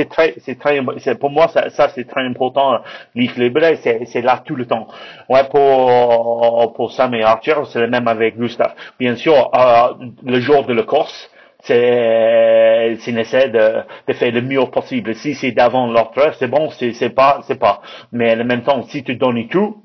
très 0.09 0.33
c'est 0.37 0.59
très 0.59 0.81
pour 1.15 1.29
moi 1.29 1.47
ça, 1.47 1.69
ça 1.69 1.87
c'est 1.89 2.03
très 2.05 2.23
important 2.25 2.79
l'équilibre 3.15 3.61
c'est 3.81 4.05
c'est 4.05 4.21
là 4.21 4.41
tout 4.45 4.55
le 4.55 4.65
temps. 4.65 4.87
Ouais 5.29 5.45
pour 5.49 6.73
pour 6.73 6.91
Sam 6.91 7.13
et 7.15 7.23
Archer 7.23 7.55
c'est 7.71 7.79
le 7.79 7.87
même 7.87 8.07
avec 8.09 8.37
Gustave. 8.37 8.73
Bien 8.99 9.15
sûr 9.15 9.49
euh, 9.55 9.93
le 10.23 10.39
jour 10.41 10.65
de 10.65 10.73
la 10.73 10.83
course 10.83 11.29
c'est 11.61 12.97
c'est 12.99 13.13
nécessaire 13.13 13.49
de 13.49 13.81
de 14.07 14.13
faire 14.13 14.31
le 14.33 14.41
mieux 14.41 14.65
possible. 14.65 15.15
Si 15.15 15.33
c'est 15.33 15.51
d'avant 15.53 15.87
l'autre 15.87 16.33
c'est 16.37 16.49
bon 16.49 16.69
c'est 16.71 16.91
c'est 16.91 17.11
pas 17.11 17.39
c'est 17.47 17.59
pas. 17.59 17.81
Mais 18.11 18.33
en 18.33 18.43
même 18.43 18.63
temps 18.63 18.83
si 18.83 19.03
tu 19.05 19.15
donnes 19.15 19.47
tout 19.47 19.81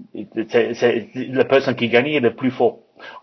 c'est 0.48 0.74
c'est 0.74 1.08
la 1.14 1.44
personne 1.44 1.76
qui 1.76 1.88
gagne 1.88 2.08
est 2.14 2.20
le 2.20 2.34
plus 2.34 2.50
fort 2.50 2.78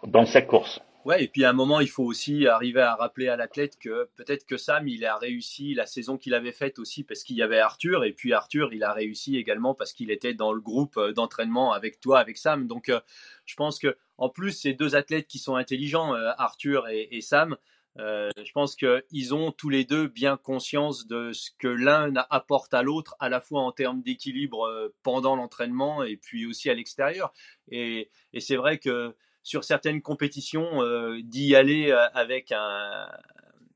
dans 0.08 0.26
cette 0.26 0.48
course. 0.48 0.80
Ouais, 1.04 1.24
et 1.24 1.28
puis 1.28 1.44
à 1.46 1.50
un 1.50 1.54
moment, 1.54 1.80
il 1.80 1.90
faut 1.90 2.04
aussi 2.04 2.46
arriver 2.46 2.82
à 2.82 2.94
rappeler 2.94 3.28
à 3.28 3.36
l'athlète 3.36 3.80
que 3.80 4.08
peut-être 4.18 4.46
que 4.46 4.56
Sam, 4.56 4.88
il 4.88 5.04
a 5.04 5.18
réussi 5.18 5.74
la 5.74 5.88
saison 5.88 6.16
qu'il 6.16 6.36
avait 6.36 6.52
faite 6.52 6.78
aussi 6.78 7.04
parce 7.04 7.24
qu'il 7.24 7.36
y 7.38 7.42
avait 7.42 7.58
Arthur, 7.58 8.04
et 8.04 8.14
puis 8.14 8.34
Arthur, 8.34 8.72
il 8.72 8.84
a 8.84 8.94
réussi 8.94 9.36
également 9.36 9.74
parce 9.74 9.94
qu'il 9.94 10.12
était 10.12 10.36
dans 10.36 10.54
le 10.54 10.62
groupe 10.62 10.98
euh, 10.98 11.12
d'entraînement 11.12 11.74
avec 11.74 12.00
toi, 12.00 12.20
avec 12.20 12.38
Sam. 12.38 12.68
Donc, 12.68 12.90
euh, 12.90 13.00
je 13.46 13.56
pense 13.56 13.80
que 13.80 13.98
en 14.20 14.30
plus, 14.30 14.52
ces 14.52 14.74
deux 14.74 14.96
athlètes 14.96 15.26
qui 15.26 15.40
sont 15.40 15.56
intelligents, 15.56 16.14
euh, 16.14 16.30
Arthur 16.38 16.88
et, 16.88 17.22
Sam, 17.22 17.58
je 17.98 18.52
pense 18.54 18.76
qu'ils 18.76 19.34
ont 19.34 19.52
tous 19.52 19.70
les 19.70 19.84
deux 19.84 20.08
bien 20.08 20.38
conscience 20.38 21.08
de 21.08 21.34
ce 21.34 21.50
que 21.58 21.68
l'un 21.68 22.14
apporte 22.30 22.74
à 22.76 22.84
l'autre, 22.84 23.16
à 23.20 23.28
la 23.28 23.42
fois 23.42 23.62
en 23.64 23.72
termes 23.72 24.02
d'équilibre 24.02 24.92
pendant 25.04 25.36
l'entraînement 25.36 26.04
et 26.04 26.16
puis 26.16 26.46
aussi 26.46 26.70
à 26.70 26.74
l'extérieur. 26.74 27.34
et 27.72 28.10
c'est 28.40 28.56
vrai 28.56 28.78
que 28.78 29.14
sur 29.44 29.64
certaines 29.64 30.02
compétitions 30.02 30.84
euh, 30.84 31.20
d'y 31.24 31.56
aller 31.56 31.92
euh, 31.92 32.08
avec 32.14 32.52
un 32.52 33.08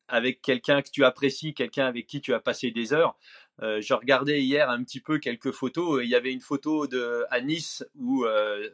avec 0.08 0.44
quelqu'un 0.44 0.84
que 0.84 0.92
tu 0.92 1.04
apprécies, 1.04 1.56
quelqu'un 1.56 1.88
avec 1.88 2.06
qui 2.06 2.22
tu 2.22 2.36
as 2.36 2.40
passé 2.40 2.70
des 2.70 2.94
heures. 2.94 3.18
Euh, 3.64 3.82
je 3.82 3.96
regardais 3.96 4.44
hier 4.44 4.70
un 4.70 4.84
petit 4.84 5.00
peu 5.00 5.18
quelques 5.18 5.52
photos. 5.52 6.02
Il 6.04 6.10
y 6.10 6.14
avait 6.14 6.32
une 6.32 6.42
photo 6.42 6.86
de 6.86 7.26
à 7.32 7.42
Nice 7.42 7.84
où 7.96 8.24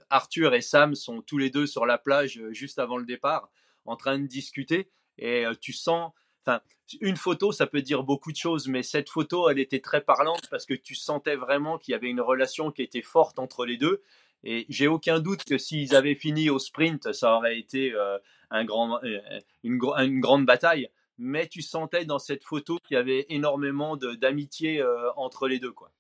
Arthur 0.10 0.53
et 0.53 0.62
Sam 0.62 0.93
sont 0.93 1.21
tous 1.21 1.38
les 1.38 1.50
deux 1.50 1.67
sur 1.67 1.86
la 1.86 1.98
plage 1.98 2.41
juste 2.51 2.79
avant 2.79 2.98
le 2.98 3.05
départ, 3.05 3.50
en 3.86 3.95
train 3.95 4.19
de 4.19 4.27
discuter. 4.27 4.89
Et 5.17 5.45
tu 5.62 5.71
sens, 5.71 6.12
enfin, 6.45 6.60
une 7.00 7.15
photo, 7.15 7.53
ça 7.53 7.65
peut 7.65 7.81
dire 7.81 8.03
beaucoup 8.03 8.33
de 8.33 8.38
choses, 8.38 8.67
mais 8.67 8.83
cette 8.83 9.10
photo, 9.10 9.50
elle 9.50 9.60
était 9.60 9.79
très 9.79 10.01
parlante 10.01 10.50
parce 10.50 10.65
que 10.65 10.74
tu 10.74 10.95
sentais 10.95 11.38
vraiment 11.38 11.77
qu'il 11.77 11.93
y 11.93 11.95
avait 11.95 12.10
une 12.10 12.19
relation 12.19 12.71
qui 12.71 12.81
était 12.81 13.01
forte 13.01 13.39
entre 13.39 13.65
les 13.65 13.77
deux. 13.77 14.01
Et 14.43 14.65
j'ai 14.69 14.88
aucun 14.88 15.19
doute 15.19 15.43
que 15.43 15.57
s'ils 15.57 15.95
avaient 15.95 16.15
fini 16.15 16.50
au 16.50 16.60
sprint, 16.60 17.13
ça 17.13 17.36
aurait 17.36 17.60
été 17.60 17.93
euh, 17.93 18.17
un 18.50 18.65
grand, 18.65 19.03
euh, 19.03 19.19
une, 19.63 19.79
une, 20.00 20.19
grande 20.19 20.45
bataille. 20.45 20.89
Mais 21.17 21.48
tu 21.48 21.62
sentais 21.62 22.05
dans 22.05 22.19
cette 22.19 22.43
photo 22.43 22.77
qu'il 22.83 22.95
y 22.95 23.00
avait 23.00 23.27
énormément 23.29 23.95
d'amitié 23.98 24.81
euh, 24.81 25.12
entre 25.15 25.48
les 25.48 25.59
deux. 25.59 25.72
Quoi. 25.72 25.92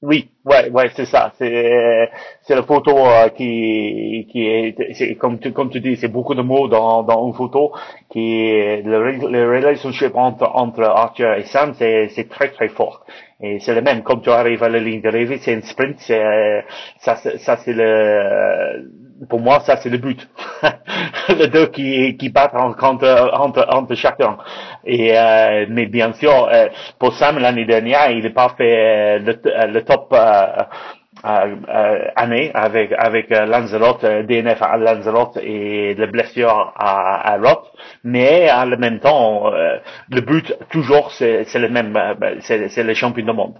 Oui, 0.00 0.30
ouais, 0.44 0.70
ouais, 0.70 0.90
c'est 0.94 1.06
ça. 1.06 1.32
C'est 1.38 2.10
la 2.48 2.62
photo 2.62 2.94
qui 3.36 4.28
qui 4.30 4.46
est, 4.46 5.18
comme 5.18 5.40
tu 5.40 5.80
dis, 5.80 5.96
c'est 5.96 6.08
beaucoup 6.08 6.36
de 6.36 6.42
mots 6.42 6.68
dans 6.68 7.26
une 7.26 7.34
photo 7.34 7.72
qui 8.08 8.52
le, 8.52 9.28
le 9.28 9.56
relationship 9.56 10.14
entre 10.14 10.48
entre 10.54 10.82
Arthur 10.84 11.34
et 11.34 11.46
Sam, 11.46 11.74
c'est 11.74 12.28
très 12.30 12.52
très 12.52 12.68
fort. 12.68 13.04
Et 13.40 13.60
c'est 13.60 13.74
le 13.74 13.82
même, 13.82 14.02
comme 14.02 14.20
tu 14.20 14.30
arrives 14.30 14.62
à 14.64 14.68
la 14.68 14.80
ligne 14.80 15.00
d'arrivée, 15.00 15.38
c'est 15.38 15.54
un 15.54 15.60
sprint, 15.60 15.96
c'est, 16.00 16.20
euh, 16.20 16.60
ça, 16.98 17.14
ça 17.16 17.56
c'est 17.58 17.72
le, 17.72 18.90
pour 19.28 19.38
moi, 19.40 19.60
ça 19.60 19.76
c'est 19.76 19.90
le 19.90 19.98
but. 19.98 20.28
les 21.28 21.46
deux 21.46 21.66
qui, 21.68 22.16
qui 22.16 22.30
battent 22.30 22.56
entre, 22.56 22.82
entre, 22.84 23.66
entre 23.70 23.94
chacun. 23.94 24.38
Et, 24.84 25.16
euh, 25.16 25.66
mais 25.68 25.86
bien 25.86 26.12
sûr, 26.14 26.48
euh, 26.52 26.68
pour 26.98 27.14
Sam 27.14 27.38
l'année 27.38 27.64
dernière, 27.64 28.10
il 28.10 28.24
n'a 28.24 28.30
pas 28.30 28.48
fait 28.56 29.20
le, 29.20 29.38
le 29.44 29.84
top, 29.84 30.12
euh, 31.24 32.04
année 32.16 32.50
avec 32.54 32.92
avec 32.96 33.32
euh, 33.32 33.46
Lanzarote, 33.46 34.04
euh, 34.04 34.22
DNF 34.22 34.62
à 34.62 34.76
Lanzarote 34.76 35.36
et 35.42 35.94
les 35.94 36.06
blessures 36.06 36.72
à, 36.76 37.32
à 37.32 37.38
Roth, 37.38 37.64
mais 38.04 38.50
en 38.50 38.66
même 38.66 39.00
temps, 39.00 39.50
le 40.10 40.20
but 40.20 40.54
toujours 40.70 41.10
c'est 41.12 41.44
le 41.54 41.68
même, 41.68 41.92
ben, 41.92 42.38
c'est 42.40 42.82
le 42.82 42.94
champion 42.94 43.24
du 43.24 43.32
monde. 43.32 43.54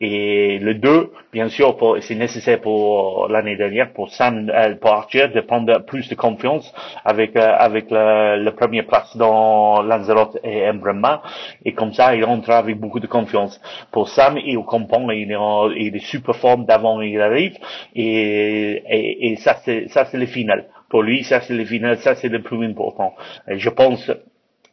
Et 0.00 0.58
le 0.58 0.74
deux, 0.74 1.12
bien 1.32 1.48
sûr, 1.48 1.76
c'est 2.00 2.14
nécessaire 2.16 2.60
pour 2.60 3.28
l'année 3.28 3.56
dernière 3.56 3.92
pour 3.92 4.10
Sam, 4.10 4.50
pour 4.80 4.90
Arthur 4.92 5.28
de 5.30 5.40
prendre 5.40 5.78
plus 5.86 6.08
de 6.08 6.14
confiance 6.14 6.72
avec 7.04 7.36
avec 7.36 7.90
le, 7.90 8.42
le 8.42 8.50
premier 8.52 8.82
place 8.82 9.16
dans 9.16 9.82
Lanzarote 9.82 10.38
et 10.42 10.68
Embrema, 10.68 11.22
et 11.64 11.72
comme 11.72 11.92
ça 11.92 12.14
il 12.16 12.24
rentre 12.24 12.50
avec 12.50 12.78
beaucoup 12.78 13.00
de 13.00 13.06
confiance. 13.06 13.60
Pour 13.92 14.08
Sam, 14.08 14.38
il 14.38 14.56
comprend, 14.64 15.08
il 15.10 15.30
est, 15.30 15.36
il 15.76 15.96
est 15.96 16.04
super 16.04 16.34
forme 16.36 16.64
d'avant 16.66 17.00
il 17.00 17.20
arrive 17.20 17.56
et, 17.94 18.82
et, 18.88 19.32
et 19.32 19.36
ça 19.36 19.56
c'est 19.64 19.88
ça 19.88 20.04
c'est 20.06 20.18
le 20.18 20.26
final 20.26 20.66
pour 20.92 21.02
lui 21.02 21.24
ça 21.24 21.40
c'est 21.40 21.54
le 21.54 21.64
final 21.64 21.96
ça 22.00 22.14
c'est 22.14 22.28
le 22.28 22.42
plus 22.42 22.62
important. 22.66 23.14
Je 23.48 23.70
pense 23.70 24.10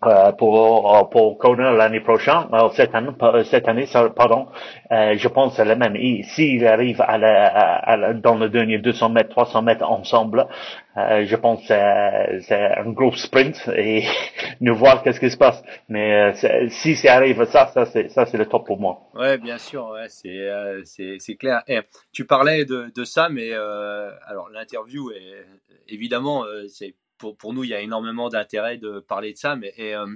euh, 0.06 0.32
pour 0.32 0.96
euh, 0.96 1.04
pour 1.12 1.38
Kona 1.38 1.74
l'année 1.74 2.00
prochaine, 2.00 2.46
euh, 2.54 2.70
cette 2.74 2.96
année, 2.96 3.12
cette 3.44 3.68
année, 3.68 3.86
pardon, 4.16 4.48
je 4.90 5.28
pense 5.28 5.58
c'est 5.58 5.66
le 5.66 5.76
même. 5.76 5.98
S'il 6.24 6.66
arrive 6.66 7.02
à, 7.02 7.18
la, 7.18 7.80
à 7.84 8.14
dans 8.14 8.36
le 8.36 8.48
dernier 8.48 8.78
200 8.78 9.10
mètres, 9.10 9.32
300 9.32 9.62
mètres 9.62 9.84
ensemble, 9.84 10.48
je 10.96 11.36
pense 11.36 11.68
que 11.68 12.40
c'est 12.44 12.78
un 12.78 12.90
gros 12.92 13.12
sprint 13.12 13.70
et 13.76 14.06
nous 14.62 14.74
voir 14.74 15.04
qu'est-ce 15.04 15.20
qui 15.20 15.30
se 15.30 15.38
passe. 15.38 15.62
Mais 15.90 16.32
si 16.70 16.96
ça 16.96 17.16
arrive 17.16 17.44
ça, 17.44 17.68
ça 17.74 17.86
c'est 17.86 18.08
ça 18.08 18.26
c'est 18.26 18.38
le 18.38 18.46
top 18.46 18.66
pour 18.66 18.80
moi. 18.80 19.02
Ouais, 19.16 19.38
bien 19.38 19.58
sûr, 19.58 19.90
ouais, 19.90 20.08
c'est 20.08 21.18
c'est 21.20 21.36
clair. 21.36 21.62
Et, 21.68 21.82
tu 22.14 22.24
parlais 22.24 22.64
de 22.64 22.90
de 22.96 23.04
ça, 23.04 23.28
mais 23.28 23.52
alors 23.54 24.48
l'interview 24.54 25.12
est 25.12 25.46
évidemment 25.90 26.46
c'est 26.70 26.96
pour, 27.20 27.54
nous, 27.54 27.64
il 27.64 27.70
y 27.70 27.74
a 27.74 27.82
énormément 27.82 28.30
d'intérêt 28.30 28.78
de 28.78 29.00
parler 29.00 29.34
de 29.34 29.38
ça. 29.38 29.56
Mais 29.56 29.74
euh, 29.80 30.08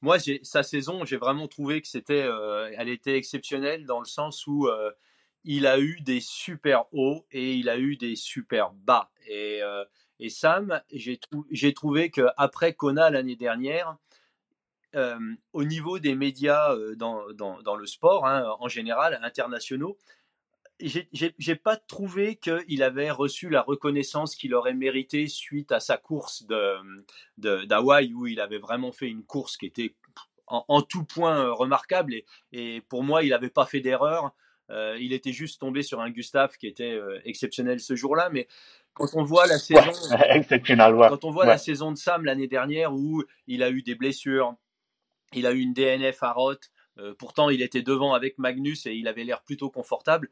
moi, 0.00 0.18
sa 0.42 0.62
saison, 0.62 1.04
j'ai 1.04 1.16
vraiment 1.16 1.48
trouvé 1.48 1.80
que 1.80 1.88
c'était, 1.88 2.24
euh, 2.24 2.70
elle 2.76 2.88
était 2.88 3.16
exceptionnelle 3.16 3.86
dans 3.86 4.00
le 4.00 4.06
sens 4.06 4.46
où 4.46 4.66
euh, 4.66 4.90
il 5.44 5.66
a 5.66 5.78
eu 5.78 6.00
des 6.00 6.20
super 6.20 6.84
hauts 6.92 7.26
et 7.30 7.54
il 7.54 7.68
a 7.68 7.78
eu 7.78 7.96
des 7.96 8.16
super 8.16 8.72
bas. 8.72 9.10
Et, 9.26 9.60
et 10.18 10.28
Sam, 10.30 10.82
j'ai 10.90 11.74
trouvé 11.74 12.10
qu'après 12.10 12.74
Kona 12.74 13.08
l'année 13.08 13.36
dernière, 13.36 13.96
au 15.52 15.64
niveau 15.64 15.98
des 16.00 16.14
médias 16.14 16.74
dans, 16.96 17.32
dans, 17.32 17.62
dans 17.62 17.76
le 17.76 17.86
sport, 17.86 18.26
hein, 18.26 18.56
en 18.58 18.68
général, 18.68 19.18
internationaux, 19.22 19.96
j'ai 20.80 21.56
pas 21.56 21.76
trouvé 21.76 22.36
qu'il 22.36 22.82
avait 22.82 23.10
reçu 23.10 23.48
la 23.48 23.62
reconnaissance 23.62 24.36
qu'il 24.36 24.54
aurait 24.54 24.74
mérité 24.74 25.26
suite 25.26 25.72
à 25.72 25.80
sa 25.80 25.96
course 25.96 26.46
de 26.46 27.66
d'Hawaï 27.66 28.12
où 28.14 28.26
il 28.26 28.40
avait 28.40 28.58
vraiment 28.58 28.92
fait 28.92 29.08
une 29.08 29.24
course 29.24 29.56
qui 29.56 29.66
était 29.66 29.94
en, 30.46 30.82
tout 30.82 31.04
point 31.04 31.38
euh, 31.38 31.52
remarquable. 31.52 32.14
Et, 32.14 32.24
et, 32.52 32.80
pour 32.80 33.02
moi 33.02 33.22
il 33.22 33.30
n'avait 33.30 33.50
pas 33.50 33.66
fait 33.66 33.80
d'erreur. 33.80 34.32
Euh, 34.70 34.98
il 35.00 35.14
était 35.14 35.32
juste 35.32 35.60
tombé 35.60 35.82
sur 35.82 36.00
un 36.00 36.10
Gustave 36.10 36.56
qui 36.58 36.66
était 36.66 36.92
euh, 36.92 37.20
exceptionnel 37.24 37.80
ce 37.80 37.96
jour-là, 37.96 38.28
mais 38.30 38.46
quand 38.92 39.08
on 39.14 39.22
voit 39.22 39.46
la 39.46 39.58
saison, 39.58 39.80
quand 41.08 41.24
on 41.24 41.30
voit 41.30 41.46
la 41.46 41.56
saison 41.56 41.90
de 41.90 41.96
Sam 41.96 42.24
l'année 42.24 42.48
dernière 42.48 42.92
où 42.92 43.24
il 43.46 43.62
a 43.62 43.70
eu 43.70 43.82
des 43.82 43.94
blessures, 43.94 44.54
il 45.32 45.46
a 45.46 45.52
eu 45.52 45.60
une 45.60 45.72
DNF 45.72 46.22
à 46.22 46.32
Roth, 46.32 46.70
pourtant 47.18 47.48
il 47.48 47.62
était 47.62 47.80
devant 47.80 48.12
avec 48.12 48.36
Magnus 48.36 48.84
et 48.86 48.92
il 48.92 49.08
avait 49.08 49.24
l'air 49.24 49.42
plutôt 49.42 49.70
confortable 49.70 50.28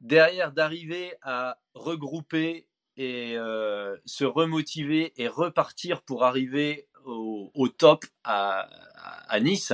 derrière 0.00 0.52
d'arriver 0.52 1.14
à 1.22 1.58
regrouper 1.74 2.68
et 2.98 3.36
euh, 3.36 3.96
se 4.04 4.24
remotiver 4.24 5.12
et 5.16 5.28
repartir 5.28 6.02
pour 6.02 6.24
arriver 6.24 6.88
au, 7.04 7.68
top 7.68 8.04
à, 8.24 8.68
Nice, 9.40 9.72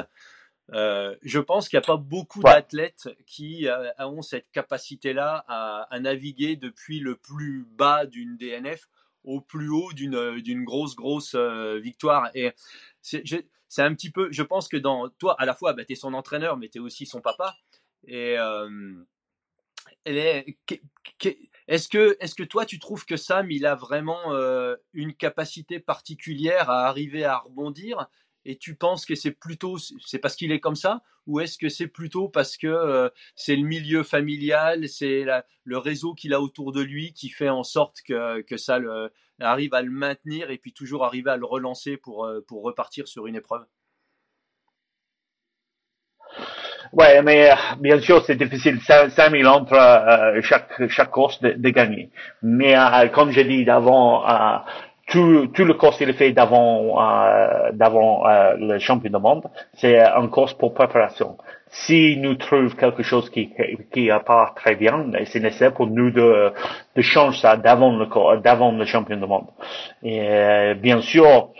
Euh, 0.73 1.15
je 1.21 1.41
pense 1.41 1.69
qu'il 1.69 1.79
n'y 1.79 1.85
a 1.85 1.87
pas 1.87 1.99
beaucoup 1.99 2.43
d'athlètes 2.43 3.11
qui 3.27 3.69
euh, 3.69 3.91
ont 3.99 4.23
cette 4.23 4.51
capacité-là 4.51 5.45
à, 5.47 6.01
naviguer 6.01 6.57
depuis 6.57 7.01
le 7.01 7.17
plus 7.17 7.67
bas 7.69 8.07
d'une 8.07 8.39
DNF 8.39 8.89
au 9.25 9.43
plus 9.43 9.69
haut 9.69 9.93
d'une 9.93 10.65
grosse, 10.65 10.97
grosse 10.97 11.35
victoire. 11.35 12.31
Et 12.35 12.53
c'est 13.03 13.83
un 13.83 13.95
petit 13.95 14.11
peu, 14.11 14.29
je 14.31 14.43
pense 14.43 14.69
que 14.69 14.79
dans 14.79 15.11
toi, 15.11 15.37
à 15.39 15.45
la 15.45 15.55
fois, 15.55 15.75
bah, 15.75 15.85
tu 15.85 15.93
es 15.93 15.97
son 15.97 16.15
entraîneur, 16.15 16.57
mais 16.57 16.71
tu 16.71 16.79
es 16.79 16.81
aussi 16.81 17.05
son 17.05 17.21
papa. 17.21 17.57
Et 18.07 18.37
est-ce 20.05 21.89
que, 21.89 22.17
est 22.21 22.35
que 22.35 22.43
toi, 22.43 22.67
tu 22.67 22.79
trouves 22.79 23.05
que 23.05 23.17
Sam, 23.17 23.51
il 23.51 23.67
a 23.67 23.75
vraiment 23.75 24.33
une 24.93 25.15
capacité 25.15 25.81
particulière 25.81 26.71
à 26.71 26.87
arriver 26.87 27.25
à 27.25 27.39
rebondir 27.39 28.09
et 28.45 28.59
tu 28.59 28.75
penses 28.75 29.07
que 29.07 29.15
c'est 29.15 29.31
plutôt 29.31 29.79
c'est 29.79 30.19
parce 30.19 30.37
qu'il 30.37 30.53
est 30.53 30.61
comme 30.61 30.77
ça 30.77 31.03
ou 31.27 31.41
est-ce 31.41 31.57
que 31.57 31.71
c'est 31.71 31.87
plutôt 31.87 32.29
parce 32.29 32.59
que 32.59 33.11
c'est 33.35 33.57
le 33.57 33.67
milieu 33.67 34.03
familial, 34.03 34.89
c'est 34.89 35.25
le 35.65 35.79
réseau 35.79 36.15
qu'il 36.15 36.35
a 36.35 36.41
autour 36.41 36.73
de 36.73 36.83
lui 36.83 37.15
qui 37.15 37.31
fait 37.31 37.49
en 37.49 37.63
sorte 37.63 38.03
que, 38.07 38.43
que 38.43 38.59
ça 38.59 38.79
arrive 39.41 39.75
à 39.75 39.83
le 39.83 39.91
maintenir 39.91 40.51
et 40.51 40.59
puis 40.59 40.73
toujours 40.73 41.05
arriver 41.05 41.31
à 41.31 41.37
le 41.37 41.47
relancer 41.47 41.97
pour, 41.97 42.29
pour 42.47 42.63
repartir 42.63 43.09
sur 43.09 43.27
une 43.27 43.37
épreuve? 43.37 43.65
Ouais, 46.97 47.23
mais 47.23 47.51
euh, 47.51 47.55
bien 47.81 47.99
sûr, 48.01 48.23
c'est 48.25 48.37
difficile. 48.37 48.79
5000 48.81 49.47
entre 49.49 49.75
euh, 49.75 50.41
chaque 50.43 50.71
chaque 50.89 51.11
course 51.11 51.41
de, 51.43 51.51
de 51.57 51.69
gagner. 51.71 52.11
Mais 52.43 52.77
euh, 52.77 53.09
comme 53.09 53.31
je 53.33 53.41
dis 53.41 53.65
d'avant, 53.65 54.25
euh, 54.29 54.59
tout, 55.09 55.49
tout 55.49 55.65
le 55.65 55.75
course 55.75 56.01
il 56.01 56.09
est 56.11 56.13
fait 56.15 56.33
d'avant 56.33 56.97
d'avant 57.73 58.23
le 58.59 58.79
champion 58.79 59.11
du 59.11 59.19
monde. 59.23 59.45
C'est 59.75 59.99
un 60.01 60.29
course 60.29 60.55
pour 60.55 60.73
préparation. 60.73 61.37
Si 61.69 62.17
nous 62.19 62.37
trouvons 62.37 62.69
quelque 62.71 63.03
chose 63.03 63.29
qui 63.29 63.51
qui 63.93 64.09
pas 64.25 64.53
très 64.57 64.77
bien, 64.77 65.07
c'est 65.27 65.41
nécessaire 65.41 65.75
pour 65.75 65.89
nous 65.89 66.11
de 66.11 66.53
de 66.97 67.03
changer 67.03 67.41
ça 67.41 67.57
d'avant 67.57 67.93
le 67.97 68.07
d'avant 68.41 68.71
le 68.73 68.85
champion 68.87 69.17
du 69.17 69.27
monde. 69.27 69.49
Et 70.03 70.75
bien 70.77 71.01
sûr, 71.03 71.51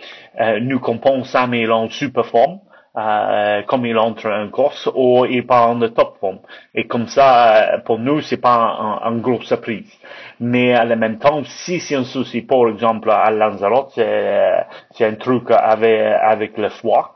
nous 0.61 0.79
compensons 0.79 1.23
5000 1.25 1.71
en 1.71 1.89
super 1.89 2.25
forme 2.25 2.59
euh, 2.97 3.61
comme 3.63 3.85
il 3.85 3.97
entre 3.97 4.29
en 4.29 4.49
course 4.49 4.89
ou 4.95 5.25
il 5.25 5.45
part 5.45 5.69
en 5.69 5.79
top 5.89 6.17
form. 6.19 6.39
Et 6.73 6.85
comme 6.87 7.07
ça, 7.07 7.73
euh, 7.75 7.77
pour 7.79 7.99
nous, 7.99 8.21
c'est 8.21 8.37
pas 8.37 8.55
un, 8.55 9.07
un 9.11 9.17
gros 9.17 9.41
surprise. 9.41 9.91
Mais 10.39 10.77
en 10.77 10.95
même 10.95 11.17
temps, 11.19 11.41
si 11.43 11.79
c'est 11.79 11.95
un 11.95 12.03
souci, 12.03 12.41
par 12.41 12.67
exemple, 12.67 13.09
à 13.11 13.29
Lanzarote, 13.31 13.91
c'est 13.95 15.05
un 15.05 15.15
truc 15.15 15.51
avec, 15.51 15.99
avec 16.21 16.57
le 16.57 16.69
foie. 16.69 17.15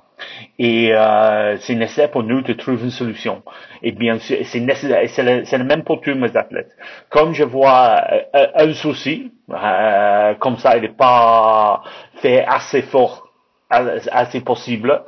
Et 0.58 0.90
euh, 0.94 1.58
c'est 1.60 1.76
nécessaire 1.76 2.12
pour 2.12 2.24
nous 2.24 2.42
de 2.42 2.54
trouver 2.54 2.84
une 2.84 2.92
solution. 2.92 3.42
Et 3.82 3.92
bien 3.92 4.20
sûr, 4.20 4.38
c'est 4.44 4.60
nécessaire, 4.60 5.02
c'est 5.46 5.58
le, 5.58 5.64
même 5.64 5.84
pour 5.84 6.02
tous 6.02 6.16
mes 6.16 6.36
athlètes. 6.36 6.72
Comme 7.10 7.34
je 7.34 7.44
vois 7.44 8.02
euh, 8.36 8.48
un 8.56 8.74
souci, 8.74 9.32
euh, 9.50 10.34
comme 10.36 10.58
ça, 10.58 10.76
il 10.78 10.82
n'est 10.82 10.90
pas 10.90 11.82
fait 12.16 12.44
assez 12.46 12.82
fort, 12.82 13.30
assez 13.70 14.42
possible, 14.42 15.04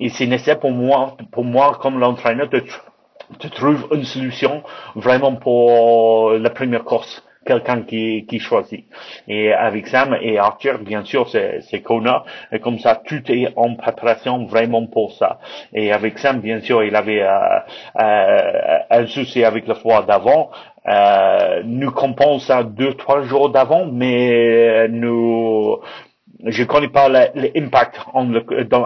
et 0.00 0.08
c'est 0.08 0.26
nécessaire 0.26 0.58
pour 0.58 0.72
moi, 0.72 1.16
pour 1.30 1.44
moi 1.44 1.78
comme 1.80 1.98
l'entraîneur, 1.98 2.48
de, 2.48 2.62
de 3.40 3.48
trouver 3.48 3.78
une 3.92 4.04
solution 4.04 4.62
vraiment 4.96 5.36
pour 5.36 6.32
la 6.32 6.50
première 6.50 6.84
course 6.84 7.22
quelqu'un 7.44 7.82
qui, 7.82 8.26
qui 8.28 8.38
choisit. 8.38 8.84
Et 9.28 9.52
avec 9.52 9.86
Sam 9.88 10.16
et 10.20 10.38
Arthur, 10.38 10.78
bien 10.78 11.04
sûr, 11.04 11.28
c'est 11.28 11.82
Kona. 11.82 12.24
Et 12.52 12.60
comme 12.60 12.78
ça, 12.78 13.00
tout 13.04 13.22
est 13.30 13.52
en 13.56 13.74
préparation 13.74 14.44
vraiment 14.46 14.86
pour 14.86 15.12
ça. 15.12 15.38
Et 15.72 15.92
avec 15.92 16.18
Sam, 16.18 16.40
bien 16.40 16.60
sûr, 16.60 16.82
il 16.84 16.94
avait 16.94 17.22
euh, 17.22 17.58
euh, 18.00 18.78
un 18.90 19.06
souci 19.06 19.44
avec 19.44 19.66
le 19.66 19.74
froid 19.74 20.04
d'avant. 20.04 20.50
Euh, 20.88 21.62
nous 21.64 21.90
compensons 21.90 22.62
deux, 22.64 22.94
trois 22.94 23.22
jours 23.22 23.50
d'avant, 23.50 23.86
mais 23.86 24.88
nous 24.88 25.78
je 26.46 26.64
connais 26.64 26.88
pas 26.88 27.08
l'impact 27.08 28.00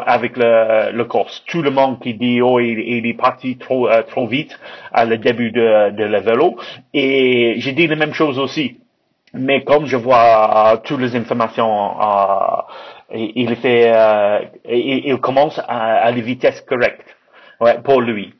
avec 0.06 0.36
le, 0.36 0.92
le 0.92 1.04
course. 1.04 1.44
Tout 1.46 1.62
le 1.62 1.70
monde 1.70 2.00
qui 2.00 2.14
dit 2.14 2.40
oh 2.42 2.58
il, 2.60 3.06
est 3.06 3.14
parti 3.14 3.56
trop 3.56 3.88
euh, 3.88 4.02
trop 4.02 4.26
vite 4.26 4.58
à 4.92 5.04
le 5.04 5.18
début 5.18 5.50
de, 5.50 5.90
de 5.90 6.04
le 6.04 6.20
vélo 6.20 6.56
et 6.92 7.54
j'ai 7.58 7.72
dit 7.72 7.86
la 7.86 7.96
même 7.96 8.12
chose 8.14 8.38
aussi. 8.38 8.78
Mais 9.36 9.64
comme 9.64 9.86
je 9.86 9.96
vois 9.96 10.80
toutes 10.84 11.00
les 11.00 11.16
informations, 11.16 12.00
euh, 12.00 12.62
il 13.12 13.56
fait, 13.56 13.90
euh, 13.92 14.40
il, 14.68 15.06
il, 15.06 15.16
commence 15.18 15.58
à, 15.58 15.96
à 15.96 16.10
la 16.12 16.20
vitesse 16.20 16.60
correcte 16.60 17.16
ouais, 17.60 17.78
pour 17.82 18.00
lui. 18.00 18.32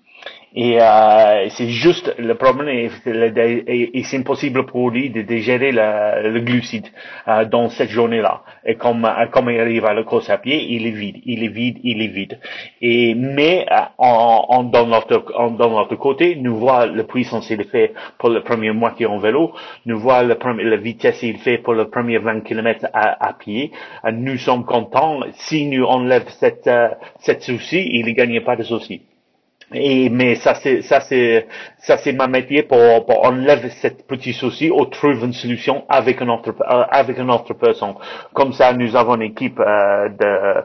Et 0.57 0.81
euh, 0.81 1.49
c'est 1.51 1.69
juste 1.69 2.15
le 2.17 2.37
problème 2.37 2.69
et, 2.69 4.03
c'est 4.05 4.17
impossible 4.17 4.67
pour 4.67 4.91
lui 4.91 5.11
de, 5.11 5.37
gérer 5.39 5.73
le, 5.73 6.39
glucide 6.41 6.87
euh, 7.27 7.45
dans 7.45 7.69
cette 7.71 7.91
journée-là. 7.91 8.45
Et 8.65 8.77
comme 8.77 9.09
comme 9.33 9.51
il 9.51 9.59
arrive 9.59 9.85
à 9.85 9.95
la 9.95 10.05
course 10.05 10.31
à 10.31 10.39
pied, 10.39 10.63
il 10.71 10.87
est 10.87 10.93
vide, 10.93 11.17
il 11.27 11.43
est 11.43 11.49
vide, 11.49 11.79
il 11.83 12.01
est 12.03 12.07
vide. 12.07 12.39
Et 12.81 13.17
mais 13.17 13.67
euh, 13.69 13.81
en, 13.99 14.47
en 14.49 14.63
dans 14.63 14.87
notre 14.87 15.25
en, 15.37 15.51
dans 15.51 15.71
notre 15.71 15.97
côté, 15.97 16.37
nous 16.37 16.57
voit 16.57 16.87
la 16.87 17.03
puissance 17.03 17.51
il 17.51 17.65
fait 17.65 17.93
pour 18.19 18.29
le 18.29 18.43
premier 18.43 18.71
moitié 18.71 19.07
en 19.07 19.19
vélo, 19.19 19.53
nous 19.87 19.99
voit 19.99 20.23
le 20.23 20.37
premier, 20.37 20.63
la 20.63 20.77
vitesse 20.77 21.21
il 21.25 21.39
fait 21.39 21.59
pour 21.59 21.75
le 21.75 21.89
premier 21.91 22.19
20 22.19 22.43
km 22.43 22.87
à, 22.93 23.33
pied. 23.33 23.73
Euh, 24.05 24.13
nous 24.13 24.39
sommes 24.39 24.65
contents. 24.65 25.19
Si 25.33 25.67
nous 25.67 25.85
enlève 25.85 26.29
cette 26.29 26.71
cette 27.19 27.43
souci, 27.43 27.91
il 27.93 28.07
ne 28.07 28.13
gagne 28.13 28.41
pas 28.43 28.55
de 28.55 28.63
souci. 28.63 29.03
Et, 29.75 30.09
mais 30.09 30.37
ça 30.37 30.55
c'est 30.55 30.83
ça 30.83 31.01
c'est 31.01 31.47
ça 31.79 31.97
c'est 31.99 32.13
ma 32.13 32.27
métier 32.29 32.63
pour, 32.63 33.05
pour 33.07 33.25
enlever 33.27 33.71
cette 33.71 34.07
petit 34.07 34.33
souci 34.33 34.71
ou 34.71 34.85
trouver 34.87 35.25
une 35.25 35.33
solution 35.33 35.85
avec 35.89 36.23
un 36.23 36.29
autre 36.29 36.51
euh, 36.61 36.85
avec 36.91 37.19
une 37.19 37.31
autre 37.31 37.55
personne. 37.55 37.95
Comme 38.33 38.53
ça 38.53 38.73
nous 38.73 38.95
avons 38.97 39.17
une 39.17 39.23
équipe 39.23 39.59
euh, 39.61 40.09
de 40.09 40.63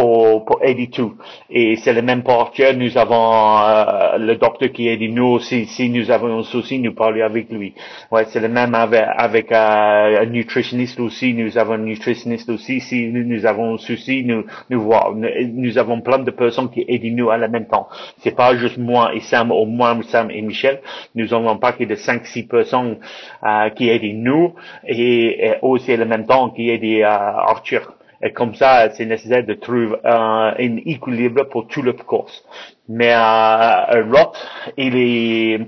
pour 0.00 0.44
pour 0.46 0.64
aider 0.64 0.88
tout. 0.88 1.14
Et 1.50 1.76
c'est 1.76 1.92
le 1.92 2.02
même 2.02 2.22
porteur. 2.22 2.74
Nous 2.74 2.96
avons 2.96 3.58
euh, 3.58 4.18
le 4.18 4.36
docteur 4.36 4.70
qui 4.72 4.88
aide 4.88 5.02
nous. 5.12 5.38
Si 5.40 5.66
si 5.66 5.90
nous 5.90 6.10
avons 6.10 6.38
un 6.38 6.42
souci, 6.42 6.78
nous 6.78 6.94
parlons 6.94 7.22
avec 7.24 7.50
lui. 7.50 7.74
Ouais, 8.10 8.24
c'est 8.28 8.40
le 8.40 8.48
même 8.48 8.74
avec 8.74 9.04
avec 9.16 9.52
un 9.52 10.24
nutritionniste 10.26 10.98
aussi. 11.00 11.34
Nous 11.34 11.58
avons 11.58 11.74
un 11.74 11.78
nutritionniste 11.78 12.48
aussi. 12.48 12.80
Si 12.80 13.08
nous, 13.08 13.24
nous 13.24 13.44
avons 13.44 13.74
un 13.74 13.78
souci, 13.78 14.24
nous 14.24 14.44
nous 14.70 14.80
voit. 14.80 15.12
Nous, 15.14 15.76
avons 15.78 16.00
plein 16.00 16.18
de 16.18 16.30
personnes 16.30 16.70
qui 16.70 16.84
aident 16.88 17.14
nous 17.16 17.30
à 17.30 17.36
la 17.36 17.48
même 17.48 17.66
temps. 17.66 17.88
C'est 18.18 18.34
pas 18.34 18.56
juste 18.56 18.78
moi 18.78 19.14
et 19.14 19.20
Sam 19.20 19.52
ou 19.52 19.66
moi, 19.66 19.96
Sam 20.08 20.30
et 20.30 20.40
Michel. 20.42 20.80
Nous 21.14 21.32
avons 21.34 21.50
un 21.50 21.56
paquet 21.56 21.86
de 21.86 21.94
5-6 21.94 22.48
personnes 22.48 22.96
euh, 23.44 23.68
qui 23.70 23.88
aident 23.90 24.14
nous 24.14 24.54
et, 24.86 25.54
aussi 25.62 25.94
en 25.94 26.06
même 26.06 26.26
temps 26.26 26.50
qui 26.50 26.70
aident 26.70 27.02
euh, 27.02 27.06
Arthur. 27.06 27.94
Et 28.22 28.32
comme 28.32 28.54
ça, 28.54 28.90
c'est 28.90 29.06
nécessaire 29.06 29.44
de 29.44 29.54
trouver 29.54 29.96
un, 30.04 30.54
équilibre 30.58 31.44
pour 31.44 31.66
tout 31.68 31.82
le 31.82 31.94
course. 31.94 32.44
Mais 32.88 33.14
euh, 33.14 34.04
Roth, 34.12 34.36
il 34.76 34.94
est, 34.96 35.58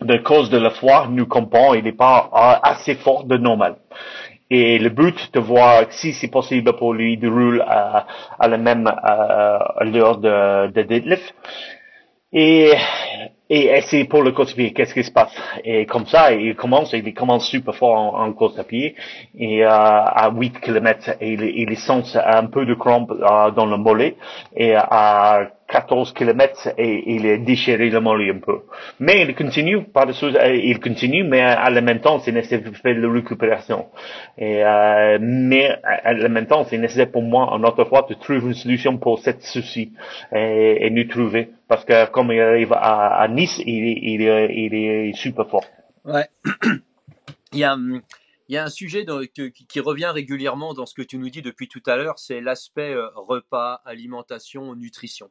de 0.00 0.16
cause 0.18 0.48
de 0.48 0.58
la 0.58 0.70
foi, 0.70 1.08
nous 1.10 1.26
comprenons, 1.26 1.74
il 1.74 1.84
n'est 1.84 1.92
pas 1.92 2.30
euh, 2.32 2.68
assez 2.68 2.94
fort 2.94 3.24
de 3.24 3.36
normal. 3.36 3.76
Et 4.48 4.78
le 4.78 4.88
but 4.88 5.32
de 5.34 5.40
voir 5.40 5.84
si 5.90 6.12
c'est 6.14 6.30
possible 6.30 6.72
pour 6.74 6.94
lui 6.94 7.16
de 7.18 7.28
rouler 7.28 7.60
à, 7.66 8.06
à 8.38 8.48
la 8.48 8.56
même 8.56 8.86
euh, 8.86 9.58
l'heure 9.82 10.16
de, 10.18 10.72
de 10.72 10.82
deadlift. 10.82 11.34
Et, 12.32 12.72
et 13.50 13.80
c'est 13.82 14.04
pour 14.04 14.22
le 14.22 14.30
course 14.30 14.52
à 14.52 14.54
pied, 14.54 14.72
qu'est-ce 14.72 14.94
qui 14.94 15.02
se 15.02 15.10
passe? 15.10 15.34
Et 15.64 15.84
comme 15.84 16.06
ça, 16.06 16.32
il 16.32 16.54
commence, 16.54 16.92
il 16.92 17.12
commence 17.12 17.48
super 17.48 17.74
fort 17.74 17.98
en, 17.98 18.24
en 18.24 18.32
course 18.32 18.56
à 18.58 18.64
pied, 18.64 18.94
et 19.36 19.64
euh, 19.64 19.68
à 19.68 20.30
8 20.32 20.60
km, 20.60 21.16
il, 21.20 21.42
il 21.42 21.76
sent 21.76 22.02
un 22.14 22.46
peu 22.46 22.64
de 22.64 22.74
crampe 22.74 23.10
euh, 23.10 23.50
dans 23.50 23.66
le 23.66 23.76
mollet, 23.76 24.16
et 24.56 24.74
à 24.76 25.48
14 25.70 26.12
kilomètres 26.14 26.68
et 26.76 27.14
il 27.14 27.26
est 27.26 27.38
déchiré 27.38 27.90
le 27.90 28.00
mollet 28.00 28.32
un 28.32 28.38
peu. 28.38 28.60
Mais 28.98 29.22
il 29.22 29.34
continue, 29.34 29.84
par 29.84 30.06
dessus, 30.06 30.26
euh, 30.26 30.54
il 30.54 30.80
continue, 30.80 31.24
mais 31.24 31.40
à 31.40 31.70
la 31.70 31.80
même 31.80 32.00
temps, 32.00 32.18
c'est 32.20 32.32
nécessaire 32.32 32.62
de 32.62 32.74
faire 32.76 32.98
la 32.98 33.10
récupération. 33.10 33.86
Euh, 34.40 35.18
mais 35.20 35.70
à 35.82 36.12
la 36.12 36.28
même 36.28 36.46
temps, 36.46 36.64
c'est 36.64 36.78
nécessaire 36.78 37.10
pour 37.10 37.22
moi, 37.22 37.52
en 37.52 37.62
autre 37.64 37.84
fois, 37.84 38.06
de 38.08 38.14
trouver 38.14 38.40
une 38.40 38.54
solution 38.54 38.98
pour 38.98 39.20
cette 39.20 39.42
souci 39.42 39.92
et, 40.32 40.90
nous 40.90 41.04
trouver. 41.04 41.50
Parce 41.68 41.84
que 41.84 42.10
comme 42.10 42.32
il 42.32 42.40
arrive 42.40 42.72
à, 42.72 43.26
Nice, 43.28 43.60
il, 43.64 43.84
il, 43.86 44.22
il, 44.22 44.74
est 44.74 45.12
super 45.14 45.48
fort. 45.48 45.64
Ouais. 46.04 46.26
il 47.52 47.60
y 47.60 47.64
a, 47.64 47.76
il 48.50 48.54
y 48.54 48.56
a 48.56 48.64
un 48.64 48.68
sujet 48.68 49.06
qui 49.68 49.78
revient 49.78 50.10
régulièrement 50.12 50.74
dans 50.74 50.84
ce 50.84 50.92
que 50.92 51.02
tu 51.02 51.18
nous 51.18 51.30
dis 51.30 51.40
depuis 51.40 51.68
tout 51.68 51.82
à 51.86 51.94
l'heure, 51.94 52.18
c'est 52.18 52.40
l'aspect 52.40 52.92
euh, 52.92 53.06
repas, 53.14 53.80
alimentation, 53.84 54.74
nutrition. 54.74 55.30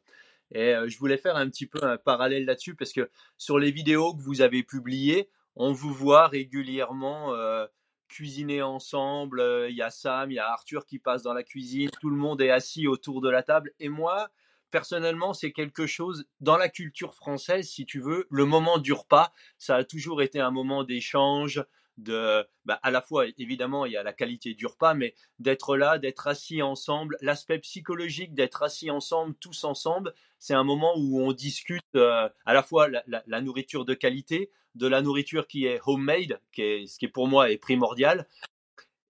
Et 0.52 0.74
euh, 0.74 0.88
je 0.88 0.98
voulais 0.98 1.16
faire 1.16 1.36
un 1.36 1.48
petit 1.48 1.66
peu 1.66 1.78
un 1.82 1.96
parallèle 1.96 2.44
là-dessus 2.44 2.74
parce 2.74 2.92
que 2.92 3.10
sur 3.38 3.58
les 3.58 3.70
vidéos 3.70 4.14
que 4.14 4.22
vous 4.22 4.40
avez 4.40 4.62
publiées, 4.62 5.28
on 5.56 5.72
vous 5.72 5.92
voit 5.92 6.28
régulièrement 6.28 7.34
euh, 7.34 7.66
cuisiner 8.08 8.62
ensemble. 8.62 9.42
Il 9.68 9.76
y 9.76 9.82
a 9.82 9.90
Sam, 9.90 10.30
il 10.30 10.34
y 10.34 10.38
a 10.38 10.50
Arthur 10.50 10.86
qui 10.86 10.98
passe 10.98 11.22
dans 11.22 11.34
la 11.34 11.42
cuisine, 11.42 11.90
tout 12.00 12.10
le 12.10 12.16
monde 12.16 12.40
est 12.40 12.50
assis 12.50 12.86
autour 12.86 13.20
de 13.20 13.30
la 13.30 13.42
table. 13.42 13.72
Et 13.78 13.88
moi, 13.88 14.30
personnellement, 14.70 15.34
c'est 15.34 15.52
quelque 15.52 15.86
chose 15.86 16.24
dans 16.40 16.56
la 16.56 16.68
culture 16.68 17.14
française, 17.14 17.68
si 17.68 17.86
tu 17.86 18.00
veux, 18.00 18.26
le 18.30 18.44
moment 18.44 18.78
du 18.78 18.92
repas, 18.92 19.32
ça 19.58 19.76
a 19.76 19.84
toujours 19.84 20.22
été 20.22 20.40
un 20.40 20.50
moment 20.50 20.84
d'échange, 20.84 21.64
de, 22.02 22.46
bah, 22.64 22.78
à 22.82 22.90
la 22.90 23.00
fois, 23.00 23.26
évidemment, 23.38 23.86
il 23.86 23.92
y 23.92 23.96
a 23.96 24.02
la 24.02 24.12
qualité 24.12 24.54
du 24.54 24.66
repas, 24.66 24.94
mais 24.94 25.14
d'être 25.38 25.76
là, 25.76 25.98
d'être 25.98 26.26
assis 26.26 26.62
ensemble, 26.62 27.16
l'aspect 27.20 27.58
psychologique 27.58 28.34
d'être 28.34 28.62
assis 28.62 28.90
ensemble, 28.90 29.34
tous 29.40 29.64
ensemble, 29.64 30.14
c'est 30.38 30.54
un 30.54 30.64
moment 30.64 30.94
où 30.96 31.20
on 31.20 31.32
discute 31.32 31.84
euh, 31.96 32.28
à 32.44 32.54
la 32.54 32.62
fois 32.62 32.88
la, 32.88 33.40
nourriture 33.40 33.84
de 33.84 33.94
qualité, 33.94 34.50
de 34.74 34.86
la 34.86 35.02
nourriture 35.02 35.46
qui 35.46 35.66
est 35.66 35.80
homemade, 35.86 36.40
qui 36.52 36.62
est, 36.62 36.86
ce 36.86 36.98
qui 36.98 37.08
pour 37.08 37.28
moi 37.28 37.50
est 37.50 37.58
primordial. 37.58 38.26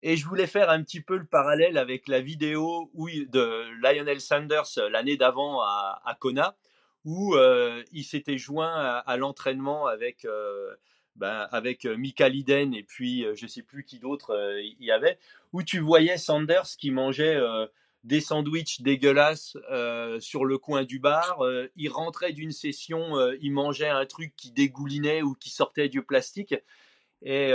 Et 0.03 0.17
je 0.17 0.27
voulais 0.27 0.47
faire 0.47 0.71
un 0.71 0.83
petit 0.83 1.03
peu 1.03 1.17
le 1.17 1.27
parallèle 1.27 1.77
avec 1.77 2.09
la 2.09 2.21
vidéo 2.21 2.91
de 2.95 3.71
Lionel 3.83 4.21
Sanders 4.21 4.79
euh, 4.79 4.89
l'année 4.89 5.17
d'avant 5.17 5.61
à, 5.61 6.01
à, 6.05 6.15
Kona, 6.15 6.57
où 7.05 7.35
euh, 7.35 7.83
il 7.93 8.05
s'était 8.05 8.39
joint 8.39 8.73
à, 8.75 9.17
l'entraînement 9.17 9.87
avec 9.87 10.27
ben, 11.17 11.49
avec 11.53 11.85
euh, 11.85 11.97
Mika 11.97 12.29
Liden 12.29 12.75
et 12.75 12.83
puis 12.83 13.25
euh, 13.25 13.35
je 13.35 13.47
sais 13.47 13.63
plus 13.63 13.85
qui 13.85 13.99
d'autre 13.99 14.31
euh, 14.31 14.61
il 14.63 14.85
y 14.85 14.91
avait, 14.91 15.19
où 15.53 15.63
tu 15.63 15.79
voyais 15.79 16.17
Sanders 16.17 16.67
qui 16.79 16.91
mangeait 16.91 17.39
des 18.05 18.21
sandwichs 18.21 18.81
dégueulasses 18.81 19.57
sur 20.21 20.45
le 20.45 20.59
coin 20.59 20.85
du 20.85 20.99
bar. 20.99 21.43
il 21.77 21.91
rentrait 21.91 22.33
d'une 22.33 22.53
session, 22.53 23.19
il 23.43 23.53
mangeait 23.53 23.89
un 23.89 24.07
truc 24.07 24.35
qui 24.37 24.53
dégoulinait 24.53 25.23
ou 25.23 25.35
qui 25.35 25.51
sortait 25.51 25.89
du 25.89 26.03
plastique. 26.03 26.55
Et, 27.23 27.53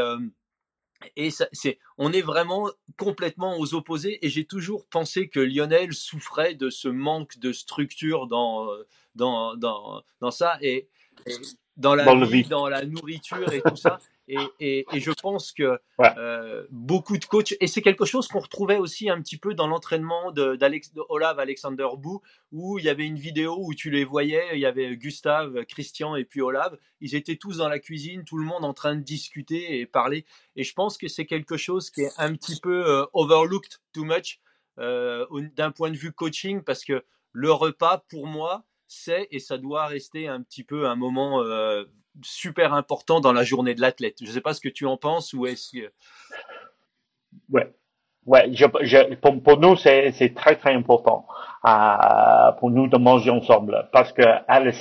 et 1.16 1.30
c'est, 1.32 1.80
on 1.98 2.12
est 2.12 2.22
vraiment 2.22 2.70
complètement 2.98 3.58
aux 3.58 3.74
opposés. 3.74 4.24
Et 4.26 4.30
j'ai 4.30 4.46
toujours 4.46 4.86
pensé 4.88 5.30
que 5.30 5.40
Lionel 5.40 5.94
souffrait 5.94 6.54
de 6.54 6.70
ce 6.70 6.90
manque 6.90 7.40
de 7.40 7.54
structure 7.54 8.28
dans, 8.28 8.68
dans, 9.16 9.56
dans, 9.56 10.04
dans 10.20 10.32
ça. 10.32 10.58
Et, 10.62 10.90
dans 11.78 11.96
la 11.96 12.26
vie, 12.26 12.44
dans 12.44 12.68
la 12.68 12.86
nourriture 12.86 13.52
et 13.52 13.62
tout 13.62 13.76
ça. 13.76 14.00
Et, 14.28 14.38
et, 14.60 14.86
et, 14.92 15.00
je 15.00 15.12
pense 15.12 15.52
que 15.52 15.80
euh, 16.00 16.66
beaucoup 16.72 17.18
de 17.18 17.26
coachs, 17.26 17.54
et 17.60 17.68
c'est 17.68 17.84
quelque 17.84 18.06
chose 18.06 18.28
qu'on 18.28 18.40
retrouvait 18.40 18.78
aussi 18.78 19.08
un 19.08 19.22
petit 19.22 19.38
peu 19.38 19.54
dans 19.54 19.68
l'entraînement 19.68 20.32
d'Alex, 20.32 20.94
de, 20.94 21.04
Olaf 21.10 21.38
Alexander 21.38 21.88
Bou, 21.96 22.22
où 22.52 22.80
il 22.80 22.86
y 22.86 22.90
avait 22.90 23.06
une 23.06 23.20
vidéo 23.20 23.56
où 23.60 23.76
tu 23.76 23.92
les 23.92 24.04
voyais, 24.04 24.44
il 24.54 24.60
y 24.60 24.66
avait 24.66 24.96
Gustave, 24.98 25.66
Christian 25.66 26.16
et 26.16 26.26
puis 26.26 26.42
Olaf, 26.42 26.74
ils 27.02 27.14
étaient 27.14 27.36
tous 27.36 27.58
dans 27.58 27.70
la 27.70 27.78
cuisine, 27.78 28.24
tout 28.24 28.38
le 28.38 28.46
monde 28.46 28.66
en 28.66 28.74
train 28.74 28.96
de 28.96 29.02
discuter 29.02 29.80
et 29.80 29.86
parler. 29.86 30.26
Et 30.56 30.64
je 30.64 30.74
pense 30.74 30.98
que 30.98 31.08
c'est 31.08 31.28
quelque 31.28 31.58
chose 31.58 31.92
qui 31.92 32.02
est 32.02 32.12
un 32.18 32.34
petit 32.34 32.60
peu 32.60 32.84
euh, 32.88 33.06
overlooked 33.14 33.74
too 33.94 34.06
much 34.06 34.40
euh, 34.80 35.26
d'un 35.56 35.70
point 35.70 35.92
de 35.92 35.98
vue 35.98 36.12
coaching, 36.12 36.64
parce 36.64 36.84
que 36.84 37.04
le 37.32 37.52
repas, 37.52 38.04
pour 38.10 38.26
moi, 38.26 38.66
c'est 38.88 39.28
et 39.32 39.40
ça 39.40 39.58
doit 39.58 39.88
rester 39.88 40.28
un 40.28 40.42
petit 40.42 40.64
peu 40.64 40.88
un 40.88 40.96
moment 40.96 41.42
euh, 41.42 41.86
super 42.24 42.74
important 42.74 43.20
dans 43.20 43.34
la 43.34 43.44
journée 43.44 43.76
de 43.76 43.82
l'athlète. 43.82 44.18
Je 44.22 44.28
ne 44.28 44.32
sais 44.32 44.42
pas 44.42 44.54
ce 44.54 44.62
que 44.62 44.70
tu 44.70 44.86
en 44.86 44.98
penses 44.98 45.34
ou 45.34 45.46
est-ce 45.46 45.72
que... 45.72 45.92
Ouais, 47.50 47.74
ouais. 48.26 48.50
Je, 48.54 48.66
pour, 49.16 49.42
pour, 49.42 49.60
nous, 49.60 49.76
c'est 49.76 50.34
très 50.36 50.56
très 50.56 50.74
important 50.74 51.26
euh, 51.66 52.52
pour 52.60 52.70
nous 52.70 52.88
de 52.88 52.98
manger 52.98 53.32
ensemble 53.32 53.88
parce 53.92 54.12
que 54.12 54.22
à 54.22 54.60
la, 54.60 54.72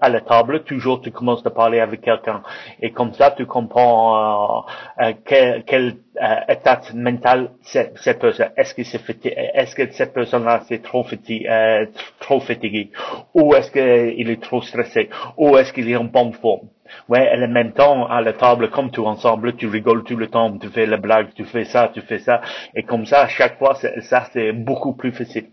à 0.00 0.08
la, 0.08 0.20
table, 0.20 0.64
toujours 0.64 1.00
tu 1.00 1.10
commences 1.10 1.44
à 1.46 1.50
parler 1.50 1.80
avec 1.80 2.02
quelqu'un 2.02 2.42
et 2.80 2.90
comme 2.90 3.12
ça 3.14 3.30
tu 3.30 3.46
comprends 3.46 4.66
euh, 4.98 5.04
euh 5.04 5.12
quel, 5.24 5.64
quel 5.64 5.96
euh, 6.22 6.36
état 6.48 6.80
mental 6.94 7.52
cette, 7.62 7.96
cette 7.98 8.18
personne. 8.18 8.50
Est-ce 8.56 8.74
que 8.74 8.84
c'est 8.84 9.00
est-ce 9.24 9.74
que 9.74 9.90
cette 9.92 10.12
personne-là 10.12 10.62
c'est 10.68 10.82
trop 10.82 11.04
fatigué, 11.04 11.46
euh, 11.48 11.86
trop 12.20 12.40
fatigué, 12.40 12.90
ou 13.34 13.54
est-ce 13.54 13.70
qu'il 13.70 14.30
est 14.30 14.42
trop 14.42 14.62
stressé, 14.62 15.08
ou 15.36 15.56
est-ce 15.56 15.72
qu'il 15.72 15.90
est 15.90 15.96
en 15.96 16.04
bonne 16.04 16.32
forme? 16.32 16.68
Ouais, 17.08 17.30
et 17.36 17.44
en 17.44 17.48
même 17.48 17.72
temps, 17.72 18.06
à 18.06 18.20
la 18.20 18.32
table, 18.32 18.70
comme 18.70 18.90
tout 18.90 19.06
ensemble, 19.06 19.56
tu 19.56 19.66
rigoles 19.66 20.04
tout 20.04 20.16
le 20.16 20.28
temps, 20.28 20.56
tu 20.58 20.68
fais 20.68 20.86
la 20.86 20.96
blague, 20.96 21.28
tu 21.34 21.44
fais 21.44 21.64
ça, 21.64 21.90
tu 21.92 22.00
fais 22.00 22.18
ça, 22.18 22.40
et 22.74 22.82
comme 22.82 23.06
ça, 23.06 23.22
à 23.22 23.28
chaque 23.28 23.58
fois, 23.58 23.74
ça, 23.74 24.26
c'est 24.32 24.52
beaucoup 24.52 24.94
plus 24.94 25.12
facile. 25.12 25.46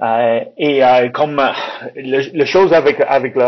Euh, 0.00 0.40
et 0.56 0.84
euh, 0.84 1.10
comme 1.10 1.38
euh, 1.38 1.52
le, 1.94 2.44
chose 2.44 2.72
avec 2.72 3.00
avec 3.00 3.34
le 3.36 3.44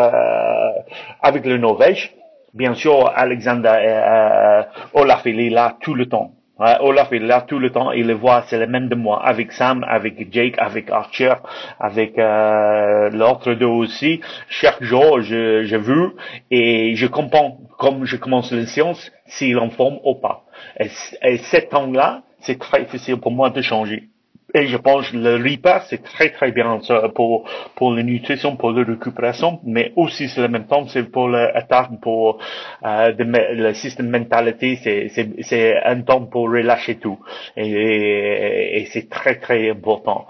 avec 1.23 1.47
le 1.47 1.57
Norvège, 1.59 2.15
bien 2.53 2.75
sûr, 2.75 3.11
Alexander 3.15 4.65
Olaf 4.93 5.23
il 5.25 5.41
est 5.41 5.51
là 5.51 5.77
tout 5.81 5.95
le 5.95 6.07
temps. 6.07 6.33
Olaf 6.59 7.13
est 7.13 7.19
là 7.19 7.41
tout 7.41 7.59
le 7.59 7.71
temps, 7.71 7.91
il 7.91 8.07
le 8.07 8.15
voit, 8.15 8.43
c'est 8.47 8.59
le 8.59 8.67
même 8.67 8.89
de 8.89 8.95
moi, 8.95 9.21
avec 9.27 9.51
Sam, 9.53 9.85
avec 9.89 10.33
Jake, 10.33 10.55
avec 10.59 10.91
Archer, 10.91 11.33
avec 11.81 12.17
l'autre 12.17 13.55
deux 13.55 13.67
aussi. 13.67 14.21
Chaque 14.49 14.83
jour, 14.83 15.21
je, 15.21 15.65
je 15.65 15.77
veux 15.77 16.15
et 16.51 16.95
je 16.95 17.07
comprends, 17.07 17.59
comme 17.79 18.05
je 18.05 18.17
commence 18.17 18.53
la 18.53 18.67
science, 18.67 19.11
s'il 19.27 19.59
en 19.59 19.71
forme 19.71 19.99
ou 20.05 20.15
pas. 20.15 20.45
Et, 20.79 20.89
et 21.23 21.39
cet 21.39 21.71
temps-là, 21.71 22.23
c'est 22.41 22.59
très 22.59 22.85
difficile 22.85 23.17
pour 23.17 23.33
moi 23.33 23.51
de 23.51 23.61
changer. 23.61 24.11
Et 24.57 24.67
je 24.69 24.77
pense 24.77 25.11
que 25.11 25.17
le 25.17 25.35
repas, 25.35 25.81
c'est 25.89 26.03
très 26.03 26.31
très 26.31 26.53
bien 26.53 26.81
pour, 27.15 27.45
pour 27.75 27.93
la 27.93 28.05
nutrition, 28.05 28.55
pour 28.57 28.71
la 28.71 28.85
récupération, 28.85 29.59
mais 29.65 29.93
aussi 29.97 30.29
c'est 30.29 30.41
le 30.41 30.49
même 30.49 30.67
temps, 30.67 30.87
c'est 30.87 31.03
pour 31.11 31.29
l'attaque, 31.29 31.91
pour 32.01 32.39
euh, 32.85 33.13
le 33.19 33.75
système 33.75 34.11
mentalité, 34.11 34.79
c'est, 34.81 35.09
c'est, 35.09 35.29
c'est 35.43 35.83
un 35.85 36.01
temps 36.03 36.25
pour 36.27 36.45
relâcher 36.51 36.95
tout. 36.97 37.19
Et, 37.57 38.81
et 38.81 38.87
c'est 38.93 39.11
très 39.11 39.41
très 39.41 39.71
important. 39.71 40.27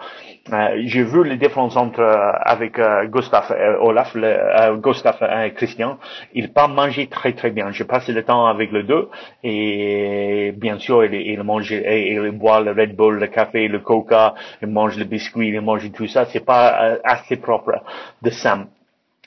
Euh, 0.52 0.82
j'ai 0.84 1.02
vu 1.04 1.24
les 1.24 1.38
différences 1.38 1.74
entre 1.74 2.00
euh, 2.00 2.32
avec 2.42 2.78
euh, 2.78 3.06
Gustave 3.06 3.50
euh, 3.50 3.78
Olaf, 3.80 4.14
le, 4.14 4.26
euh, 4.26 4.76
Gustave 4.76 5.18
Christian. 5.54 5.98
Ils 6.34 6.52
pas 6.52 6.68
mangé 6.68 7.06
très 7.06 7.32
très 7.32 7.50
bien. 7.50 7.70
J'ai 7.70 7.84
passé 7.84 8.12
le 8.12 8.22
temps 8.24 8.46
avec 8.46 8.70
les 8.70 8.82
deux 8.82 9.08
et 9.42 10.52
bien 10.54 10.78
sûr 10.78 11.02
il, 11.06 11.14
il 11.14 11.42
mange, 11.42 11.70
il, 11.70 12.30
boit 12.32 12.60
le 12.60 12.72
Red 12.72 12.94
Bull, 12.94 13.18
le 13.20 13.26
café, 13.28 13.68
le 13.68 13.78
Coca, 13.78 14.34
il 14.60 14.68
mange 14.68 14.98
le 14.98 15.04
biscuit, 15.04 15.48
il 15.48 15.60
mange 15.62 15.90
tout 15.92 16.08
ça. 16.08 16.26
C'est 16.26 16.44
pas 16.44 16.98
assez 17.04 17.36
propre 17.36 17.82
de 18.20 18.28
Sam. 18.28 18.66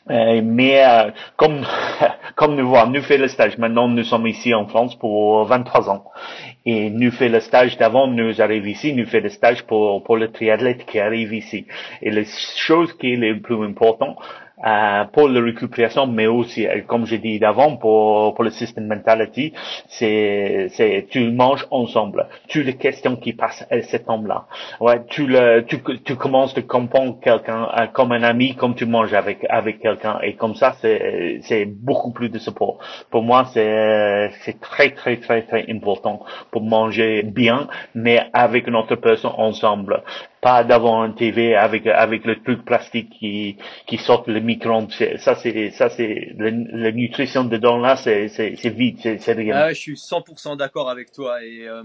Euh, 0.09 0.41
mais 0.43 0.83
euh, 0.85 1.11
comme 1.35 1.65
comme 2.35 2.55
nous 2.55 2.67
voyons, 2.67 2.89
nous 2.91 3.01
fait 3.01 3.17
le 3.17 3.27
stage. 3.27 3.57
Maintenant, 3.57 3.87
nous 3.87 4.03
sommes 4.03 4.27
ici 4.27 4.53
en 4.53 4.67
France 4.67 4.95
pour 4.95 5.45
23 5.45 5.89
ans. 5.89 6.05
Et 6.65 6.89
nous 6.89 7.11
fait 7.11 7.29
le 7.29 7.39
stage 7.39 7.77
d'avant, 7.77 8.07
nous 8.07 8.41
arrivons 8.41 8.67
ici, 8.67 8.93
nous 8.93 9.05
fait 9.05 9.21
le 9.21 9.29
stage 9.29 9.63
pour, 9.63 10.03
pour 10.03 10.17
le 10.17 10.31
triathlète 10.31 10.85
qui 10.85 10.99
arrive 10.99 11.33
ici. 11.33 11.65
Et 12.01 12.11
les 12.11 12.25
choses 12.57 12.93
qui 12.93 13.13
est 13.13 13.15
le 13.15 13.39
plus 13.41 13.63
important, 13.63 14.17
euh, 14.65 15.05
pour 15.13 15.29
la 15.29 15.41
récupération, 15.41 16.07
mais 16.07 16.25
aussi, 16.25 16.65
euh, 16.67 16.81
comme 16.87 17.05
j'ai 17.05 17.19
dit 17.19 17.37
d'avant, 17.37 17.77
pour, 17.77 18.33
pour 18.33 18.43
le 18.43 18.49
système 18.49 18.87
mentality, 18.87 19.53
c'est, 19.87 20.67
c'est, 20.71 21.07
tu 21.11 21.29
manges 21.29 21.67
ensemble. 21.69 22.27
Tu 22.47 22.63
les 22.63 22.75
questions 22.75 23.15
qui 23.17 23.33
passent 23.33 23.67
à 23.69 23.81
cet 23.83 24.09
homme-là. 24.09 24.45
Ouais, 24.79 25.03
tu 25.09 25.27
le, 25.27 25.61
tu, 25.61 25.77
tu 26.03 26.15
commences 26.15 26.55
de 26.55 26.61
comprendre 26.61 27.19
quelqu'un 27.21 27.69
euh, 27.77 27.85
comme 27.87 28.11
un 28.11 28.23
ami, 28.23 28.55
comme 28.55 28.73
tu 28.73 28.87
manges 28.87 29.13
avec, 29.13 29.45
avec 29.49 29.79
quelqu'un. 29.79 30.19
Et 30.23 30.33
comme 30.33 30.55
ça, 30.55 30.73
c'est, 30.81 31.39
c'est 31.43 31.65
beaucoup 31.65 32.11
plus 32.11 32.29
de 32.29 32.39
support. 32.39 32.79
Pour 33.11 33.21
moi, 33.21 33.45
c'est, 33.53 34.31
c'est 34.41 34.59
très, 34.59 34.89
très, 34.89 35.17
très, 35.17 35.43
très 35.43 35.65
important 35.69 36.23
pour 36.49 36.63
manger 36.63 37.21
bien, 37.21 37.67
mais 37.93 38.21
avec 38.33 38.67
une 38.67 38.75
autre 38.75 38.95
personne 38.95 39.33
ensemble 39.37 40.03
pas 40.41 40.63
d'avoir 40.63 41.01
un 41.01 41.11
TV 41.11 41.55
avec 41.55 41.87
avec 41.87 42.25
le 42.25 42.41
truc 42.41 42.63
plastique 42.63 43.09
qui 43.19 43.57
qui 43.87 43.97
sort 43.97 44.23
le 44.27 44.39
micro-ondes. 44.39 44.91
Ça 45.17 45.35
c'est 45.35 45.71
ça 45.71 45.89
c'est 45.89 46.33
la 46.37 46.91
nutrition 46.91 47.43
dedans 47.43 47.77
là 47.77 47.95
c'est 47.95 48.27
c'est 48.27 48.69
vide, 48.69 49.19
c'est 49.19 49.33
rien. 49.33 49.55
Ah, 49.55 49.73
je 49.73 49.79
suis 49.79 49.93
100% 49.93 50.57
d'accord 50.57 50.89
avec 50.89 51.11
toi 51.11 51.43
et 51.43 51.67
euh, 51.67 51.83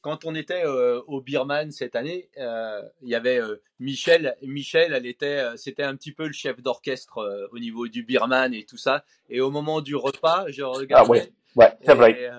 quand 0.00 0.24
on 0.24 0.34
était 0.34 0.64
euh, 0.64 1.00
au 1.06 1.20
Birman 1.20 1.70
cette 1.70 1.94
année, 1.94 2.28
euh, 2.38 2.82
il 3.02 3.08
y 3.08 3.14
avait 3.14 3.40
Michel. 3.78 4.36
Michel, 4.42 4.94
elle 4.94 5.06
était, 5.06 5.44
c'était 5.56 5.84
un 5.84 5.94
petit 5.94 6.12
peu 6.12 6.26
le 6.26 6.32
chef 6.32 6.60
d'orchestre 6.60 7.48
au 7.52 7.58
niveau 7.60 7.86
du 7.86 8.02
Birman 8.02 8.52
et 8.52 8.64
tout 8.64 8.78
ça. 8.78 9.04
Et 9.30 9.40
au 9.40 9.50
moment 9.50 9.80
du 9.80 9.94
repas, 9.94 10.46
je 10.48 10.62
regardais. 10.62 11.06
Ah 11.06 11.08
ouais, 11.08 11.32
ouais, 11.54 11.72
c'est 11.84 11.94
vrai. 11.94 12.32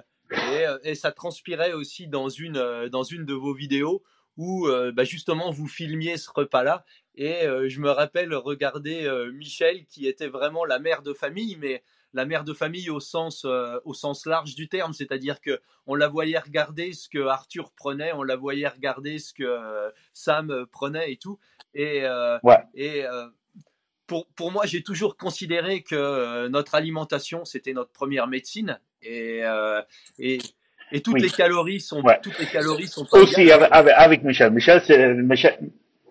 Et, 0.51 0.89
et, 0.89 0.95
ça 0.95 1.11
transpirait 1.11 1.73
aussi 1.73 2.07
dans 2.07 2.27
une 2.27 2.89
dans 2.91 3.03
une 3.03 3.23
de 3.23 3.33
vos 3.33 3.53
vidéos 3.53 4.03
où 4.37 4.67
euh, 4.67 4.91
bah, 4.91 5.03
justement 5.03 5.51
vous 5.51 5.67
filmiez 5.67 6.17
ce 6.17 6.29
repas-là. 6.33 6.85
Et 7.15 7.45
euh, 7.45 7.69
je 7.69 7.79
me 7.79 7.89
rappelle 7.89 8.33
regarder 8.33 9.05
euh, 9.05 9.31
Michel 9.31 9.85
qui 9.85 10.07
était 10.07 10.27
vraiment 10.27 10.65
la 10.65 10.79
mère 10.79 11.01
de 11.01 11.13
famille, 11.13 11.57
mais 11.59 11.83
la 12.13 12.25
mère 12.25 12.43
de 12.43 12.53
famille 12.53 12.89
au 12.91 12.99
sens, 12.99 13.43
au 13.43 13.93
sens 13.95 14.27
large 14.27 14.53
du 14.53 14.69
terme, 14.69 14.93
c'est-à-dire 14.93 15.41
que 15.41 15.59
on 15.87 15.95
la 15.95 16.07
voyait 16.07 16.37
regarder 16.37 16.93
ce 16.93 17.09
que 17.09 17.25
Arthur 17.25 17.71
prenait, 17.71 18.13
on 18.13 18.21
la 18.21 18.35
voyait 18.35 18.67
regarder 18.67 19.17
ce 19.17 19.33
que 19.33 19.91
Sam 20.13 20.67
prenait 20.71 21.11
et 21.11 21.17
tout. 21.17 21.39
Et, 21.73 22.03
et 22.75 23.03
pour, 24.05 24.27
pour 24.35 24.51
moi, 24.51 24.67
j'ai 24.67 24.83
toujours 24.83 25.17
considéré 25.17 25.81
que 25.81 26.47
notre 26.49 26.75
alimentation, 26.75 27.45
c'était 27.45 27.73
notre 27.73 27.91
première 27.91 28.27
médecine. 28.27 28.79
Et, 29.01 29.41
et 30.19 30.37
et 30.93 31.01
toutes 31.01 31.19
les 31.19 31.29
calories 31.29 31.79
sont, 31.81 32.03
toutes 32.21 32.39
les 32.39 32.45
calories 32.45 32.87
sont 32.87 33.05
aussi 33.11 33.51
avec, 33.51 33.69
avec, 33.71 34.23
Michel. 34.23 34.51
Michel, 34.51 34.81
c'est 34.85 35.13
Michel. 35.15 35.57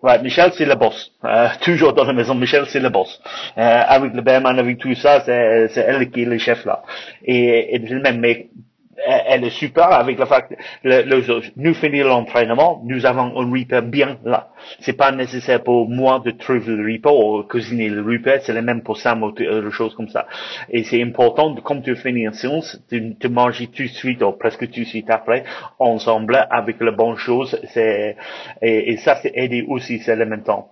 Ouais, 0.01 0.21
Michel, 0.21 0.51
c'est 0.57 0.65
le 0.65 0.75
boss. 0.75 1.13
Euh, 1.23 1.47
toujours 1.61 1.93
dans 1.93 2.03
la 2.03 2.11
maison, 2.11 2.35
Michel, 2.35 2.65
c'est 2.67 2.81
le 2.81 2.89
boss. 2.89 3.21
Euh, 3.57 3.61
avec 3.87 4.13
le 4.13 4.21
Berman, 4.21 4.59
avec 4.59 4.77
tout 4.77 4.93
ça, 4.95 5.21
c'est, 5.25 5.69
c'est 5.69 5.79
elle 5.79 6.11
qui 6.11 6.23
est 6.23 6.25
le 6.25 6.37
chef 6.37 6.65
là. 6.65 6.83
Et, 7.23 7.73
et 7.73 7.79
même, 7.79 8.19
mais 8.19 8.49
elle 8.97 9.43
est 9.43 9.49
super 9.49 9.91
avec 9.91 10.19
le 10.19 10.25
fait 10.25 10.45
que 10.83 11.49
nous 11.57 11.73
finir 11.73 12.07
l'entraînement, 12.07 12.81
nous 12.85 13.05
avons 13.05 13.37
un 13.39 13.51
repas 13.51 13.81
bien 13.81 14.17
là. 14.23 14.49
C'est 14.79 14.93
pas 14.93 15.11
nécessaire 15.11 15.63
pour 15.63 15.89
moi 15.89 16.21
de 16.23 16.31
trouver 16.31 16.75
le 16.75 16.93
repas 16.93 17.11
ou 17.11 17.43
cuisiner 17.43 17.89
le 17.89 18.01
repas, 18.01 18.39
c'est 18.41 18.53
le 18.53 18.61
même 18.61 18.81
pour 18.83 18.97
ça 18.97 19.15
ou 19.15 19.25
autre 19.25 19.69
chose 19.71 19.95
comme 19.95 20.09
ça. 20.09 20.27
Et 20.69 20.83
c'est 20.83 21.01
important, 21.01 21.55
comme 21.55 21.81
tu 21.81 21.95
finis 21.95 22.25
une 22.25 22.33
séance, 22.33 22.79
de, 22.91 23.15
de 23.19 23.27
manger 23.27 23.67
tout 23.67 23.83
de 23.83 23.87
suite 23.87 24.21
ou 24.21 24.31
presque 24.33 24.69
tout 24.69 24.79
de 24.79 24.85
suite 24.85 25.09
après, 25.09 25.43
ensemble, 25.79 26.45
avec 26.49 26.79
les 26.79 26.91
bonnes 26.91 27.17
choses, 27.17 27.59
c'est, 27.73 28.15
et, 28.61 28.91
et 28.91 28.97
ça 28.97 29.15
c'est 29.15 29.31
aider 29.35 29.65
aussi, 29.67 29.99
c'est 29.99 30.15
le 30.15 30.25
même 30.25 30.43
temps 30.43 30.69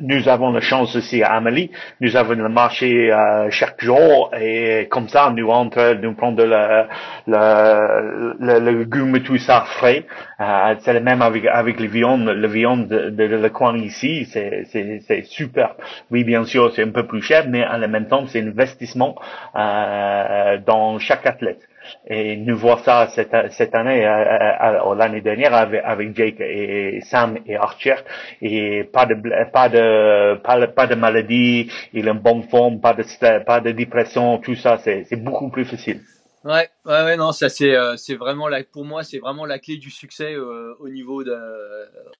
nous 0.00 0.28
avons 0.28 0.52
la 0.52 0.60
chance 0.60 0.94
aussi 0.96 1.22
à 1.22 1.32
Amélie, 1.34 1.70
nous 2.00 2.16
avons 2.16 2.34
le 2.34 2.48
marché 2.48 3.12
euh, 3.12 3.50
chaque 3.50 3.82
jour 3.82 4.30
et 4.38 4.86
comme 4.90 5.08
ça 5.08 5.30
nous 5.34 5.48
entre, 5.48 5.94
nous 6.00 6.14
prenons 6.14 6.36
le, 6.36 6.84
le, 7.26 8.34
le, 8.38 8.58
le 8.60 8.72
légume 8.78 9.20
tout 9.22 9.38
ça 9.38 9.62
frais. 9.66 10.04
Euh, 10.40 10.74
c'est 10.80 10.92
le 10.92 11.00
même 11.00 11.22
avec 11.22 11.46
avec 11.46 11.80
les 11.80 11.88
viandes, 11.88 12.28
le 12.28 12.48
viande 12.48 12.88
de, 12.88 13.10
de, 13.10 13.24
le 13.24 13.48
coin 13.50 13.76
ici, 13.76 14.26
c'est 14.26 14.64
c'est 14.70 15.00
c'est 15.06 15.22
super. 15.24 15.74
Oui 16.10 16.24
bien 16.24 16.44
sûr 16.44 16.72
c'est 16.74 16.82
un 16.84 16.90
peu 16.90 17.06
plus 17.06 17.22
cher, 17.22 17.44
mais 17.48 17.66
en 17.66 17.78
même 17.88 18.06
temps 18.06 18.26
c'est 18.26 18.40
un 18.40 18.46
investissement 18.48 19.16
euh, 19.56 20.58
dans 20.64 20.98
chaque 20.98 21.26
athlète. 21.26 21.60
Et 22.06 22.36
nous 22.36 22.56
voyons 22.56 22.78
ça 22.78 23.08
cette, 23.08 23.34
cette 23.50 23.74
année, 23.74 24.06
euh, 24.06 24.10
euh, 24.10 24.90
euh, 24.90 24.94
l'année 24.94 25.20
dernière 25.20 25.54
avec, 25.54 25.82
avec, 25.84 26.16
Jake 26.16 26.40
et 26.40 27.00
Sam 27.02 27.38
et 27.46 27.56
Archer. 27.56 27.96
Et 28.42 28.84
pas 28.84 29.06
de, 29.06 29.14
pas 29.52 29.68
de, 29.68 30.36
pas, 30.36 30.66
pas 30.68 30.86
de 30.86 30.94
maladie, 30.94 31.70
il 31.92 32.06
est 32.06 32.10
en 32.10 32.14
bonne 32.14 32.42
forme, 32.44 32.80
pas 32.80 32.94
de, 32.94 33.04
pas 33.44 33.60
de 33.60 33.70
dépression, 33.72 34.38
tout 34.38 34.54
ça, 34.54 34.78
c'est 34.78 35.22
beaucoup 35.22 35.50
plus 35.50 35.64
facile. 35.64 36.00
Ouais, 36.48 36.66
ouais, 36.86 37.04
ouais, 37.04 37.16
non, 37.18 37.32
ça 37.32 37.50
c'est 37.50 37.76
euh, 37.76 37.98
c'est 37.98 38.14
vraiment 38.14 38.48
la, 38.48 38.64
pour 38.64 38.86
moi 38.86 39.02
c'est 39.02 39.18
vraiment 39.18 39.44
la 39.44 39.58
clé 39.58 39.76
du 39.76 39.90
succès 39.90 40.32
euh, 40.32 40.74
au 40.80 40.88
niveau 40.88 41.22
de 41.22 41.36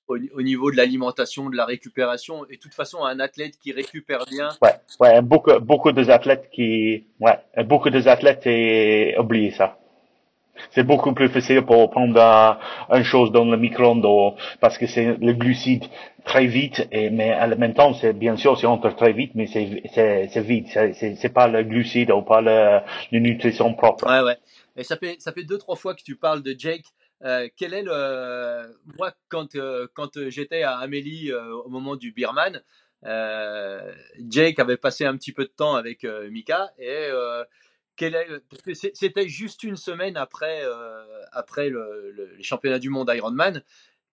au, 0.06 0.42
niveau 0.42 0.70
de 0.70 0.76
l'alimentation, 0.76 1.48
de 1.48 1.56
la 1.56 1.64
récupération 1.64 2.44
et 2.50 2.56
de 2.56 2.60
toute 2.60 2.74
façon 2.74 3.06
un 3.06 3.20
athlète 3.20 3.58
qui 3.58 3.72
récupère 3.72 4.26
bien. 4.26 4.50
Ouais, 4.60 4.74
ouais, 5.00 5.22
beaucoup 5.22 5.58
beaucoup 5.60 5.92
des 5.92 6.10
athlètes 6.10 6.50
qui 6.52 7.06
ouais, 7.20 7.38
beaucoup 7.64 7.88
des 7.88 8.06
athlètes 8.06 8.46
oublient 9.18 9.52
ça 9.52 9.78
c'est 10.70 10.84
beaucoup 10.84 11.12
plus 11.12 11.28
facile 11.28 11.62
pour 11.62 11.90
prendre 11.90 12.58
une 12.90 13.04
chose 13.04 13.32
dans 13.32 13.44
le 13.44 13.56
micro-ondes 13.56 14.34
parce 14.60 14.78
que 14.78 14.86
c'est 14.86 15.16
le 15.20 15.32
glucide 15.32 15.84
très 16.24 16.46
vite 16.46 16.86
et 16.92 17.10
mais 17.10 17.34
en 17.34 17.56
même 17.56 17.74
temps 17.74 17.94
c'est 17.94 18.12
bien 18.12 18.36
sûr 18.36 18.58
c'est 18.58 18.66
entre 18.66 18.94
très 18.94 19.12
vite 19.12 19.32
mais 19.34 19.46
c'est 19.46 19.82
c'est 19.94 20.40
vite. 20.40 20.68
C'est 20.92 21.32
pas 21.32 21.48
le 21.48 21.62
glucide 21.62 22.10
ou 22.10 22.22
pas 22.22 22.40
le, 22.40 22.80
le 23.12 23.18
nutrition 23.20 23.74
propre. 23.74 24.06
Ouais 24.06 24.20
ouais. 24.20 24.36
Et 24.76 24.84
ça 24.84 24.96
fait 24.96 25.16
ça 25.18 25.32
fait 25.32 25.44
deux 25.44 25.58
trois 25.58 25.76
fois 25.76 25.94
que 25.94 26.02
tu 26.02 26.16
parles 26.16 26.42
de 26.42 26.54
Jake. 26.56 26.84
Euh, 27.24 27.48
quel 27.56 27.74
est 27.74 27.82
le 27.82 28.76
moi 28.96 29.12
quand 29.28 29.56
euh, 29.56 29.88
quand 29.92 30.28
j'étais 30.28 30.62
à 30.62 30.76
Amélie 30.78 31.32
euh, 31.32 31.52
au 31.64 31.68
moment 31.68 31.96
du 31.96 32.12
Birman 32.12 32.62
Jake 34.28 34.58
avait 34.60 34.76
passé 34.76 35.04
un 35.04 35.16
petit 35.16 35.32
peu 35.32 35.44
de 35.44 35.50
temps 35.50 35.74
avec 35.74 36.04
Mika 36.04 36.72
et 36.78 37.08
c'était 37.98 39.28
juste 39.28 39.62
une 39.62 39.76
semaine 39.76 40.16
après, 40.16 40.60
euh, 40.62 41.22
après 41.32 41.68
le, 41.68 42.34
les 42.36 42.42
championnats 42.42 42.78
du 42.78 42.90
monde 42.90 43.10
Ironman. 43.14 43.62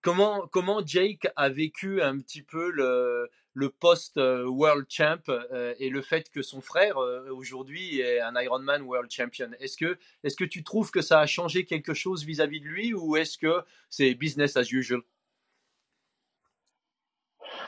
Comment, 0.02 0.46
comment 0.48 0.84
Jake 0.84 1.26
a 1.34 1.48
vécu 1.48 2.00
un 2.00 2.18
petit 2.18 2.42
peu 2.42 2.70
le, 2.70 3.28
le 3.54 3.70
post-World 3.70 4.86
Champ 4.88 5.18
euh, 5.28 5.74
et 5.78 5.90
le 5.90 6.00
fait 6.00 6.30
que 6.30 6.42
son 6.42 6.60
frère 6.60 6.96
aujourd'hui 6.96 8.00
est 8.00 8.20
un 8.20 8.40
Ironman 8.40 8.82
World 8.82 9.10
Champion? 9.10 9.50
Est-ce 9.58 9.76
que, 9.76 9.98
est 10.22 10.36
que 10.36 10.44
tu 10.44 10.62
trouves 10.62 10.90
que 10.90 11.02
ça 11.02 11.20
a 11.20 11.26
changé 11.26 11.64
quelque 11.64 11.94
chose 11.94 12.24
vis-à-vis 12.24 12.60
-vis 12.60 12.62
de 12.62 12.68
lui 12.68 12.94
ou 12.94 13.16
est-ce 13.16 13.38
que 13.38 13.62
c'est 13.90 14.14
business 14.14 14.56
as 14.56 14.70
usual? 14.70 15.02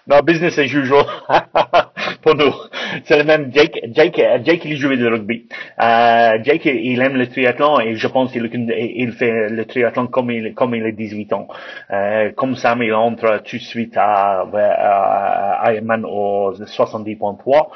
Non, 0.06 0.22
business 0.22 0.58
as 0.58 0.72
usual 0.72 1.06
pour 2.22 2.34
nous. 2.34 2.52
C'est 3.04 3.16
le 3.16 3.24
même 3.24 3.50
Jake. 3.52 3.80
Jake, 3.92 4.20
Jake, 4.44 4.64
il 4.64 4.76
jouait 4.76 4.96
de 4.96 5.06
rugby. 5.06 5.46
Euh, 5.80 6.38
Jake, 6.42 6.64
il 6.66 7.00
aime 7.00 7.16
le 7.16 7.26
triathlon 7.28 7.80
et 7.80 7.94
je 7.96 8.06
pense 8.08 8.32
qu'il 8.32 8.48
il 8.52 9.12
fait 9.12 9.48
le 9.48 9.64
triathlon 9.64 10.06
comme 10.06 10.30
il, 10.30 10.54
comme 10.54 10.74
il 10.74 10.84
a 10.84 10.92
18 10.92 11.32
ans. 11.32 11.48
Euh, 11.90 12.30
comme 12.32 12.56
ça, 12.56 12.76
il 12.80 12.94
entre 12.94 13.42
tout 13.44 13.56
de 13.56 13.62
suite 13.62 13.96
à, 13.96 14.42
à, 14.42 15.72
Ironman 15.72 16.04
au 16.04 16.52
70.3 16.54 17.68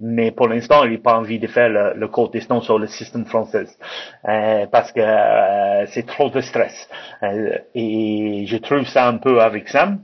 mais 0.00 0.30
pour 0.30 0.48
l'instant, 0.48 0.84
il 0.84 0.92
n'a 0.92 0.98
pas 0.98 1.18
envie 1.18 1.38
de 1.38 1.46
faire 1.46 1.68
le, 1.68 1.92
le 1.94 2.08
court 2.08 2.30
distance 2.30 2.64
sur 2.64 2.78
le 2.78 2.86
système 2.86 3.26
français 3.26 3.66
euh, 4.26 4.66
parce 4.66 4.92
que 4.92 5.00
euh, 5.00 5.86
c'est 5.86 6.06
trop 6.06 6.30
de 6.30 6.40
stress. 6.40 6.88
Euh, 7.22 7.58
et 7.74 8.44
je 8.46 8.56
trouve 8.56 8.86
ça 8.86 9.06
un 9.08 9.18
peu 9.18 9.40
avec 9.40 9.68
Sam 9.68 10.00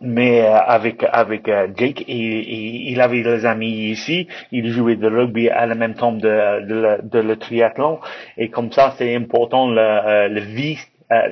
mais 0.00 0.42
euh, 0.42 0.58
avec 0.58 1.04
avec 1.12 1.48
euh, 1.48 1.68
Jake, 1.76 2.04
il, 2.08 2.90
il, 2.90 3.00
avait 3.00 3.22
des 3.22 3.44
amis 3.46 3.90
ici, 3.90 4.28
il 4.52 4.70
jouait 4.70 4.96
de 4.96 5.08
rugby 5.08 5.48
à 5.50 5.66
la 5.66 5.74
même 5.74 5.94
temps 5.94 6.12
de, 6.12 6.66
de, 6.66 6.98
de 7.02 7.18
le 7.18 7.36
triathlon, 7.36 8.00
et 8.38 8.48
comme 8.48 8.72
ça 8.72 8.94
c'est 8.96 9.14
important 9.14 9.68
le, 9.70 9.78
euh, 9.80 10.28
le 10.28 10.40
vie 10.40 10.78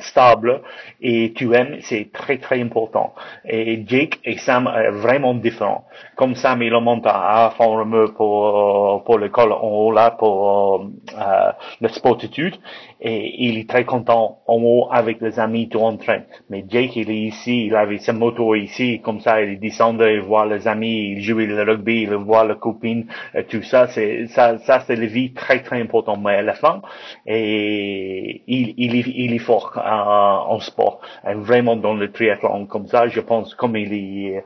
stable. 0.00 0.60
Et 1.00 1.32
tu 1.34 1.54
aimes, 1.54 1.76
c'est 1.82 2.10
très 2.12 2.38
très 2.38 2.60
important. 2.60 3.14
Et 3.48 3.84
Jake 3.86 4.18
et 4.24 4.36
Sam 4.38 4.68
vraiment 4.94 5.34
différents. 5.34 5.84
Comme 6.16 6.34
Sam, 6.34 6.62
il 6.62 6.72
monte 6.80 7.06
à 7.06 7.52
fond 7.56 7.86
pour 8.16 9.04
pour 9.04 9.18
l'école. 9.18 9.52
En 9.52 9.68
haut 9.68 9.92
là 9.92 10.10
pour 10.10 10.80
euh, 11.16 11.52
le 11.80 11.88
sportitude 11.88 12.56
et 13.00 13.46
il 13.46 13.58
est 13.58 13.68
très 13.68 13.84
content 13.84 14.40
en 14.46 14.60
haut 14.62 14.88
avec 14.90 15.20
les 15.20 15.38
amis 15.38 15.68
tout 15.68 15.80
en 15.80 15.96
train. 15.96 16.22
Mais 16.50 16.64
Jake, 16.68 16.96
il 16.96 17.10
est 17.10 17.22
ici, 17.22 17.66
il 17.66 17.74
avait 17.74 17.98
sa 17.98 18.12
moto 18.12 18.54
ici, 18.54 19.00
comme 19.00 19.20
ça, 19.20 19.40
il 19.42 19.58
descend, 19.60 20.00
il 20.00 20.20
voit 20.20 20.46
les 20.46 20.66
amis, 20.66 21.12
il 21.12 21.22
joue 21.22 21.38
le 21.38 21.62
rugby, 21.62 22.02
il 22.02 22.14
voit 22.14 22.44
la 22.44 22.54
copine, 22.54 23.06
tout 23.48 23.62
ça, 23.62 23.88
c'est 23.88 24.26
ça, 24.28 24.58
ça 24.58 24.80
c'est 24.80 24.96
la 24.96 25.06
vie 25.06 25.32
très 25.32 25.62
très 25.62 25.80
important. 25.80 26.16
Mais 26.16 26.36
à 26.36 26.42
la 26.42 26.54
fin, 26.54 26.82
et 27.26 28.42
il 28.46 28.74
il 28.76 28.96
est, 28.96 29.04
il 29.06 29.34
est 29.34 29.38
fort 29.38 29.72
en 29.76 30.58
sport, 30.60 31.00
vraiment 31.24 31.76
dans 31.76 31.94
le 31.94 32.10
triathlon 32.10 32.66
comme 32.66 32.86
ça. 32.86 33.08
Je 33.08 33.20
pense 33.20 33.54
comme 33.54 33.76
il 33.76 33.92
est 33.92 34.44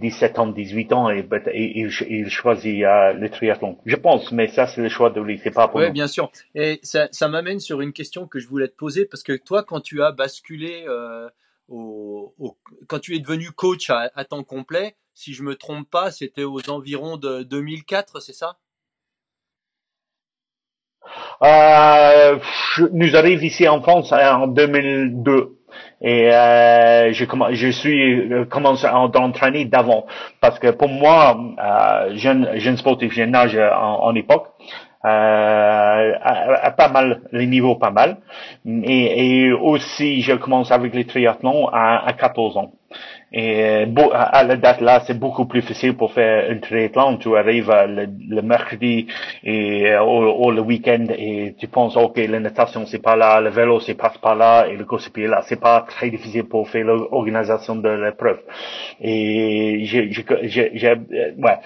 17 0.00 0.38
euh, 0.38 0.42
ans, 0.42 0.46
18 0.46 0.92
ans, 0.92 1.10
et, 1.10 1.26
il, 1.54 1.90
il 2.08 2.28
choisit 2.28 2.84
euh, 2.84 3.12
le 3.12 3.28
triathlon. 3.28 3.76
Je 3.84 3.96
pense, 3.96 4.32
mais 4.32 4.48
ça 4.48 4.66
c'est 4.66 4.80
le 4.80 4.88
choix 4.88 5.10
de 5.10 5.20
lui, 5.20 5.40
c'est 5.42 5.50
pas 5.50 5.68
pour 5.68 5.80
Oui, 5.80 5.90
bien 5.90 6.06
sûr. 6.06 6.30
Et 6.54 6.80
ça, 6.82 7.08
ça 7.10 7.28
m'amène 7.28 7.60
sur 7.60 7.80
une 7.80 7.83
question 7.92 8.26
que 8.26 8.38
je 8.38 8.48
voulais 8.48 8.68
te 8.68 8.76
poser 8.76 9.04
parce 9.04 9.22
que 9.22 9.32
toi, 9.36 9.62
quand 9.62 9.80
tu 9.80 10.02
as 10.02 10.12
basculé, 10.12 10.84
euh, 10.88 11.28
au, 11.68 12.34
quand 12.88 12.98
tu 12.98 13.14
es 13.14 13.20
devenu 13.20 13.50
coach 13.50 13.90
à, 13.90 14.24
temps 14.24 14.44
complet, 14.44 14.96
si 15.14 15.32
je 15.32 15.42
me 15.42 15.54
trompe 15.54 15.88
pas, 15.88 16.10
c'était 16.10 16.44
aux 16.44 16.68
environs 16.70 17.16
de 17.16 17.42
2004, 17.42 18.20
c'est 18.20 18.32
ça? 18.32 18.56
Euh, 21.42 22.38
Nous 22.92 23.16
arrivons 23.16 23.42
ici 23.42 23.68
en 23.68 23.82
France 23.82 24.12
en 24.12 24.46
2002 24.46 25.58
et 26.00 26.32
euh, 26.32 27.12
je, 27.12 27.24
je 27.52 27.68
suis 27.68 28.30
commencé 28.50 28.86
à 28.86 28.98
entraîner 28.98 29.64
d'avant. 29.64 30.06
Parce 30.40 30.58
que 30.58 30.70
pour 30.70 30.88
moi 30.88 31.36
euh, 31.58 32.16
jeune 32.16 32.58
jeune 32.58 32.76
sportif 32.76 33.12
jeune 33.12 33.32
nage 33.32 33.56
en, 33.56 34.04
en 34.04 34.14
époque 34.14 34.46
euh, 35.04 36.12
à, 36.22 36.70
pas 36.70 36.88
mal, 36.88 37.20
les 37.32 37.46
niveaux 37.46 37.76
pas 37.76 37.90
mal. 37.90 38.16
Et, 38.66 39.44
et 39.46 39.52
aussi, 39.52 40.22
je 40.22 40.32
commence 40.32 40.72
avec 40.72 40.94
les 40.94 41.04
triathlons 41.04 41.68
à, 41.68 42.06
à 42.06 42.12
14 42.12 42.56
ans. 42.56 42.72
Et 43.36 43.84
à 44.12 44.44
la 44.44 44.54
date 44.54 44.80
là, 44.80 45.02
c'est 45.04 45.18
beaucoup 45.18 45.46
plus 45.46 45.62
facile 45.62 45.96
pour 45.96 46.12
faire 46.12 46.48
un 46.48 46.58
triathlon. 46.58 47.16
Tu 47.16 47.36
arrives 47.36 47.68
le, 47.88 48.06
le 48.28 48.42
mercredi 48.42 49.08
et 49.42 49.92
ou, 49.98 50.52
le 50.52 50.60
week-end 50.60 51.06
et 51.10 51.56
tu 51.58 51.66
penses 51.66 51.96
ok, 51.96 52.16
la 52.28 52.38
natation 52.38 52.86
c'est 52.86 53.02
pas 53.02 53.16
là, 53.16 53.40
le 53.40 53.50
vélo 53.50 53.80
c'est 53.80 53.94
pas 53.94 54.12
pas 54.22 54.36
là 54.36 54.66
et 54.68 54.76
le 54.76 54.84
course 54.84 55.08
pied 55.08 55.26
là. 55.26 55.40
C'est 55.46 55.60
pas 55.60 55.80
très 55.80 56.10
difficile 56.10 56.44
pour 56.44 56.68
faire 56.68 56.84
l'organisation 56.84 57.74
de 57.74 57.88
l'épreuve. 57.88 58.40
Et 59.00 59.80
j'ai, 59.84 60.08
ouais. 61.36 61.58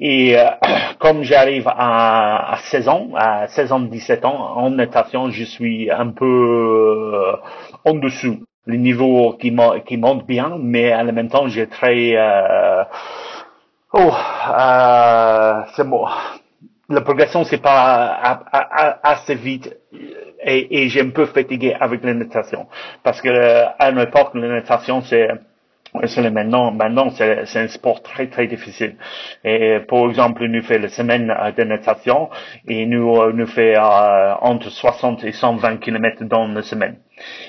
Et 0.00 0.38
euh, 0.38 0.46
comme 0.98 1.22
j'arrive 1.22 1.68
à, 1.68 2.54
à 2.54 2.56
16 2.56 2.88
ans, 2.88 3.08
à 3.14 3.46
16 3.48 3.72
ans, 3.72 3.80
17 3.80 4.24
ans 4.24 4.56
en 4.56 4.70
natation, 4.70 5.28
je 5.30 5.44
suis 5.44 5.90
un 5.90 6.08
peu 6.08 6.24
euh, 6.24 7.36
en 7.84 7.94
dessous 7.94 8.38
le 8.66 8.76
niveau 8.76 9.36
qui, 9.40 9.54
qui 9.86 9.96
monte 9.96 10.26
bien, 10.26 10.56
mais 10.58 10.94
en 10.94 11.04
même 11.12 11.28
temps, 11.28 11.48
j'ai 11.48 11.66
très... 11.66 12.12
Euh, 12.16 12.84
oh, 13.92 14.12
euh, 14.48 15.62
c'est 15.74 15.88
bon. 15.88 16.06
La 16.88 17.00
progression, 17.02 17.44
c'est 17.44 17.62
pas 17.62 18.42
assez 19.02 19.34
vite 19.34 19.76
et, 20.42 20.88
j'ai 20.88 21.00
un 21.00 21.10
peu 21.10 21.26
fatigué 21.26 21.76
avec 21.78 22.04
la 22.04 22.14
natation. 22.14 22.66
Parce 23.02 23.20
que 23.20 23.28
à 23.28 23.90
une 23.90 23.98
époque, 23.98 24.30
la 24.34 24.48
natation, 24.48 25.02
c'est 25.02 25.28
maintenant, 25.94 26.70
maintenant 26.70 27.10
c'est 27.10 27.56
un 27.58 27.68
sport 27.68 28.02
très 28.02 28.28
très 28.28 28.46
difficile. 28.46 28.96
Et 29.44 29.78
par 29.88 30.08
exemple, 30.08 30.44
nous 30.46 30.62
fait 30.62 30.78
la 30.78 30.88
semaine 30.88 31.32
de 31.56 31.64
natation 31.64 32.30
et 32.68 32.86
nous 32.86 33.32
nous 33.32 33.46
fait 33.46 33.76
euh, 33.76 34.34
entre 34.40 34.70
60 34.70 35.24
et 35.24 35.32
120 35.32 35.78
km 35.78 36.24
dans 36.24 36.46
la 36.48 36.62
semaine. 36.62 36.96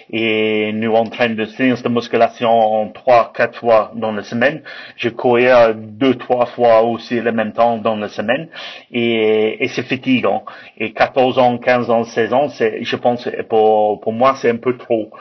Et 0.09 0.73
nous 0.73 0.91
entraînons 0.93 1.35
de 1.35 1.45
séances 1.45 1.83
de 1.83 1.89
musculation 1.89 2.91
trois, 2.93 3.31
quatre 3.33 3.59
fois 3.59 3.91
dans 3.95 4.11
la 4.11 4.23
semaine. 4.23 4.61
Je 4.97 5.09
courais 5.09 5.73
deux, 5.75 6.15
trois 6.15 6.45
fois 6.45 6.81
aussi 6.83 7.19
le 7.21 7.31
même 7.31 7.53
temps 7.53 7.77
dans 7.77 7.95
la 7.95 8.09
semaine. 8.09 8.49
Et, 8.91 9.63
et 9.63 9.67
c'est 9.69 9.83
fatigant. 9.83 10.43
Et 10.77 10.91
14 10.91 11.39
ans, 11.39 11.57
15 11.57 11.89
ans, 11.89 12.03
16 12.03 12.33
ans, 12.33 12.49
c'est, 12.49 12.83
je 12.83 12.95
pense, 12.95 13.27
pour, 13.49 14.01
pour 14.01 14.13
moi, 14.13 14.35
c'est 14.41 14.49
un 14.49 14.57
peu 14.57 14.77
trop. 14.77 15.11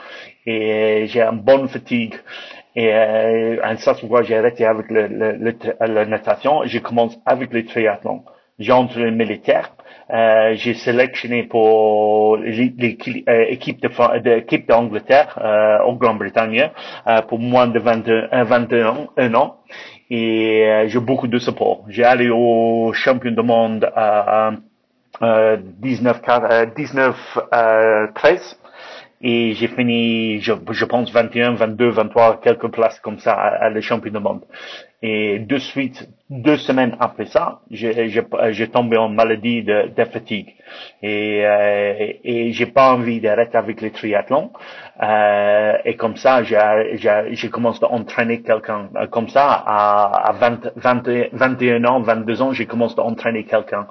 Et 0.46 1.06
j'ai 1.08 1.22
une 1.22 1.40
bonne 1.40 1.68
fatigue. 1.68 2.14
Et 2.76 2.92
euh, 2.92 3.56
un 3.64 3.76
certain 3.76 4.22
j'ai 4.22 4.36
arrêté 4.36 4.64
avec 4.64 4.90
le, 4.90 5.06
le, 5.08 5.54
la 5.80 6.04
natation. 6.06 6.62
Je 6.64 6.78
commence 6.78 7.18
avec 7.26 7.52
le 7.52 7.64
triathlon. 7.64 8.22
J'entre 8.58 8.98
le 8.98 9.10
militaire. 9.10 9.70
Euh, 10.12 10.54
j'ai 10.54 10.74
sélectionné 10.74 11.44
pour 11.44 12.36
l'équipe 12.36 13.24
euh, 13.28 14.18
de 14.20 14.66
d'Angleterre 14.66 15.38
euh, 15.40 15.78
au 15.84 15.94
Grande-Bretagne 15.94 16.70
euh, 17.06 17.22
pour 17.22 17.38
moins 17.38 17.68
de 17.68 17.78
21, 17.78 18.44
21 18.44 19.34
ans. 19.34 19.56
Et 20.10 20.66
euh, 20.68 20.88
j'ai 20.88 20.98
beaucoup 20.98 21.28
de 21.28 21.38
support. 21.38 21.84
J'ai 21.88 22.04
allé 22.04 22.28
au 22.28 22.92
champion 22.92 23.30
du 23.30 23.42
monde 23.42 23.90
à 23.96 24.50
19, 25.22 26.20
19 26.76 27.38
13 28.14 28.59
et 29.22 29.52
j'ai 29.54 29.68
fini, 29.68 30.40
je, 30.40 30.52
je, 30.70 30.84
pense, 30.86 31.12
21, 31.12 31.54
22, 31.54 31.90
23, 31.90 32.40
quelques 32.40 32.68
places 32.68 32.98
comme 33.00 33.18
ça 33.18 33.32
à, 33.34 33.66
à 33.66 33.70
le 33.70 33.80
championnat 33.80 34.18
du 34.18 34.24
monde. 34.24 34.44
Et 35.02 35.38
de 35.38 35.56
suite, 35.58 36.08
deux 36.28 36.58
semaines 36.58 36.94
après 37.00 37.24
ça, 37.24 37.60
j'ai 37.70 38.68
tombé 38.68 38.98
en 38.98 39.08
maladie 39.08 39.62
de, 39.62 39.90
de 39.96 40.04
fatigue. 40.04 40.54
Et, 41.02 41.42
euh, 41.44 42.12
et 42.22 42.52
j'ai 42.52 42.66
pas 42.66 42.92
envie 42.92 43.18
d'arrêter 43.20 43.56
avec 43.56 43.80
les 43.80 43.90
triathlons. 43.92 44.52
Euh, 45.02 45.72
et 45.86 45.96
comme 45.96 46.16
ça, 46.16 46.42
j'ai 46.42 47.48
commencé 47.50 47.82
à 47.82 47.90
entraîner 47.90 48.42
quelqu'un. 48.42 48.90
Comme 49.10 49.28
ça, 49.28 49.50
à, 49.66 50.28
à 50.28 50.32
20, 50.32 50.72
20, 50.76 51.28
21 51.32 51.84
ans, 51.86 52.00
22 52.00 52.42
ans, 52.42 52.52
j'ai 52.52 52.66
commencé 52.66 52.94
à 52.98 53.02
entraîner 53.02 53.44
quelqu'un. 53.44 53.86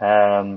Euh, 0.00 0.56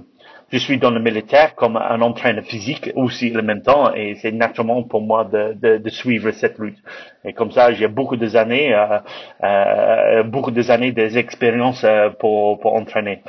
je 0.52 0.58
suis 0.58 0.78
dans 0.78 0.92
le 0.92 1.00
militaire 1.00 1.56
comme 1.56 1.76
un 1.78 2.02
entraîneur 2.02 2.44
physique 2.44 2.92
aussi 2.96 3.34
en 3.38 3.44
même 3.44 3.62
temps 3.62 3.94
et 3.94 4.16
c'est 4.16 4.32
naturellement 4.32 4.84
pour 4.84 5.02
moi 5.02 5.26
de, 5.26 5.54
de, 5.54 5.78
de, 5.78 5.90
suivre 5.90 6.32
cette 6.32 6.58
route. 6.58 6.78
Et 7.24 7.34
comme 7.34 7.52
ça, 7.52 7.74
j'ai 7.74 7.88
beaucoup 7.88 8.16
des 8.16 8.36
années, 8.36 8.74
euh, 8.74 9.00
euh, 9.44 10.24
beaucoup 10.24 10.52
des 10.52 10.70
années 10.72 10.92
des 10.92 11.18
expériences 11.18 11.84
euh, 11.84 12.10
pour, 12.10 12.60
pour 12.60 12.76
entraîner. 12.76 13.22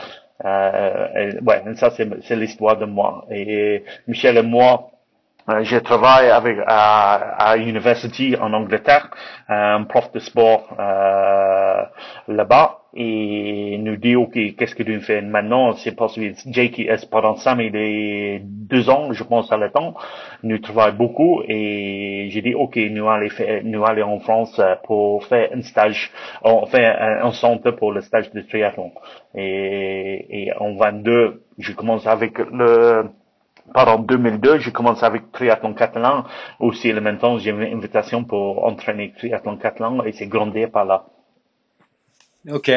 Euh, 0.45 1.33
ouais, 1.47 1.63
ça 1.77 1.91
c'est 1.91 2.37
l'histoire 2.37 2.77
de 2.77 2.85
moi. 2.85 3.25
Et 3.31 3.83
Michel 4.07 4.37
et 4.37 4.43
moi, 4.43 4.91
je 5.49 5.77
travaille 5.79 6.29
avec 6.31 6.59
à, 6.67 7.15
à 7.15 7.57
l'université 7.57 8.37
en 8.39 8.53
Angleterre, 8.53 9.11
un 9.49 9.85
prof 9.85 10.11
de 10.13 10.19
sport 10.19 10.69
euh, 10.79 11.83
là-bas, 12.29 12.81
et 12.95 13.77
nous 13.79 13.97
dit 13.97 14.17
ok 14.17 14.33
qu'est-ce 14.57 14.75
que 14.75 14.83
tu 14.83 14.99
fais 15.01 15.21
maintenant? 15.21 15.73
C'est 15.75 15.95
possible 15.95 16.35
Jake 16.47 16.81
pendant 17.11 17.37
ça 17.37 17.55
mais 17.55 17.67
il 17.67 17.77
est 17.77 18.41
deux 18.43 18.89
ans 18.89 19.13
je 19.13 19.23
pense 19.23 19.53
à 19.53 19.59
le 19.59 19.71
temps 19.71 19.95
nous 20.43 20.59
travaillons 20.59 20.97
beaucoup. 20.97 21.43
Et 21.47 22.29
j'ai 22.31 22.43
dit 22.43 22.55
ok 22.55 22.77
nous 22.91 23.09
allons 23.09 23.29
faire 23.29 23.61
nous 23.65 23.85
allons 23.85 24.15
en 24.15 24.19
France 24.21 24.61
pour 24.85 25.25
faire 25.27 25.51
un 25.55 25.63
stage 25.63 26.11
on 26.43 26.67
fait 26.67 26.87
un, 26.87 27.31
centre 27.33 27.71
pour 27.73 27.93
le 27.93 28.01
stage 28.01 28.33
de 28.33 28.41
triathlon. 28.41 28.93
Et, 29.35 30.45
et 30.49 30.53
en 30.59 30.75
22 30.75 31.43
je 31.59 31.73
commence 31.73 32.07
avec 32.07 32.39
le 32.39 33.11
pardon, 33.73 34.03
2002, 34.03 34.59
j'ai 34.59 34.73
commencé 34.73 35.05
avec 35.05 35.33
triathlon 35.33 35.75
catalan. 35.75 36.25
Aussi, 36.61 36.93
le 36.93 37.01
même 37.01 37.19
temps, 37.19 37.39
j'ai 37.39 37.51
une 37.51 37.63
invitation 37.63 38.25
pour 38.25 38.65
entraîner 38.65 39.13
triathlon 39.17 39.57
catalan 39.57 40.05
et 40.05 40.13
c'est 40.13 40.27
grandi 40.27 40.67
par 40.67 40.85
là. 40.85 41.07
Ok. 42.49 42.71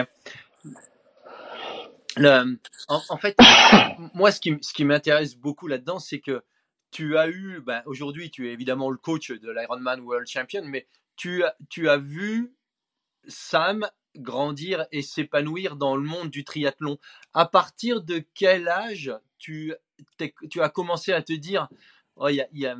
en, 2.17 3.17
fait, 3.17 3.37
moi, 4.13 4.31
ce 4.31 4.39
qui, 4.39 4.57
ce 4.61 4.73
qui 4.73 4.85
m'intéresse 4.85 5.35
beaucoup 5.35 5.67
là-dedans, 5.67 5.99
c'est 5.99 6.19
que 6.19 6.43
tu 6.91 7.17
as 7.17 7.29
eu, 7.29 7.61
ben, 7.61 7.81
aujourd'hui, 7.85 8.31
tu 8.31 8.49
es 8.49 8.53
évidemment 8.53 8.89
le 8.89 8.97
coach 8.97 9.31
de 9.31 9.51
l'Ironman 9.51 10.01
World 10.01 10.27
Champion, 10.27 10.63
mais 10.65 10.87
tu, 11.15 11.43
tu 11.69 11.89
as 11.89 11.97
vu 11.97 12.53
Sam 13.27 13.87
grandir 14.15 14.85
et 14.91 15.01
s'épanouir 15.01 15.75
dans 15.75 15.95
le 15.95 16.03
monde 16.03 16.29
du 16.29 16.43
triathlon. 16.43 16.97
À 17.33 17.45
partir 17.45 18.01
de 18.01 18.23
quel 18.33 18.67
âge 18.67 19.13
tu, 19.37 19.73
tu 20.49 20.61
as 20.61 20.69
commencé 20.69 21.13
à 21.13 21.21
te 21.21 21.33
dire, 21.33 21.67
oh, 22.15 22.29
y 22.29 22.41
a, 22.41 22.47
y 22.53 22.65
a, 22.65 22.75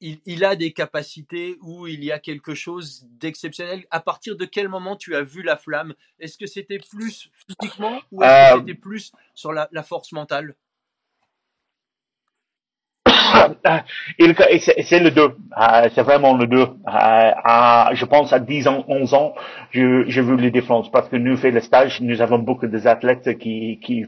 il, 0.00 0.44
a 0.44 0.56
des 0.56 0.72
capacités 0.72 1.56
ou 1.62 1.86
il 1.86 2.04
y 2.04 2.12
a 2.12 2.18
quelque 2.18 2.54
chose 2.54 3.06
d'exceptionnel. 3.18 3.84
À 3.90 4.00
partir 4.00 4.36
de 4.36 4.44
quel 4.44 4.68
moment 4.68 4.96
tu 4.96 5.14
as 5.16 5.22
vu 5.22 5.42
la 5.42 5.56
flamme? 5.56 5.94
Est-ce 6.18 6.36
que 6.36 6.46
c'était 6.46 6.78
plus 6.78 7.30
physiquement 7.32 8.00
ou 8.12 8.22
est-ce 8.22 8.52
que 8.52 8.56
euh, 8.56 8.60
c'était 8.60 8.78
plus 8.78 9.12
sur 9.34 9.52
la, 9.52 9.68
force 9.82 10.12
mentale? 10.12 10.54
C'est 13.66 15.00
le 15.00 15.10
deux, 15.10 15.36
euh, 15.60 15.88
c'est 15.94 16.02
vraiment 16.02 16.36
le 16.36 16.46
deux. 16.46 16.62
Euh, 16.62 17.94
je 17.94 18.04
pense 18.04 18.32
à 18.32 18.38
10 18.38 18.68
ans, 18.68 18.84
11 18.88 19.14
ans, 19.14 19.34
j'ai 19.72 20.22
vu 20.22 20.36
les 20.36 20.50
différences 20.50 20.90
parce 20.90 21.08
que 21.08 21.16
nous 21.16 21.36
fait 21.36 21.50
le 21.50 21.60
stage, 21.60 22.00
nous 22.00 22.20
avons 22.20 22.38
beaucoup 22.38 22.66
d'athlètes 22.66 23.38
qui, 23.38 23.80
qui 23.82 24.06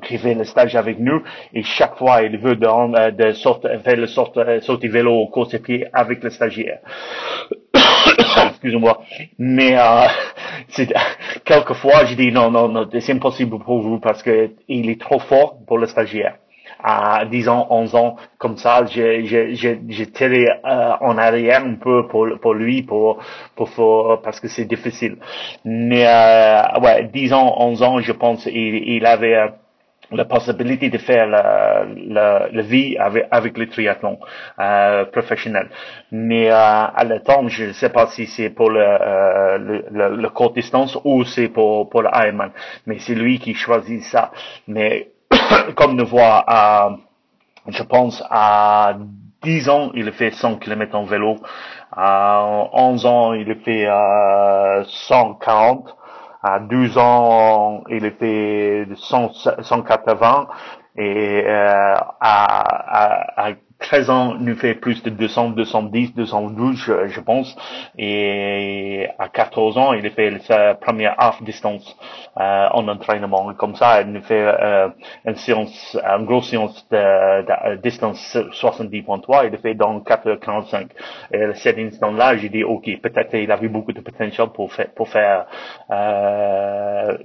qui 0.00 0.18
fait 0.18 0.34
le 0.34 0.44
stage 0.44 0.76
avec 0.76 0.98
nous 0.98 1.22
et 1.52 1.62
chaque 1.62 1.96
fois 1.96 2.22
il 2.22 2.38
veut 2.38 2.56
de, 2.56 2.66
euh, 2.66 3.10
de 3.10 3.32
sorte, 3.32 3.66
faire 3.84 3.96
le 3.96 4.06
sorte, 4.06 4.36
euh, 4.38 4.60
sauter 4.60 4.88
vélo 4.88 5.12
au 5.12 5.28
course 5.28 5.58
pied 5.58 5.86
avec 5.92 6.22
le 6.22 6.30
stagiaire. 6.30 6.78
Excusez-moi. 8.50 9.02
Mais 9.38 9.76
euh, 9.78 10.06
quelquefois 11.44 12.04
je 12.04 12.14
dis 12.14 12.32
non 12.32 12.50
non 12.50 12.68
non 12.68 12.88
c'est 13.00 13.12
impossible 13.12 13.58
pour 13.58 13.80
vous 13.80 13.98
parce 13.98 14.22
que 14.22 14.50
il 14.68 14.90
est 14.90 15.00
trop 15.00 15.18
fort 15.18 15.56
pour 15.66 15.78
le 15.78 15.86
stagiaire. 15.86 16.36
À 16.82 17.26
10 17.26 17.48
ans, 17.48 17.66
11 17.68 17.94
ans, 17.94 18.16
comme 18.38 18.56
ça, 18.56 18.86
j'ai 18.86 19.26
j'ai 19.26 20.06
tiré 20.12 20.46
euh, 20.48 20.92
en 21.00 21.18
arrière 21.18 21.62
un 21.62 21.74
peu 21.74 22.06
pour 22.06 22.26
pour 22.40 22.54
lui 22.54 22.82
pour 22.82 23.18
pour, 23.54 24.20
parce 24.22 24.40
que 24.40 24.48
c'est 24.48 24.64
difficile. 24.64 25.18
Mais 25.64 26.06
euh, 26.06 26.80
ouais, 26.80 27.10
10 27.12 27.32
ans, 27.34 27.54
11 27.58 27.82
ans, 27.82 28.00
je 28.00 28.12
pense 28.12 28.46
il, 28.46 28.76
il 28.96 29.04
avait 29.04 29.50
la 30.12 30.24
possibilité 30.24 30.90
de 30.90 30.98
faire 30.98 31.26
la, 31.26 31.84
la, 32.06 32.48
la 32.52 32.62
vie 32.62 32.96
avec, 32.98 33.26
avec 33.30 33.56
le 33.58 33.68
triathlon 33.68 34.18
euh, 34.58 35.04
professionnel. 35.06 35.68
Mais 36.10 36.50
euh, 36.50 36.54
à 36.56 37.04
temps, 37.24 37.48
je 37.48 37.66
ne 37.66 37.72
sais 37.72 37.90
pas 37.90 38.06
si 38.08 38.26
c'est 38.26 38.50
pour 38.50 38.70
le, 38.70 38.80
euh, 38.80 39.58
le, 39.58 39.84
le, 39.90 40.16
le, 40.16 40.28
court 40.30 40.52
distance 40.52 40.98
ou 41.04 41.24
c'est 41.24 41.48
pour, 41.48 41.88
pour 41.88 42.02
le 42.02 42.08
Ironman. 42.12 42.50
Mais 42.86 42.98
c'est 42.98 43.14
lui 43.14 43.38
qui 43.38 43.54
choisit 43.54 44.02
ça. 44.02 44.32
Mais 44.66 45.10
comme 45.76 45.96
nous 45.96 46.06
voit 46.06 46.44
à, 46.46 46.90
je 47.68 47.82
pense, 47.82 48.22
à 48.30 48.96
10 49.42 49.68
ans, 49.68 49.90
il 49.94 50.10
fait 50.12 50.32
100 50.32 50.56
km 50.56 50.96
en 50.96 51.04
vélo. 51.04 51.36
À 51.92 52.44
11 52.72 53.06
ans, 53.06 53.32
il 53.32 53.54
fait 53.64 53.86
euh, 53.86 54.84
140 54.84 55.96
à 56.42 56.58
12 56.60 56.98
ans, 56.98 57.84
il 57.88 58.04
était 58.04 58.86
180 58.96 60.48
et 60.96 61.44
euh, 61.46 61.94
à, 62.20 63.46
à, 63.46 63.52
13 63.80 64.10
ans, 64.10 64.36
il 64.40 64.54
fait 64.56 64.74
plus 64.74 65.02
de 65.02 65.10
200, 65.10 65.50
210, 65.50 66.14
212, 66.14 66.76
je, 67.06 67.20
pense. 67.20 67.56
Et 67.98 69.06
à 69.18 69.28
14 69.28 69.78
ans, 69.78 69.92
il 69.94 70.08
fait 70.10 70.38
sa 70.40 70.74
première 70.74 71.14
half 71.18 71.42
distance 71.42 71.96
euh, 72.38 72.68
en 72.72 72.86
entraînement. 72.88 73.52
Comme 73.54 73.74
ça, 73.74 74.02
il 74.02 74.20
fait 74.20 74.44
euh, 74.46 74.88
une 75.24 75.36
séance, 75.36 75.96
une 76.04 76.26
grosse 76.26 76.50
séance 76.50 76.86
de, 76.90 76.96
de 76.96 77.76
distance 77.80 78.36
70.3. 78.36 79.50
Il 79.50 79.58
fait 79.58 79.74
dans 79.74 79.98
4h45. 80.00 80.88
Et 81.32 81.42
à 81.42 81.54
cet 81.54 81.78
instant-là, 81.78 82.36
j'ai 82.36 82.50
dit, 82.50 82.62
OK, 82.62 82.84
peut-être 83.00 83.34
il 83.34 83.50
avait 83.50 83.68
beaucoup 83.68 83.92
de 83.92 84.00
potentiel 84.00 84.48
pour 84.48 84.72
faire, 84.72 84.90
pour 84.94 85.08
faire, 85.08 85.46
euh, 85.90 87.16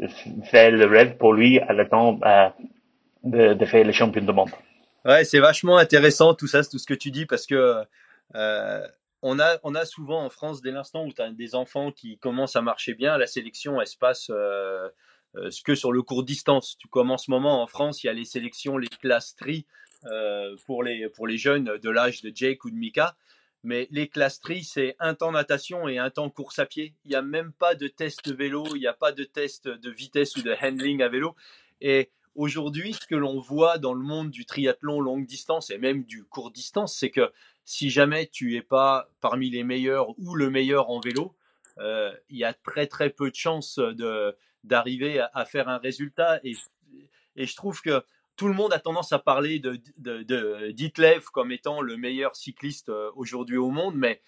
faire 0.44 0.72
le 0.72 0.86
rêve 0.86 1.18
pour 1.18 1.34
lui 1.34 1.60
à 1.60 1.74
le 1.74 1.88
temps 1.88 2.18
euh, 2.26 2.50
de, 3.24 3.54
de 3.54 3.66
faire 3.66 3.84
le 3.86 3.92
champion 3.92 4.24
du 4.24 4.32
monde. 4.32 4.52
Ouais, 5.06 5.24
c'est 5.24 5.40
vachement 5.40 5.78
intéressant 5.78 6.34
tout 6.34 6.48
ça, 6.48 6.64
tout 6.64 6.80
ce 6.80 6.88
que 6.88 6.96
tu 6.96 7.12
dis, 7.12 7.28
parce 7.28 7.46
que 7.46 7.86
euh, 8.34 8.88
on, 9.22 9.40
a, 9.40 9.60
on 9.62 9.76
a 9.76 9.86
souvent 9.86 10.26
en 10.26 10.32
France, 10.32 10.62
dès 10.62 10.72
l'instant 10.72 11.06
où 11.06 11.14
tu 11.14 11.22
as 11.22 11.30
des 11.30 11.54
enfants 11.54 11.92
qui 11.92 12.18
commencent 12.18 12.56
à 12.56 12.64
marcher 12.64 12.96
bien, 12.96 13.16
la 13.20 13.28
sélection, 13.28 13.80
elle 13.80 13.86
se 13.86 13.98
passe 13.98 14.32
euh, 14.32 14.90
euh, 15.36 15.52
que 15.64 15.76
sur 15.76 15.92
le 15.92 16.02
court 16.02 16.24
distance. 16.24 16.76
Tu 16.80 16.88
comme 16.88 17.12
en 17.12 17.20
ce 17.20 17.30
moment 17.30 17.62
en 17.62 17.68
France, 17.68 18.04
il 18.04 18.08
y 18.08 18.10
a 18.10 18.14
les 18.14 18.26
sélections, 18.26 18.80
les 18.80 18.88
classes 18.88 19.36
tri 19.36 19.68
pour, 20.66 20.84
les, 20.84 21.10
pour 21.10 21.26
les 21.28 21.38
jeunes 21.38 21.78
de 21.82 21.90
l'âge 21.90 22.22
de 22.22 22.32
Jake 22.34 22.64
ou 22.66 22.70
de 22.70 22.76
Mika. 22.76 23.16
mais 23.64 23.88
les 23.90 24.08
classes 24.08 24.40
tri, 24.40 24.64
c'est 24.64 24.96
un 25.00 25.16
temps 25.16 25.32
natation 25.32 25.88
et 25.88 25.98
un 25.98 26.12
temps 26.12 26.30
course 26.30 26.60
à 26.60 26.66
pied. 26.66 26.94
Il 27.06 27.10
n'y 27.10 27.16
a 27.16 27.24
même 27.24 27.52
pas 27.54 27.74
de 27.74 27.88
test 27.88 28.32
vélo, 28.32 28.66
il 28.76 28.80
n'y 28.80 28.88
a 28.88 28.94
pas 28.94 29.12
de 29.12 29.24
test 29.24 29.68
de 29.68 29.90
vitesse 29.90 30.36
ou 30.36 30.42
de 30.44 30.56
handling 30.62 31.02
à 31.02 31.10
vélo. 31.10 31.36
Et 31.82 32.12
aujourd'hui, 32.36 32.94
ce 32.94 33.08
que 33.08 33.16
l'on 33.16 33.40
voit 33.40 33.78
dans 33.78 33.94
le 33.94 34.04
monde 34.04 34.30
du 34.30 34.46
triathlon 34.46 35.00
longue 35.00 35.26
distance 35.26 35.70
et 35.70 35.78
même 35.78 36.04
du 36.04 36.24
court 36.24 36.52
distance, 36.52 36.98
c'est 36.98 37.10
que 37.10 37.32
si 37.64 37.90
jamais 37.90 38.28
tu 38.28 38.54
n'es 38.54 38.62
pas 38.62 39.10
parmi 39.22 39.50
les 39.50 39.64
meilleurs 39.64 40.10
ou 40.20 40.36
le 40.36 40.50
meilleur 40.50 40.90
en 40.90 41.00
vélo, 41.00 41.36
euh, 41.80 42.14
il 42.30 42.38
y 42.38 42.44
a 42.44 42.54
très 42.54 42.88
très 42.88 43.10
peu 43.10 43.30
de 43.30 43.36
chances 43.36 43.80
d'arriver 44.64 45.20
à, 45.34 45.46
faire 45.46 45.70
un 45.70 45.78
résultat. 45.78 46.40
Et, 46.44 46.56
et 47.36 47.46
je 47.46 47.56
trouve 47.56 47.82
que 47.82 48.04
tout 48.36 48.48
le 48.48 48.54
monde 48.54 48.74
a 48.74 48.80
tendance 48.80 49.14
à 49.14 49.20
parler 49.20 49.60
de, 49.60 49.80
de, 49.98 51.22
comme 51.32 51.52
étant 51.52 51.82
le 51.82 51.98
meilleur 51.98 52.36
cycliste 52.36 52.90
euh, 52.90 53.12
aujourd'hui 53.16 53.58
au 53.58 53.72
monde, 53.72 53.96
mais 53.96 54.22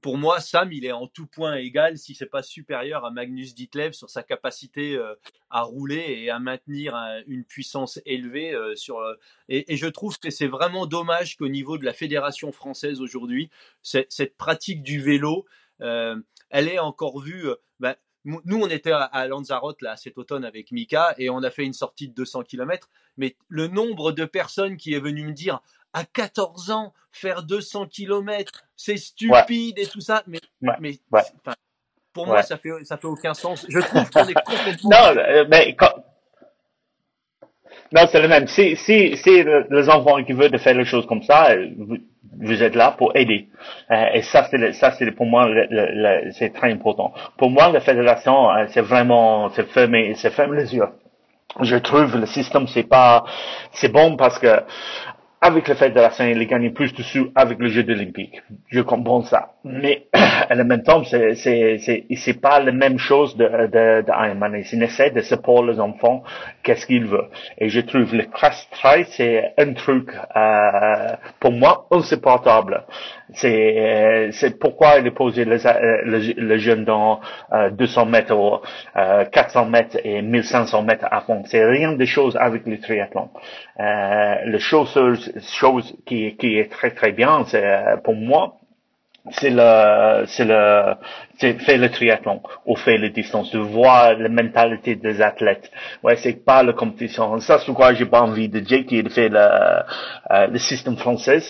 pour 0.00 0.18
moi, 0.18 0.40
Sam, 0.40 0.72
il 0.72 0.84
est 0.84 0.92
en 0.92 1.06
tout 1.06 1.26
point 1.26 1.56
égal, 1.56 1.98
si 1.98 2.14
ce 2.14 2.24
n'est 2.24 2.30
pas 2.30 2.42
supérieur 2.42 3.04
à 3.04 3.10
Magnus 3.10 3.54
Ditlev 3.54 3.92
sur 3.92 4.10
sa 4.10 4.22
capacité 4.22 4.96
euh, 4.96 5.14
à 5.50 5.62
rouler 5.62 6.04
et 6.24 6.30
à 6.30 6.38
maintenir 6.38 6.94
une 7.26 7.44
puissance 7.44 8.00
élevée. 8.04 8.54
Euh, 8.54 8.74
sur, 8.76 9.00
et, 9.48 9.76
je 9.76 9.86
trouve 9.86 10.18
que 10.18 10.30
c'est 10.30 10.46
vraiment 10.46 10.86
dommage 10.86 11.36
qu'au 11.36 11.48
niveau 11.48 11.78
de 11.78 11.84
la 11.84 11.92
fédération 11.92 12.52
française 12.52 13.00
aujourd'hui, 13.00 13.50
cette 13.82 14.36
pratique 14.36 14.82
du 14.82 15.00
vélo, 15.00 15.46
elle 15.78 16.68
est 16.68 16.78
encore 16.78 17.20
vue. 17.20 17.46
Ben, 17.80 17.94
nous, 18.24 18.60
on 18.60 18.68
était 18.68 18.92
à 18.92 19.26
Lanzarote 19.26 19.82
là, 19.82 19.96
cet 19.96 20.16
automne 20.16 20.44
avec 20.44 20.72
Mika 20.72 21.14
et 21.18 21.28
on 21.28 21.42
a 21.42 21.50
fait 21.50 21.64
une 21.64 21.74
sortie 21.74 22.08
de 22.08 22.14
200 22.14 22.44
km. 22.44 22.88
Mais 23.16 23.36
le 23.48 23.68
nombre 23.68 24.12
de 24.12 24.24
personnes 24.24 24.76
qui 24.76 24.94
est 24.94 25.00
venu 25.00 25.24
me 25.26 25.32
dire 25.32 25.60
à 25.94 26.04
14 26.04 26.70
ans, 26.72 26.92
faire 27.12 27.44
200 27.44 27.86
km, 27.86 28.64
c'est 28.76 28.96
stupide 28.96 29.78
et 29.78 29.86
tout 29.86 30.00
ça. 30.00 30.22
Mais, 30.26 30.40
mais 30.80 30.98
pour 32.12 32.26
moi, 32.26 32.42
ça 32.42 32.58
fait, 32.58 32.70
ça 32.84 32.96
fait 32.96 33.06
aucun 33.06 33.32
sens. 33.32 33.64
Je 33.68 33.78
trouve 33.78 34.10
qu'on 34.10 34.26
est 34.26 34.34
complètement. 34.34 34.90
Non, 34.90 35.16
euh, 35.16 35.44
mais 35.48 35.76
Non, 37.92 38.02
c'est 38.10 38.20
le 38.20 38.28
même. 38.28 38.46
Si, 38.48 38.76
si, 38.76 39.16
si 39.16 39.44
les 39.70 39.88
enfants 39.88 40.22
qui 40.24 40.32
veulent 40.32 40.58
faire 40.58 40.74
les 40.74 40.84
choses 40.84 41.06
comme 41.06 41.22
ça, 41.22 41.52
euh, 41.52 41.68
vous 42.40 42.62
êtes 42.62 42.74
là 42.74 42.96
pour 42.98 43.16
aider. 43.16 43.48
Euh, 43.90 44.06
et 44.14 44.22
ça, 44.22 44.46
c'est 44.50 44.72
ça, 44.72 44.92
c'est 44.92 45.10
pour 45.12 45.26
moi, 45.26 45.48
c'est 46.32 46.52
très 46.52 46.72
important. 46.72 47.14
Pour 47.38 47.50
moi, 47.50 47.70
la 47.70 47.80
fédération, 47.80 48.48
c'est 48.68 48.80
vraiment, 48.80 49.50
c'est 49.50 49.68
fermer, 49.68 50.14
c'est 50.16 50.30
fermer 50.30 50.56
les 50.62 50.74
yeux. 50.74 50.88
Je 51.60 51.76
trouve 51.76 52.16
le 52.16 52.26
système, 52.26 52.66
c'est 52.66 52.88
pas, 52.88 53.24
c'est 53.72 53.88
bon 53.88 54.16
parce 54.16 54.40
que 54.40 54.60
avec 55.44 55.68
le 55.68 55.74
fait 55.74 55.90
de 55.90 56.00
la 56.00 56.10
scène, 56.10 56.40
il 56.40 56.46
gagne 56.46 56.72
plus 56.72 56.94
de 56.94 57.02
sous 57.02 57.30
avec 57.34 57.58
le 57.58 57.68
jeu 57.68 57.84
olympique. 57.86 58.42
Je 58.68 58.80
comprends 58.80 59.22
ça. 59.22 59.53
Mais, 59.64 60.06
en 60.50 60.64
même 60.64 60.82
temps, 60.82 61.02
c'est, 61.04 61.34
c'est, 61.36 61.78
c'est, 61.78 62.04
c'est 62.16 62.40
pas 62.40 62.60
la 62.60 62.70
même 62.70 62.98
chose 62.98 63.34
de, 63.36 63.46
de, 63.46 64.02
de 64.02 64.10
Ironman. 64.10 64.62
Il 64.72 64.82
essaie 64.82 65.10
de 65.10 65.22
se 65.22 65.34
pour 65.34 65.64
les 65.64 65.80
enfants, 65.80 66.22
qu'est-ce 66.62 66.86
qu'il 66.86 67.06
veut. 67.06 67.24
Et 67.56 67.70
je 67.70 67.80
trouve 67.80 68.14
le 68.14 68.24
crash 68.24 68.68
try, 68.72 69.04
c'est 69.06 69.54
un 69.56 69.72
truc, 69.72 70.10
euh, 70.36 71.16
pour 71.40 71.52
moi, 71.52 71.86
insupportable. 71.90 72.84
C'est, 73.32 73.78
euh, 73.78 74.32
c'est 74.32 74.58
pourquoi 74.58 74.98
il 74.98 75.06
est 75.06 75.10
posé 75.10 75.46
le, 75.46 75.56
le, 76.36 76.58
jeune 76.58 76.84
dans 76.84 77.20
euh, 77.52 77.70
200 77.70 78.04
mètres, 78.04 78.60
euh, 78.96 79.24
400 79.24 79.64
mètres 79.66 79.96
et 80.04 80.20
1500 80.20 80.82
mètres 80.82 81.06
à 81.10 81.22
fond. 81.22 81.42
C'est 81.46 81.64
rien 81.64 81.92
de 81.92 82.04
choses 82.04 82.36
avec 82.38 82.66
le 82.66 82.78
triathlon. 82.78 83.30
Euh, 83.80 84.34
le 84.44 84.58
chose, 84.58 85.32
chose 85.58 85.96
qui, 86.04 86.36
qui 86.36 86.58
est 86.58 86.70
très 86.70 86.90
très 86.90 87.12
bien, 87.12 87.44
c'est 87.46 87.64
euh, 87.64 87.96
pour 87.96 88.14
moi, 88.14 88.56
c'est 89.30 89.50
le, 89.50 90.24
c'est 90.26 90.44
le, 90.44 90.94
c'est 91.38 91.58
faire 91.60 91.78
le 91.78 91.90
triathlon 91.90 92.42
ou 92.66 92.76
faire 92.76 92.98
les 92.98 93.10
distances, 93.10 93.50
de 93.50 93.58
voir 93.58 94.14
la 94.18 94.28
mentalité 94.28 94.96
des 94.96 95.22
athlètes. 95.22 95.70
Ouais, 96.02 96.16
c'est 96.16 96.44
pas 96.44 96.62
la 96.62 96.72
compétition. 96.72 97.38
Ça, 97.40 97.58
c'est 97.58 97.66
pourquoi 97.66 97.94
j'ai 97.94 98.06
pas 98.06 98.20
envie 98.20 98.48
de 98.48 98.60
Jake 98.66 98.88
de 98.88 99.08
faire 99.08 99.30
le, 99.30 99.38
euh, 100.34 100.46
le 100.48 100.58
système 100.58 100.96
français 100.96 101.40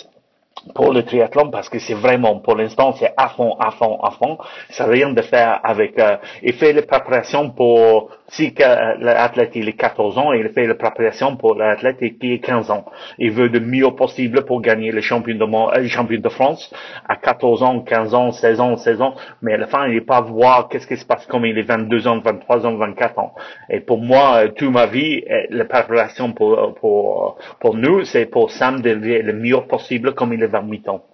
pour 0.75 0.93
le 0.93 1.03
triathlon 1.03 1.51
parce 1.51 1.69
que 1.69 1.79
c'est 1.79 1.95
vraiment 1.95 2.39
pour 2.39 2.57
l'instant 2.57 2.93
c'est 2.93 3.13
à 3.17 3.29
fond 3.29 3.57
à 3.59 3.71
fond 3.73 3.99
à 4.03 4.11
fond. 4.13 4.39
Ça 4.71 4.87
n'a 4.87 4.93
rien 4.93 5.11
de 5.11 5.21
faire 5.21 5.61
avec 5.63 5.99
euh, 5.99 6.17
il 6.43 6.55
fait 6.55 6.73
les 6.73 6.83
préparations 6.83 7.51
pour 7.51 8.11
si 8.29 8.55
l'athlète 8.57 9.53
il 9.55 9.69
est 9.69 9.75
14 9.75 10.17
ans 10.17 10.33
il 10.33 10.49
fait 10.51 10.67
les 10.67 10.75
préparations 10.75 11.37
pour 11.37 11.55
l'athlète 11.55 11.99
qui 11.99 12.33
est 12.33 12.39
15 12.39 12.71
ans. 12.71 12.87
Il 13.19 13.33
veut 13.33 13.49
le 13.49 13.61
mieux 13.61 13.91
possible 13.91 14.45
pour 14.45 14.61
gagner 14.63 14.91
le 14.91 15.01
champion 15.01 15.35
de 15.37 16.27
euh, 16.27 16.31
France. 16.31 16.73
À 17.09 17.17
14 17.17 17.63
ans 17.63 17.81
15 17.81 18.15
ans 18.15 18.33
16 18.33 18.61
ans 18.61 18.77
16 18.77 19.03
ans. 19.03 19.15
Mais 19.43 19.55
à 19.55 19.59
la 19.59 19.67
fin 19.67 19.87
il 19.87 19.95
n'est 19.95 20.01
pas 20.01 20.21
voir 20.21 20.69
qu'est-ce 20.69 20.87
qui 20.87 20.97
se 20.97 21.05
passe 21.05 21.27
comme 21.27 21.45
il 21.45 21.59
est 21.59 21.63
22 21.63 22.09
ans 22.09 22.21
23 22.25 22.67
ans 22.67 22.77
24 22.77 23.19
ans. 23.19 23.35
Et 23.69 23.81
pour 23.81 23.99
moi 23.99 24.37
euh, 24.37 24.49
toute 24.49 24.71
ma 24.71 24.87
vie 24.87 25.23
euh, 25.31 25.43
la 25.51 25.65
préparation 25.65 26.33
pour 26.33 26.75
pour 26.75 27.37
pour 27.61 27.75
nous 27.75 28.05
c'est 28.05 28.27
pour 28.27 28.51
Sam 28.51 28.81
de 28.81 28.91
le 28.91 29.33
mieux 29.33 29.61
possible 29.69 30.15
comme 30.15 30.33
il 30.33 30.44
est 30.45 30.49
28 30.49 30.89
ans. 30.89 31.05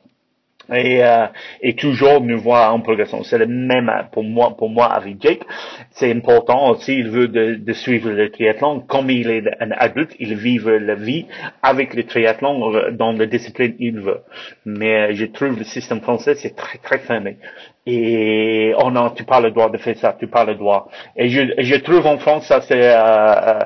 Et, 0.73 1.03
euh, 1.03 1.27
et 1.63 1.75
toujours 1.75 2.21
nous 2.21 2.39
voir 2.39 2.73
en 2.73 2.81
progression. 2.81 3.25
C'est 3.25 3.39
le 3.39 3.47
même 3.47 3.91
pour 4.13 4.23
moi, 4.23 4.57
pour 4.57 4.69
moi 4.69 4.87
avec 4.87 5.21
Jake. 5.21 5.43
C'est 5.91 6.13
important 6.13 6.71
aussi, 6.71 6.97
il 6.97 7.09
veut 7.09 7.27
de, 7.27 7.55
de, 7.55 7.73
suivre 7.73 8.11
le 8.11 8.31
triathlon. 8.31 8.81
Comme 8.81 9.11
il 9.11 9.31
est 9.31 9.43
un 9.61 9.73
adulte, 9.73 10.15
il 10.21 10.37
vit 10.37 10.61
la 10.65 10.95
vie 10.95 11.27
avec 11.63 11.95
le 11.95 12.05
triathlon 12.05 12.93
dans 12.93 13.13
la 13.13 13.27
discipline 13.27 13.77
qu'il 13.77 14.01
veut. 14.01 14.21
Mais 14.65 15.15
je 15.15 15.27
trouve 15.27 15.59
le 15.59 15.65
système 15.65 16.01
français, 16.03 16.37
c'est 16.37 16.55
très, 16.55 16.79
très 16.79 16.99
fermé. 16.99 17.39
Et 17.87 18.73
oh 18.79 18.91
non, 18.91 19.11
tu 19.11 19.25
parles 19.25 19.45
le 19.45 19.51
droit 19.51 19.71
de 19.71 19.79
faire 19.79 19.97
ça, 19.97 20.17
tu 20.19 20.29
parles 20.29 20.51
le 20.51 20.55
droit. 20.55 20.89
Et 21.17 21.29
je, 21.31 21.41
je 21.59 21.75
trouve 21.77 22.07
en 22.07 22.19
France, 22.19 22.47
ça 22.47 22.61
c'est... 22.61 22.79
Euh, 22.81 23.59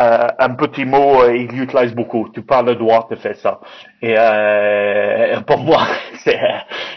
euh, 0.00 0.28
un 0.38 0.54
petit 0.54 0.84
mot, 0.84 1.22
euh, 1.22 1.36
il 1.36 1.62
utilise 1.62 1.94
beaucoup. 1.94 2.28
Tu 2.34 2.42
parles 2.42 2.66
le 2.66 2.74
droit 2.74 3.06
de 3.10 3.16
faire 3.16 3.36
ça. 3.36 3.60
Et 4.02 4.14
euh, 4.16 5.40
pour 5.40 5.58
moi, 5.58 5.86
c'est 6.24 6.38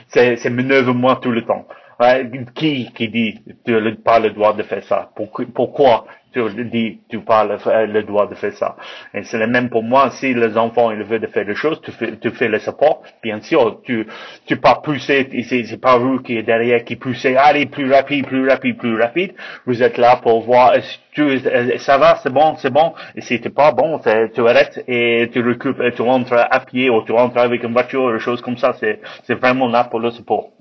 c'est 0.08 0.36
c'est 0.36 0.50
moi 0.50 1.20
tout 1.22 1.32
le 1.32 1.46
temps. 1.46 1.66
Qui 2.56 2.90
qui 2.94 3.10
dit 3.10 3.42
tu 3.66 3.74
n'as 3.74 3.92
pas 3.96 4.20
le 4.20 4.30
droit 4.30 4.54
de 4.54 4.64
faire 4.64 4.82
ça 4.86 5.10
Pourquoi 5.14 6.06
tu 6.32 6.42
dis 6.66 7.02
tu 7.10 7.20
parles 7.20 7.58
le 7.66 8.04
droit 8.04 8.26
de 8.26 8.36
faire 8.36 8.54
ça? 8.54 8.78
Et 9.14 9.24
c'est 9.24 9.38
le 9.38 9.48
même 9.48 9.70
pour 9.70 9.84
moi. 9.84 10.10
Si 10.12 10.34
les 10.34 10.58
enfants 10.58 10.92
ils 10.92 11.04
veulent 11.04 11.28
faire 11.28 11.46
des 11.46 11.56
choses, 11.56 11.82
tu 11.82 11.92
fais 11.92 12.16
tu 12.16 12.30
fais 12.30 12.48
le 12.48 12.60
support. 12.60 13.04
Bien 13.22 13.42
sûr, 13.42 13.82
tu 13.84 14.08
tu 14.46 14.56
pas 14.56 14.76
pousser. 14.76 15.28
C'est 15.44 15.66
c'est 15.66 15.82
pas 15.82 15.98
vous 15.98 16.20
qui 16.20 16.38
est 16.38 16.44
derrière 16.44 16.86
qui 16.86 16.96
poussez. 16.96 17.36
Allez 17.36 17.66
plus 17.66 17.92
rapide, 17.92 18.26
plus 18.28 18.48
rapide, 18.48 18.78
plus 18.78 18.98
rapide. 18.98 19.34
Vous 19.66 19.84
êtes 19.84 19.98
là 19.98 20.22
pour 20.24 20.40
voir. 20.42 20.76
Tu, 21.12 21.40
ça 21.80 21.98
va, 21.98 22.16
c'est 22.24 22.32
bon, 22.32 22.56
c'est 22.60 22.72
bon. 22.72 22.94
Et 23.16 23.22
si 23.22 23.42
c'est 23.44 23.54
pas 23.54 23.74
bon, 23.74 24.00
tu 24.00 24.42
arrêtes 24.48 24.82
et 24.88 25.30
tu 25.34 25.42
récupères, 25.42 25.94
tu 25.94 26.02
rentres 26.02 26.48
à 26.50 26.60
pied 26.62 26.90
ou 26.90 27.04
tu 27.04 27.12
rentres 27.12 27.40
avec 27.40 27.62
une 27.64 27.74
voiture, 27.74 28.14
des 28.14 28.20
choses 28.20 28.42
comme 28.42 28.58
ça. 28.58 28.72
C'est 28.80 29.02
c'est 29.24 29.36
vraiment 29.36 29.68
là 29.68 29.84
pour 29.84 30.00
le 30.00 30.12
support. 30.12 30.52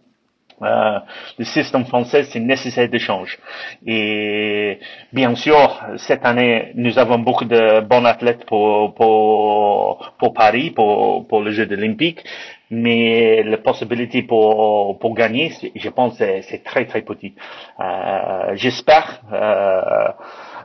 Le 0.61 1.45
système 1.45 1.85
français, 1.85 2.25
c'est 2.25 2.41
nécessaire 2.41 2.89
d'échange. 2.89 3.39
Et 3.87 4.79
bien 5.13 5.35
sûr, 5.35 5.81
cette 5.97 6.25
année, 6.25 6.73
nous 6.75 6.99
avons 6.99 7.19
beaucoup 7.19 7.45
de 7.45 7.81
bons 7.81 8.05
athlètes 8.05 8.45
pour, 8.47 8.95
pour, 8.95 10.13
pour 10.19 10.35
Paris, 10.35 10.71
pour, 10.71 11.27
pour 11.29 11.43
le 11.43 11.53
Jeux 11.53 11.71
olympiques, 11.71 12.25
mais 12.71 13.43
la 13.43 13.59
possibilité 13.59 14.23
pour, 14.23 14.99
pour 14.99 15.15
gagner, 15.15 15.53
je 15.75 15.89
pense, 15.89 16.17
c'est 16.17 16.65
très 16.65 16.87
très 16.87 17.03
petit. 17.03 17.35
Euh, 17.81 18.53
J'espère. 18.55 19.23
Euh, 19.33 20.09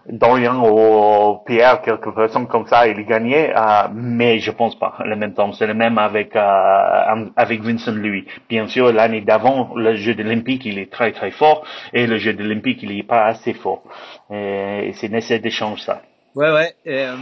Dorian 0.07 0.69
ou 0.69 1.39
Pierre, 1.45 1.81
quelque 1.81 2.09
personne 2.09 2.47
comme 2.47 2.67
ça, 2.67 2.87
il 2.87 3.05
gagnait, 3.05 3.53
euh, 3.55 3.87
mais 3.93 4.39
je 4.39 4.51
pense 4.51 4.77
pas. 4.77 4.97
Le 5.05 5.15
même 5.15 5.33
temps, 5.33 5.53
c'est 5.53 5.65
le 5.65 5.73
même 5.73 5.97
avec 5.97 6.35
euh, 6.35 7.29
avec 7.35 7.61
Vincent 7.61 7.93
Louis. 7.93 8.25
Bien 8.49 8.67
sûr, 8.67 8.91
l'année 8.91 9.21
d'avant, 9.21 9.73
le 9.75 9.95
jeu 9.95 10.13
olympique, 10.19 10.65
il 10.65 10.77
est 10.77 10.91
très 10.91 11.13
très 11.13 11.31
fort, 11.31 11.65
et 11.93 12.05
le 12.05 12.17
jeu 12.17 12.35
olympique, 12.37 12.83
il 12.83 12.97
est 12.97 13.03
pas 13.03 13.25
assez 13.25 13.53
fort. 13.53 13.83
C'est 14.29 15.09
nécessaire 15.09 15.39
d'échanger 15.39 15.83
ça. 15.83 16.01
Ouais, 16.35 16.51
ouais. 16.51 16.75
Euh, 16.87 17.15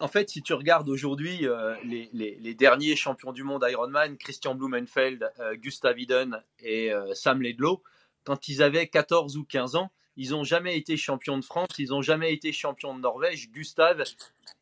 en 0.00 0.08
fait, 0.08 0.30
si 0.30 0.40
tu 0.42 0.54
regardes 0.54 0.88
aujourd'hui 0.88 1.46
les, 1.84 2.08
les, 2.12 2.54
derniers 2.54 2.96
champions 2.96 3.32
du 3.32 3.42
monde 3.42 3.66
Ironman, 3.68 4.16
Christian 4.16 4.54
Blumenfeld, 4.54 5.28
Gustav 5.56 5.98
Iden 5.98 6.40
et 6.62 6.92
Sam 7.14 7.42
Ledlow, 7.42 7.82
quand 8.24 8.48
ils 8.48 8.62
avaient 8.62 8.86
14 8.86 9.36
ou 9.36 9.44
15 9.44 9.74
ans, 9.74 9.90
ils 10.18 10.32
n'ont 10.32 10.44
jamais 10.44 10.76
été 10.76 10.96
champions 10.96 11.38
de 11.38 11.44
France, 11.44 11.68
ils 11.78 11.88
n'ont 11.90 12.02
jamais 12.02 12.34
été 12.34 12.52
champions 12.52 12.94
de 12.94 13.00
Norvège. 13.00 13.50
Gustave, 13.50 14.02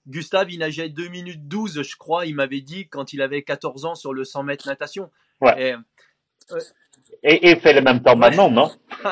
Gustave, 0.07 0.53
il 0.53 0.59
nageait 0.59 0.91
2 0.91 1.09
minutes 1.09 1.49
12, 1.49 1.83
je 1.83 1.97
crois, 1.97 2.27
il 2.27 2.35
m'avait 2.35 2.61
dit, 2.61 2.87
quand 2.89 3.15
il 3.15 3.23
avait 3.23 3.43
14 3.43 3.87
ans 3.87 3.95
sur 3.95 4.13
le 4.13 4.25
100 4.25 4.43
mètres 4.45 4.69
natation. 4.69 5.11
Ouais. 5.41 5.75
Et, 7.23 7.51
il 7.51 7.59
fait 7.59 7.73
le 7.73 7.81
même 7.81 8.03
temps 8.03 8.17
maintenant, 8.17 8.51
non? 8.51 8.71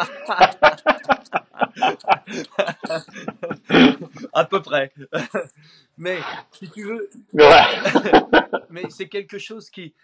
À 4.33 4.45
peu 4.45 4.61
près. 4.63 4.93
Mais 5.99 6.19
si 6.53 6.71
tu 6.71 6.85
veux. 6.85 7.11
mais 8.71 8.85
c'est 8.91 9.09
quelque 9.09 9.39
chose 9.39 9.71
qui. 9.71 9.95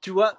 Tu 0.00 0.10
vois, 0.10 0.36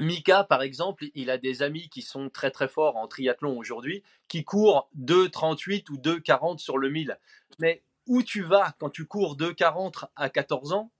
Mika, 0.00 0.44
par 0.44 0.62
exemple, 0.62 1.06
il 1.14 1.30
a 1.30 1.38
des 1.38 1.62
amis 1.62 1.88
qui 1.88 2.02
sont 2.02 2.30
très 2.30 2.50
très 2.50 2.68
forts 2.68 2.96
en 2.96 3.06
triathlon 3.06 3.56
aujourd'hui, 3.58 4.02
qui 4.28 4.44
courent 4.44 4.88
2,38 4.98 5.90
ou 5.90 5.96
2,40 5.96 6.58
sur 6.58 6.78
le 6.78 6.88
1000. 6.88 7.18
Mais 7.58 7.82
où 8.06 8.22
tu 8.22 8.42
vas 8.42 8.74
quand 8.78 8.90
tu 8.90 9.06
cours 9.06 9.36
2,40 9.36 10.06
à 10.16 10.30
14 10.30 10.72
ans? 10.72 10.90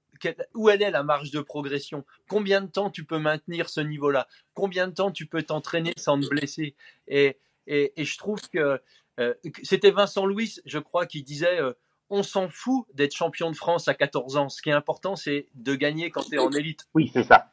Où 0.55 0.69
elle 0.69 0.83
est 0.83 0.91
la 0.91 1.03
marge 1.03 1.31
de 1.31 1.41
progression? 1.41 2.05
Combien 2.29 2.61
de 2.61 2.67
temps 2.67 2.91
tu 2.91 3.05
peux 3.05 3.19
maintenir 3.19 3.71
ce 3.71 3.81
niveau-là? 3.81 4.29
Combien 4.53 4.87
de 4.87 4.93
temps 4.93 5.11
tu 5.11 5.25
peux 5.25 5.43
t'entraîner 5.43 5.95
sans 5.97 6.21
te 6.21 6.29
blesser? 6.29 6.75
Et, 7.09 7.39
et, 7.67 8.05
je 8.05 8.19
trouve 8.19 8.39
que 8.51 8.81
euh, 9.19 9.35
c'était 9.63 9.93
Vincent 9.93 10.27
Louis, 10.27 10.57
je 10.67 10.79
crois, 10.79 11.07
qui 11.07 11.23
disait 11.23 11.59
euh, 11.59 11.73
on 12.11 12.23
s'en 12.23 12.49
fout 12.49 12.85
d'être 12.93 13.15
champion 13.15 13.51
de 13.51 13.57
France 13.57 13.89
à 13.89 13.95
14 13.95 14.37
ans. 14.37 14.49
Ce 14.51 14.61
qui 14.61 14.69
est 14.69 14.75
important, 14.75 15.17
c'est 15.17 15.47
de 15.55 15.75
gagner 15.75 16.11
quand 16.11 16.23
tu 16.23 16.35
es 16.35 16.39
en 16.39 16.51
élite. 16.51 16.87
Oui, 16.93 17.11
c'est 17.13 17.23
ça. 17.23 17.51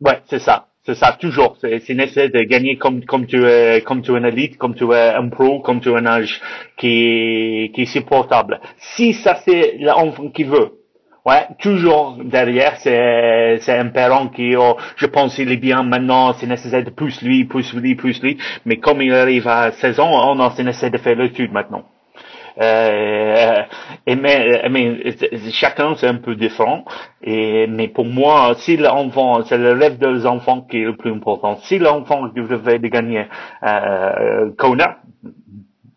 Ouais, 0.00 0.20
c'est 0.26 0.38
ça. 0.38 0.66
C'est 0.84 0.94
ça, 0.94 1.16
toujours. 1.20 1.58
C'est 1.60 1.94
nécessaire 1.94 2.30
de 2.30 2.42
gagner 2.44 2.78
comme, 2.78 3.04
comme 3.04 3.26
tu 3.26 3.44
es, 3.44 3.82
comme 3.82 4.00
tu 4.00 4.12
es 4.12 4.16
un 4.16 4.24
élite, 4.24 4.56
comme 4.56 4.74
tu 4.74 4.90
es 4.92 5.10
un 5.14 5.28
pro, 5.28 5.60
comme 5.60 5.80
tu 5.80 5.90
es 5.90 5.94
un 5.94 6.06
âge 6.06 6.40
qui, 6.78 7.70
qui 7.74 7.82
est 7.82 7.92
supportable. 7.92 8.60
Si 8.78 9.12
ça 9.12 9.34
c'est 9.44 9.76
l'enfant 9.80 10.30
qui 10.30 10.44
veut, 10.44 10.78
Ouais, 11.26 11.46
toujours 11.58 12.16
derrière, 12.24 12.76
c'est 12.78 13.58
c'est 13.60 13.76
un 13.76 13.88
parent 13.88 14.28
qui, 14.28 14.56
oh, 14.56 14.78
je 14.96 15.04
pense 15.04 15.36
il 15.36 15.52
est 15.52 15.58
bien 15.58 15.82
maintenant, 15.82 16.32
c'est 16.32 16.46
nécessaire 16.46 16.84
de 16.84 16.88
plus 16.90 17.20
lui, 17.20 17.44
plus 17.44 17.74
lui, 17.74 17.96
plus 17.96 18.22
lui. 18.22 18.38
Mais 18.64 18.78
comme 18.78 19.02
il 19.02 19.12
arrive 19.12 19.46
à 19.46 19.72
16 19.72 20.00
ans, 20.00 20.32
on 20.32 20.40
a 20.40 20.50
c'est 20.56 20.64
nécessaire 20.64 20.90
de 20.90 20.96
faire 20.96 21.16
l'étude 21.16 21.52
maintenant. 21.52 21.84
Euh, 22.60 23.62
et 24.06 24.16
mais, 24.16 24.68
mais 24.70 25.14
chacun 25.52 25.94
c'est 25.96 26.08
un 26.08 26.16
peu 26.16 26.34
différent. 26.34 26.84
Et 27.22 27.66
mais 27.66 27.88
pour 27.88 28.04
moi, 28.06 28.54
si 28.56 28.76
l'enfant, 28.76 29.42
c'est 29.44 29.58
le 29.58 29.72
rêve 29.72 29.98
des 29.98 30.26
enfants 30.26 30.62
qui 30.62 30.78
est 30.78 30.84
le 30.84 30.96
plus 30.96 31.12
important. 31.12 31.56
Si 31.62 31.78
l'enfant 31.78 32.28
devait 32.28 32.78
de 32.78 32.88
gagner 32.88 33.26
euh, 33.62 34.50
Kona, 34.56 34.98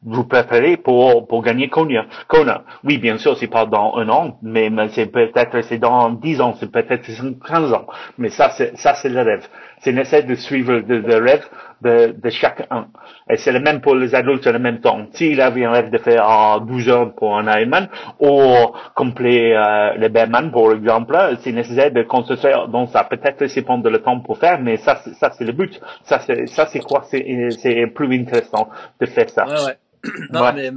vous 0.03 0.24
préférez 0.24 0.78
pour, 0.78 1.28
pour 1.28 1.43
gagner 1.43 1.70
Kona. 1.70 2.05
Kona. 2.28 2.64
Oui, 2.84 2.97
bien 2.97 3.18
sûr, 3.18 3.38
c'est 3.38 3.47
pas 3.47 3.66
dans 3.66 3.95
un 3.97 4.09
an, 4.09 4.38
mais, 4.41 4.72
c'est 4.89 5.05
peut-être, 5.07 5.62
c'est 5.62 5.78
dans 5.78 6.09
dix 6.09 6.41
ans, 6.41 6.55
c'est 6.59 6.72
peut-être 6.72 7.05
15 7.47 7.74
ans. 7.74 7.86
Mais 8.18 8.30
ça, 8.30 8.49
c'est, 8.49 8.76
ça, 8.78 8.95
c'est 8.95 9.09
le 9.09 9.22
rêve. 9.22 9.47
C'est 9.82 9.92
nécessaire 9.92 10.26
de 10.26 10.36
suivre 10.36 10.74
le, 10.74 11.18
rêve 11.18 11.46
de, 11.82 12.16
de 12.18 12.30
chacun. 12.30 12.88
Et 13.30 13.38
c'est 13.38 13.52
le 13.52 13.60
même 13.60 13.82
pour 13.82 13.96
les 13.96 14.14
adultes 14.16 14.46
en 14.48 14.60
même 14.60 14.80
temps. 14.80 15.08
S'il 15.14 15.42
avait 15.42 15.66
un 15.66 15.72
rêve 15.72 15.90
de 15.90 15.98
faire 15.98 16.62
12 16.62 16.90
heures 16.90 17.16
pour 17.16 17.38
un 17.38 17.60
Ironman, 17.60 17.90
ou 18.20 18.54
complet 18.96 19.56
euh, 19.56 19.96
le 19.96 20.08
Bearman, 20.10 20.52
par 20.52 20.72
exemple, 20.74 21.18
c'est 21.42 21.52
nécessaire 21.52 21.92
de 21.92 22.04
concentrer 22.04 22.54
dans 22.70 22.88
ça. 22.88 23.04
Peut-être 23.04 23.48
c'est 23.48 23.64
prendre 23.64 23.90
le 23.90 24.00
temps 24.00 24.20
pour 24.20 24.38
faire, 24.38 24.60
mais 24.60 24.78
ça, 24.78 25.02
ça, 25.20 25.32
c'est 25.32 25.46
le 25.46 25.54
but. 25.54 25.82
Ça, 26.04 26.20
c'est, 26.20 26.48
ça, 26.48 26.68
c'est 26.68 26.80
quoi? 26.80 27.04
C'est, 27.10 27.50
c'est 27.52 27.88
plus 27.88 28.20
intéressant 28.20 28.70
de 29.00 29.06
faire 29.06 29.30
ça. 29.30 29.46
Ouais, 29.46 29.66
ouais. 29.66 29.78
non, 30.32 30.52
mais, 30.54 30.72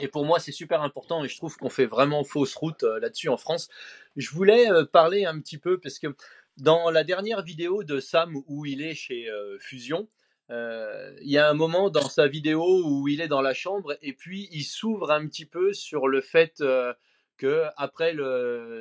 et 0.00 0.08
pour 0.08 0.24
moi, 0.24 0.38
c'est 0.38 0.52
super 0.52 0.82
important 0.82 1.24
et 1.24 1.28
je 1.28 1.36
trouve 1.36 1.56
qu'on 1.56 1.68
fait 1.68 1.86
vraiment 1.86 2.24
fausse 2.24 2.54
route 2.54 2.82
euh, 2.84 2.98
là-dessus 3.00 3.28
en 3.28 3.36
France. 3.36 3.68
Je 4.16 4.30
voulais 4.30 4.70
euh, 4.70 4.84
parler 4.84 5.26
un 5.26 5.38
petit 5.40 5.58
peu 5.58 5.78
parce 5.78 5.98
que 5.98 6.08
dans 6.56 6.90
la 6.90 7.04
dernière 7.04 7.42
vidéo 7.42 7.84
de 7.84 8.00
Sam 8.00 8.42
où 8.46 8.66
il 8.66 8.82
est 8.82 8.94
chez 8.94 9.28
euh, 9.28 9.58
Fusion, 9.58 10.08
il 10.50 11.30
y 11.30 11.38
a 11.38 11.48
un 11.48 11.54
moment 11.54 11.90
dans 11.90 12.08
sa 12.08 12.26
vidéo 12.26 12.82
où 12.84 13.06
il 13.06 13.20
est 13.20 13.28
dans 13.28 13.40
la 13.40 13.54
chambre 13.54 13.96
et 14.02 14.12
puis 14.12 14.48
il 14.50 14.64
s'ouvre 14.64 15.12
un 15.12 15.28
petit 15.28 15.46
peu 15.46 15.72
sur 15.72 16.08
le 16.08 16.20
fait 16.20 16.60
que 17.36 17.66
après 17.76 18.16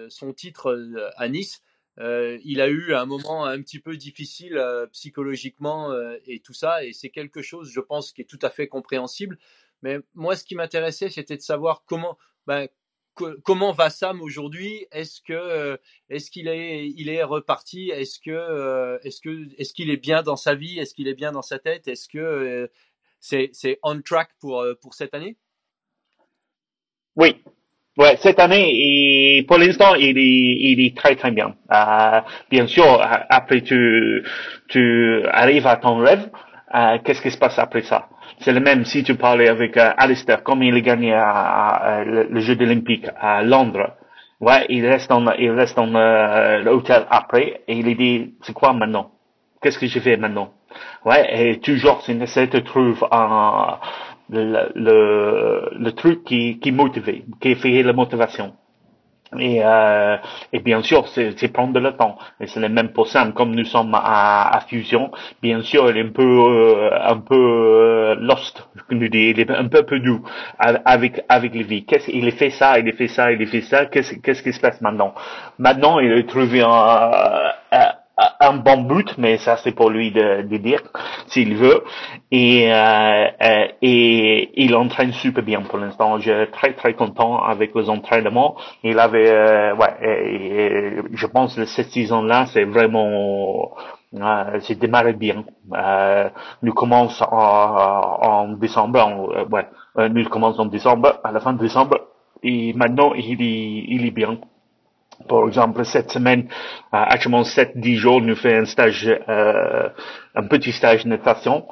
son 0.10 0.34
titre 0.34 0.76
à 1.16 1.30
Nice, 1.30 1.62
il 2.00 2.60
a 2.60 2.70
eu 2.70 2.96
un 2.96 3.06
moment 3.06 3.46
un 3.46 3.62
petit 3.62 3.80
peu 3.80 3.98
difficile 3.98 4.60
psychologiquement 4.94 5.94
et 6.26 6.40
tout 6.40 6.56
ça, 6.56 6.84
et 6.84 6.92
c'est 6.92 7.12
quelque 7.12 7.44
chose, 7.44 7.70
je 7.72 7.82
pense, 7.82 8.14
qui 8.14 8.22
est 8.22 8.26
tout 8.26 8.40
à 8.42 8.50
fait 8.50 8.68
compréhensible. 8.68 9.38
Mais 9.82 10.00
moi, 10.14 10.36
ce 10.36 10.44
qui 10.44 10.56
m'intéressait, 10.56 11.10
c'était 11.10 11.38
de 11.38 11.42
savoir 11.42 11.84
comment, 11.86 12.18
ben, 12.48 12.68
comment 13.44 13.72
va 13.72 13.90
Sam 13.90 14.22
aujourd'hui? 14.22 14.86
Est-ce 14.92 15.22
que 15.22 15.34
euh, 15.34 15.78
est-ce 16.10 16.32
qu'il 16.32 16.48
est 16.48 16.90
il 16.90 17.10
est 17.10 17.24
reparti? 17.24 17.90
Est-ce 17.90 18.20
que 18.20 18.32
euh, 18.32 18.98
est-ce 19.04 19.22
que 19.22 19.48
est-ce 19.58 19.74
qu'il 19.74 19.90
est 19.90 19.98
bien 19.98 20.24
dans 20.24 20.36
sa 20.36 20.56
vie? 20.56 20.80
Est-ce 20.80 20.94
qu'il 20.94 21.08
est 21.08 21.14
bien 21.14 21.32
dans 21.32 21.42
sa 21.42 21.60
tête? 21.60 21.88
Est-ce 21.88 22.08
que 22.08 22.18
euh, 22.18 22.68
c'est 23.20 23.50
c'est 23.54 23.80
on 23.84 24.02
track 24.02 24.30
pour 24.40 24.66
pour 24.82 24.94
cette 24.94 25.14
année? 25.14 25.38
Oui. 27.16 27.36
Ouais, 27.98 28.16
cette 28.16 28.40
année, 28.40 28.70
et 29.38 29.44
pour 29.44 29.58
l'instant, 29.58 29.94
il 29.96 30.18
est, 30.18 30.72
il 30.72 30.80
est 30.80 30.96
très 30.96 31.18
très 31.18 31.32
bien. 31.32 31.54
bien 32.50 32.66
sûr, 32.66 32.86
après 33.30 33.62
tu, 33.62 34.24
tu 34.70 35.26
arrives 35.28 35.68
à 35.68 35.76
ton 35.76 35.98
rêve, 35.98 36.30
qu'est-ce 37.04 37.22
qui 37.22 37.32
se 37.32 37.38
passe 37.38 37.58
après 37.60 37.82
ça? 37.82 38.08
C'est 38.40 38.54
le 38.54 38.60
même 38.60 38.86
si 38.86 39.04
tu 39.04 39.16
parlais 39.16 39.50
avec 39.50 39.76
euh, 39.78 39.92
Alistair, 39.98 40.44
comme 40.44 40.64
il 40.64 40.76
a 40.76 40.82
gagné 40.82 41.14
à, 41.14 42.04
le, 42.06 42.40
jeu 42.40 42.56
olympique 42.60 43.08
à 43.20 43.44
Londres. 43.44 43.96
Ouais, 44.40 44.66
il 44.70 44.86
reste 44.86 45.10
dans, 45.10 45.32
il 45.34 45.52
reste 45.52 45.76
dans 45.76 45.94
euh, 45.96 46.60
l'hôtel 46.64 47.06
après 47.10 47.62
et 47.68 47.78
il 47.78 47.98
dit, 47.98 48.36
c'est 48.42 48.54
quoi 48.54 48.72
maintenant? 48.74 49.12
Qu'est-ce 49.62 49.78
que 49.78 49.88
je 49.88 50.00
fais 50.00 50.16
maintenant? 50.16 50.54
Ouais, 51.04 51.52
et 51.52 51.60
toujours, 51.60 52.02
c'est 52.04 52.14
nécessaire 52.14 52.50
de 52.50 52.60
trouver 52.60 52.94
un, 53.12 53.78
le, 54.30 54.72
le, 54.76 55.70
le, 55.78 55.92
truc 55.92 56.24
qui, 56.24 56.60
qui 56.60 56.72
motive, 56.72 57.24
qui 57.42 57.56
fait 57.56 57.84
la 57.84 57.94
motivation. 57.94 58.54
Et, 59.38 59.62
euh, 59.64 60.18
et 60.52 60.60
bien 60.60 60.82
sûr, 60.82 61.08
c'est 61.08 61.54
prendre 61.54 61.80
le 61.80 61.92
temps. 61.96 62.18
Et 62.40 62.48
c'est 62.48 62.60
le 62.60 62.70
même 62.70 62.90
pour 62.90 63.08
Sam. 63.08 63.34
Comme 63.34 63.54
nous 63.54 63.66
sommes 63.66 63.94
à, 63.94 64.56
à 64.56 64.62
Fusion, 64.62 65.12
bien 65.42 65.62
sûr, 65.62 65.90
il 65.90 65.98
est 65.98 66.02
un 66.02 66.12
peu, 66.12 66.24
euh, 66.24 66.90
un 67.04 67.18
peu 67.18 67.36
euh, 67.36 68.16
lost, 68.20 68.68
nous 68.90 69.08
dis. 69.08 69.30
Il 69.30 69.40
est 69.40 69.52
un 69.52 69.68
peu 69.68 69.84
perdu 69.84 70.14
avec 70.58 71.22
avec 71.30 71.54
les 71.54 71.64
vies. 71.64 71.86
Qu'est-ce 71.86 72.10
il 72.12 72.28
a 72.28 72.32
fait 72.32 72.50
ça, 72.50 72.80
il 72.80 72.90
a 72.90 72.94
fait 72.94 73.08
ça, 73.08 73.32
il 73.32 73.42
a 73.42 73.46
fait 73.46 73.62
ça. 73.62 73.86
Qu'est-ce 73.86 74.16
qu'est-ce 74.16 74.42
qui 74.42 74.52
se 74.52 74.60
passe 74.60 74.82
maintenant? 74.82 75.14
Maintenant, 75.60 76.00
il 76.00 76.12
a 76.12 76.24
trouvé 76.24 76.62
un, 76.62 77.52
un 77.72 77.92
un 78.40 78.54
bon 78.54 78.82
but, 78.84 79.18
mais 79.18 79.38
ça 79.38 79.58
c'est 79.58 79.72
pour 79.72 79.90
lui 79.90 80.12
de, 80.12 80.42
dire 80.58 80.82
s'il 81.28 81.56
veut. 81.56 81.84
Et, 82.32 82.72
euh, 82.72 83.28
euh, 83.42 83.68
et 83.82 84.64
il 84.64 84.76
entraîne 84.76 85.14
super 85.14 85.44
bien 85.44 85.62
pour 85.62 85.80
l'instant. 85.80 86.20
Je 86.20 86.32
suis 86.32 86.52
très 86.52 86.74
très 86.74 86.94
content 86.94 87.42
avec 87.44 87.74
les 87.76 87.90
entraînements. 87.90 88.56
Il 88.84 89.00
avait, 89.00 89.30
euh, 89.30 89.76
ouais, 89.76 91.04
je 91.14 91.26
pense 91.28 91.56
que 91.56 91.66
cette 91.66 91.92
saison-là 91.92 92.48
c'est 92.54 92.66
vraiment 92.66 93.72
c'est 94.62 94.80
démarré 94.80 95.14
bien. 95.14 95.44
Nous 96.64 96.74
commençons 96.74 97.26
en, 97.32 98.18
en 98.22 98.48
décembre, 98.54 99.00
en, 99.00 99.46
ouais, 99.50 100.10
nous 100.10 100.28
commençons 100.30 100.64
en 100.64 100.66
décembre, 100.66 101.20
à 101.24 101.32
la 101.32 101.40
fin 101.40 101.54
de 101.54 101.60
décembre, 101.60 102.00
et 102.42 102.74
maintenant 102.74 103.14
il 103.14 103.42
est, 103.42 103.86
il 103.88 104.06
est 104.08 104.12
bien. 104.12 104.38
Par 105.28 105.48
exemple, 105.48 105.86
cette 105.86 106.12
semaine, 106.12 106.48
actuellement 106.92 107.44
7-10 107.44 107.96
jours, 107.96 108.22
nous 108.22 108.36
fait 108.36 108.56
un 108.58 108.66
stage, 108.66 109.08
euh, 109.08 109.90
un 110.36 110.48
petit 110.48 110.72
stage 110.72 111.04
de 111.04 111.10
natation. 111.10 111.66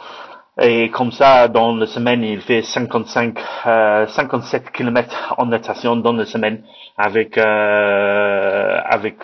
Et 0.59 0.89
comme 0.89 1.11
ça, 1.11 1.47
dans 1.47 1.75
la 1.75 1.85
semaine, 1.85 2.23
il 2.23 2.41
fait 2.41 2.63
55, 2.63 3.37
euh, 3.67 4.07
57 4.07 4.71
km 4.71 5.35
en 5.37 5.45
natation 5.45 5.95
dans 5.95 6.13
la 6.13 6.25
semaine, 6.25 6.63
avec 6.97 7.37
euh, 7.37 8.79
avec 8.85 9.17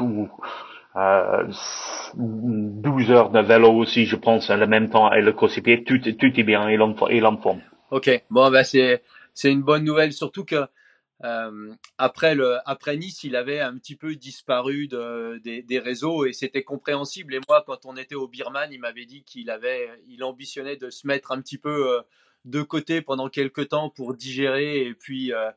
euh, 0.00 1.44
12 2.16 3.10
heures 3.10 3.30
de 3.30 3.40
vélo 3.40 3.72
aussi, 3.72 4.06
je 4.06 4.16
pense, 4.16 4.48
en 4.48 4.66
même 4.66 4.88
temps, 4.88 5.12
et 5.12 5.20
le 5.20 5.32
course 5.32 5.60
tout, 5.86 5.98
tout 5.98 6.40
est 6.40 6.42
bien, 6.42 6.70
il 6.70 6.80
en, 6.80 6.94
il 7.10 7.26
en 7.26 7.36
forme. 7.36 7.60
Ok, 7.90 8.22
bon, 8.30 8.50
ben 8.50 8.64
c'est 8.64 9.02
c'est 9.34 9.52
une 9.52 9.62
bonne 9.62 9.84
nouvelle, 9.84 10.12
surtout 10.12 10.44
que 10.44 10.66
euh, 11.24 11.74
après, 11.96 12.36
Nice, 12.96 13.24
il 13.24 13.34
avait 13.34 13.60
un 13.60 13.76
petit 13.78 13.96
peu 13.96 14.14
disparu 14.14 14.88
de, 14.88 15.40
des, 15.42 15.78
réseaux 15.78 16.26
et 16.26 16.32
c'était 16.34 16.62
compréhensible. 16.62 17.34
Et 17.34 17.40
moi, 17.48 17.64
quand 17.66 17.86
on 17.86 17.96
était 17.96 18.14
au 18.14 18.28
Birman, 18.28 18.70
il 18.70 18.80
m'avait 18.80 19.06
dit 19.06 19.24
qu'il 19.24 19.50
avait, 19.50 19.88
il 20.06 20.22
ambitionnait 20.22 20.76
de 20.76 20.90
se 20.90 21.06
mettre 21.06 21.32
un 21.32 21.40
petit 21.40 21.58
peu 21.58 21.96
euh, 21.96 22.02
de 22.44 22.60
côté 22.60 23.00
pendant 23.00 23.30
quelques 23.30 23.68
temps 23.68 23.88
pour 23.88 24.14
digérer. 24.14 24.82
Et 24.82 24.94
puis, 24.94 25.32
euh, 25.32 25.50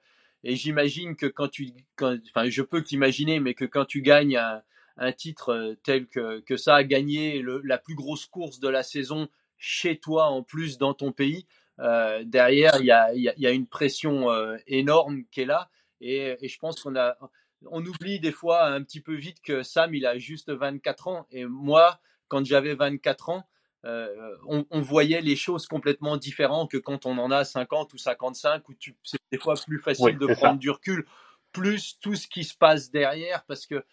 et 0.44 0.56
j'imagine 0.56 1.18
que 1.18 1.26
quand 1.26 1.50
tu, 1.50 1.70
enfin, 2.02 2.50
je 2.50 2.62
peux 2.62 2.82
t'imaginer, 2.82 3.42
mais 3.42 3.54
que 3.54 3.66
quand 3.66 3.86
tu 3.86 4.02
gagnes 4.02 4.38
un, 4.38 5.12
titre 5.12 5.76
tel 5.84 6.08
que, 6.08 6.40
que 6.40 6.56
ça, 6.56 6.84
gagner 6.84 7.44
la 7.64 7.78
plus 7.78 7.96
grosse 7.96 8.26
course 8.26 8.60
de 8.60 8.70
la 8.70 8.84
saison 8.84 9.28
chez 9.58 10.00
toi 10.00 10.28
en 10.28 10.44
plus 10.44 10.78
dans 10.78 10.94
ton 10.94 11.12
pays, 11.12 11.46
euh, 11.80 12.24
derrière, 12.26 12.78
il 12.80 12.86
y 12.86 12.92
a, 12.92 13.14
y, 13.14 13.34
y 13.38 13.48
a, 13.48 13.52
une 13.52 13.68
pression 13.68 14.32
euh, 14.32 14.58
énorme 14.68 15.24
qui 15.32 15.42
est 15.42 15.46
là. 15.46 15.70
Et, 16.02 16.36
et 16.42 16.48
je 16.48 16.60
pense 16.60 16.82
qu'on 16.82 16.96
a, 16.96 17.18
on 17.66 17.86
oublie 17.86 18.20
des 18.20 18.32
fois 18.32 18.66
un 18.66 18.84
petit 18.84 19.02
peu 19.02 19.16
vite 19.16 19.42
que 19.42 19.64
Sam, 19.64 19.94
il 19.94 20.06
a 20.06 20.18
juste 20.18 20.52
24 20.52 21.08
ans. 21.08 21.28
Et 21.32 21.46
moi, 21.46 22.00
quand 22.28 22.46
j'avais 22.46 22.76
24 22.76 23.30
ans, 23.30 23.48
euh, 23.86 24.36
on, 24.48 24.66
on, 24.72 24.82
voyait 24.82 25.22
les 25.22 25.36
choses 25.36 25.68
complètement 25.68 26.18
différentes 26.18 26.72
que 26.72 26.78
quand 26.78 27.06
on 27.06 27.18
en 27.20 27.32
a 27.32 27.46
50 27.46 27.94
ou 27.94 27.98
55, 27.98 28.68
où 28.68 28.74
c'est 29.04 29.20
des 29.32 29.38
fois 29.38 29.54
plus 29.66 29.80
facile 29.80 30.18
de 30.18 30.34
prendre 30.34 30.60
du 30.60 30.72
recul, 30.72 31.06
plus 31.52 31.98
tout 32.00 32.16
ce 32.16 32.28
qui 32.28 32.44
se 32.44 32.56
passe 32.56 32.90
derrière, 32.90 33.46
parce 33.46 33.66
que 33.66 33.86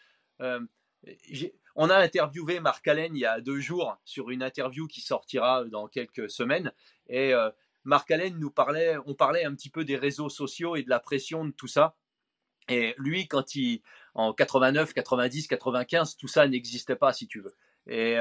on 1.77 1.91
a 1.91 1.97
interviewé 1.97 2.61
Marc 2.61 2.87
Allen 2.89 3.15
il 3.15 3.21
y 3.21 3.27
a 3.27 3.41
deux 3.41 3.61
jours 3.61 3.97
sur 4.05 4.31
une 4.31 4.43
interview 4.43 4.87
qui 4.87 5.01
sortira 5.01 5.65
dans 5.65 5.87
quelques 5.87 6.31
semaines. 6.31 6.73
Et 7.09 7.35
Marc 7.85 8.11
Allen 8.11 8.39
nous 8.39 8.51
parlait, 8.51 8.97
on 9.07 9.15
parlait 9.15 9.45
un 9.45 9.55
petit 9.55 9.71
peu 9.71 9.85
des 9.85 9.97
réseaux 9.97 10.29
sociaux 10.29 10.77
et 10.77 10.83
de 10.83 10.91
la 10.91 11.01
pression 11.01 11.45
de 11.45 11.53
tout 11.53 11.67
ça. 11.67 11.97
Et 12.69 12.95
lui, 12.97 13.29
quand 13.29 13.55
il, 13.55 13.83
en 14.15 14.33
89, 14.33 14.95
90, 14.95 15.49
95, 15.49 16.17
tout 16.17 16.29
ça 16.29 16.49
n'existait 16.49 16.97
pas, 16.97 17.13
si 17.13 17.27
tu 17.27 17.41
veux. 17.41 17.55
Et 17.87 18.17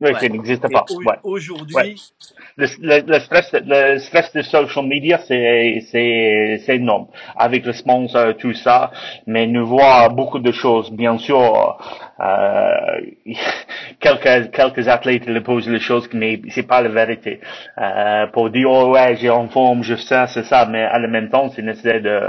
oui, 0.00 0.10
ça 0.18 0.28
n'existe 0.28 0.62
pas. 0.72 0.84
Ouais. 1.04 1.16
Aujourd'hui, 1.22 2.00
le, 2.56 2.66
le, 2.80 3.00
le, 3.06 3.18
stress, 3.20 3.52
le 3.52 3.98
stress 3.98 4.32
de 4.32 4.42
social 4.42 4.86
media, 4.86 5.18
c'est 5.26 5.82
c'est 5.90 6.60
c'est 6.64 6.76
énorme. 6.76 7.06
Avec 7.36 7.66
le 7.66 7.72
sponsor, 7.72 8.36
tout 8.38 8.54
ça, 8.54 8.90
mais 9.26 9.46
nous 9.46 9.66
voit 9.66 10.08
beaucoup 10.08 10.38
de 10.38 10.52
choses. 10.52 10.90
Bien 10.90 11.18
sûr, 11.18 11.78
euh, 12.20 13.00
quelques 14.00 14.50
quelques 14.52 14.88
athlètes 14.88 15.26
le 15.26 15.42
posent 15.42 15.68
les 15.68 15.80
choses, 15.80 16.08
mais 16.14 16.40
c'est 16.48 16.66
pas 16.66 16.80
la 16.80 16.88
vérité. 16.88 17.40
Euh, 17.78 18.26
pour 18.28 18.50
dire 18.50 18.70
oh 18.70 18.92
ouais, 18.92 19.16
j'ai 19.16 19.30
en 19.30 19.48
forme, 19.48 19.82
je 19.82 19.96
sais, 19.96 20.26
c'est 20.28 20.44
ça, 20.44 20.66
mais 20.66 20.82
à 20.82 20.98
la 20.98 21.08
même 21.08 21.28
temps, 21.28 21.50
c'est 21.50 21.62
nécessaire 21.62 22.00
de 22.00 22.20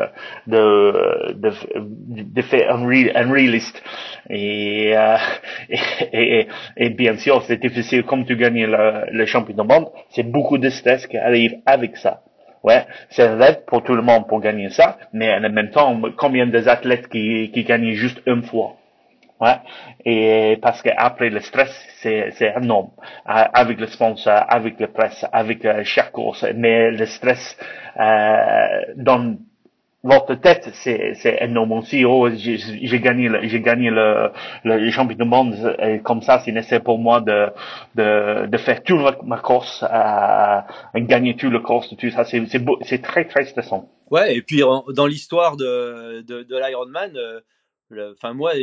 de 0.47 1.33
de, 1.35 1.51
de 2.35 2.41
faire 2.41 2.75
un, 2.75 2.83
un 2.83 3.31
realiste. 3.31 3.81
Et, 4.29 4.93
euh, 4.95 5.17
et, 5.69 6.39
et, 6.39 6.47
et 6.77 6.89
bien 6.89 7.17
sûr, 7.17 7.43
c'est 7.47 7.60
difficile 7.61 8.03
comme 8.03 8.25
tu 8.25 8.35
gagnes 8.35 8.65
le, 8.65 9.05
le 9.11 9.25
championnat 9.25 9.63
du 9.63 9.69
monde, 9.69 9.87
c'est 10.09 10.23
beaucoup 10.23 10.57
de 10.57 10.69
stress 10.69 11.07
qui 11.07 11.17
arrive 11.17 11.55
avec 11.65 11.97
ça. 11.97 12.21
Ouais, 12.63 12.85
c'est 13.09 13.23
un 13.23 13.37
rêve 13.37 13.61
pour 13.65 13.83
tout 13.83 13.95
le 13.95 14.03
monde 14.03 14.27
pour 14.27 14.39
gagner 14.39 14.69
ça, 14.69 14.97
mais 15.13 15.33
en 15.33 15.49
même 15.49 15.71
temps, 15.71 15.99
combien 16.17 16.45
des 16.45 16.67
athlètes 16.67 17.07
qui, 17.07 17.49
qui 17.51 17.63
gagnent 17.63 17.93
juste 17.93 18.21
une 18.27 18.43
fois? 18.43 18.75
Ouais. 19.39 19.55
Et 20.05 20.59
parce 20.61 20.83
que 20.83 20.89
après 20.95 21.31
le 21.31 21.39
stress, 21.39 21.73
c'est, 22.01 22.29
c'est 22.33 22.53
énorme. 22.61 22.91
Avec 23.25 23.79
le 23.79 23.87
sponsor, 23.87 24.45
avec 24.47 24.79
le 24.79 24.87
presse, 24.87 25.25
avec 25.31 25.65
euh, 25.65 25.81
chaque 25.83 26.11
course. 26.11 26.45
Mais 26.55 26.91
le 26.91 27.07
stress, 27.07 27.57
euh, 27.99 28.93
donne 28.95 29.39
votre 30.03 30.35
tête, 30.35 30.69
c'est, 30.73 31.13
c'est 31.15 31.37
énorme 31.41 31.73
aussi. 31.73 32.05
Oh, 32.05 32.29
j'ai, 32.29 32.99
gagné, 32.99 33.29
le, 33.29 33.47
j'ai 33.47 33.61
gagné 33.61 33.89
le, 33.89 34.31
le 34.63 34.89
championnat 34.91 35.23
du 35.23 35.29
monde. 35.29 36.01
Comme 36.03 36.21
ça, 36.21 36.39
c'est 36.43 36.51
nécessaire 36.51 36.83
pour 36.83 36.97
moi 36.97 37.21
de, 37.21 37.47
de, 37.95 38.47
de 38.47 38.57
faire 38.57 38.81
toute 38.83 39.23
ma, 39.23 39.37
course, 39.37 39.83
à, 39.87 40.65
gagner 40.95 41.35
tout 41.35 41.49
le 41.49 41.59
course, 41.59 41.95
tout 41.95 42.09
ça. 42.09 42.23
C'est, 42.23 42.45
c'est, 42.47 42.63
c'est 42.81 43.01
très, 43.01 43.25
très 43.25 43.45
stressant. 43.45 43.89
Ouais, 44.09 44.35
et 44.35 44.41
puis 44.41 44.61
dans 44.89 45.07
l'histoire 45.07 45.55
de, 45.55 46.21
de, 46.21 46.43
de 46.43 46.57
l'Ironman, 46.57 47.15
euh, 47.15 48.11
enfin 48.11 48.33
moi, 48.33 48.53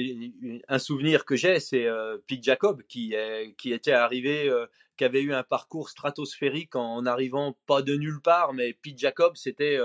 un 0.68 0.78
souvenir 0.78 1.24
que 1.24 1.36
j'ai, 1.36 1.60
c'est 1.60 1.86
euh, 1.86 2.18
Pete 2.26 2.44
Jacob 2.44 2.82
qui, 2.88 3.14
qui 3.56 3.72
était 3.72 3.92
arrivé, 3.92 4.48
euh, 4.48 4.66
qui 4.96 5.04
avait 5.04 5.22
eu 5.22 5.32
un 5.32 5.42
parcours 5.42 5.88
stratosphérique 5.88 6.76
en, 6.76 7.04
arrivant 7.06 7.56
pas 7.66 7.82
de 7.82 7.94
nulle 7.94 8.20
part, 8.22 8.52
mais 8.52 8.72
Pete 8.72 8.98
Jacob, 8.98 9.36
c'était 9.36 9.78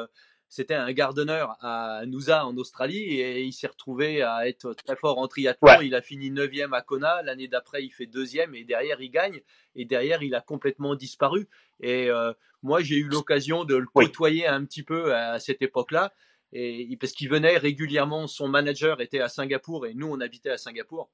c'était 0.54 0.76
un 0.76 0.94
gardenneur 0.94 1.58
à 1.62 2.06
Noosa 2.06 2.46
en 2.46 2.56
Australie 2.58 3.20
et 3.20 3.42
il 3.42 3.54
s'est 3.54 3.66
retrouvé 3.66 4.22
à 4.22 4.48
être 4.48 4.76
très 4.76 4.96
fort 4.96 5.18
en 5.18 5.28
triathlon. 5.28 5.82
Il 5.82 5.96
a 5.96 6.02
fini 6.04 6.30
9e 6.30 6.76
à 6.76 6.84
Kona. 6.84 7.24
L'année 7.24 7.48
d'après, 7.48 7.84
il 7.84 7.90
fait 7.90 8.06
deuxième 8.06 8.54
et 8.54 8.64
derrière, 8.64 9.02
il 9.02 9.10
gagne. 9.10 9.42
Et 9.76 9.86
derrière, 9.86 10.22
il 10.22 10.36
a 10.36 10.42
complètement 10.42 10.94
disparu. 10.94 11.48
Et 11.80 12.08
euh, 12.12 12.34
moi, 12.62 12.84
j'ai 12.84 12.98
eu 12.98 13.08
l'occasion 13.08 13.66
de 13.66 13.76
le 13.76 13.88
côtoyer 13.88 14.46
un 14.46 14.64
petit 14.64 14.84
peu 14.84 15.16
à 15.16 15.40
cette 15.40 15.64
époque-là. 15.64 16.14
Et 16.52 16.96
parce 17.02 17.14
qu'il 17.14 17.30
venait 17.30 17.58
régulièrement, 17.58 18.28
son 18.28 18.48
manager 18.48 19.02
était 19.02 19.22
à 19.22 19.30
Singapour 19.30 19.88
et 19.88 19.96
nous, 19.96 20.08
on 20.08 20.22
habitait 20.22 20.52
à 20.52 20.60
Singapour. 20.60 21.10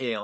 Et 0.00 0.14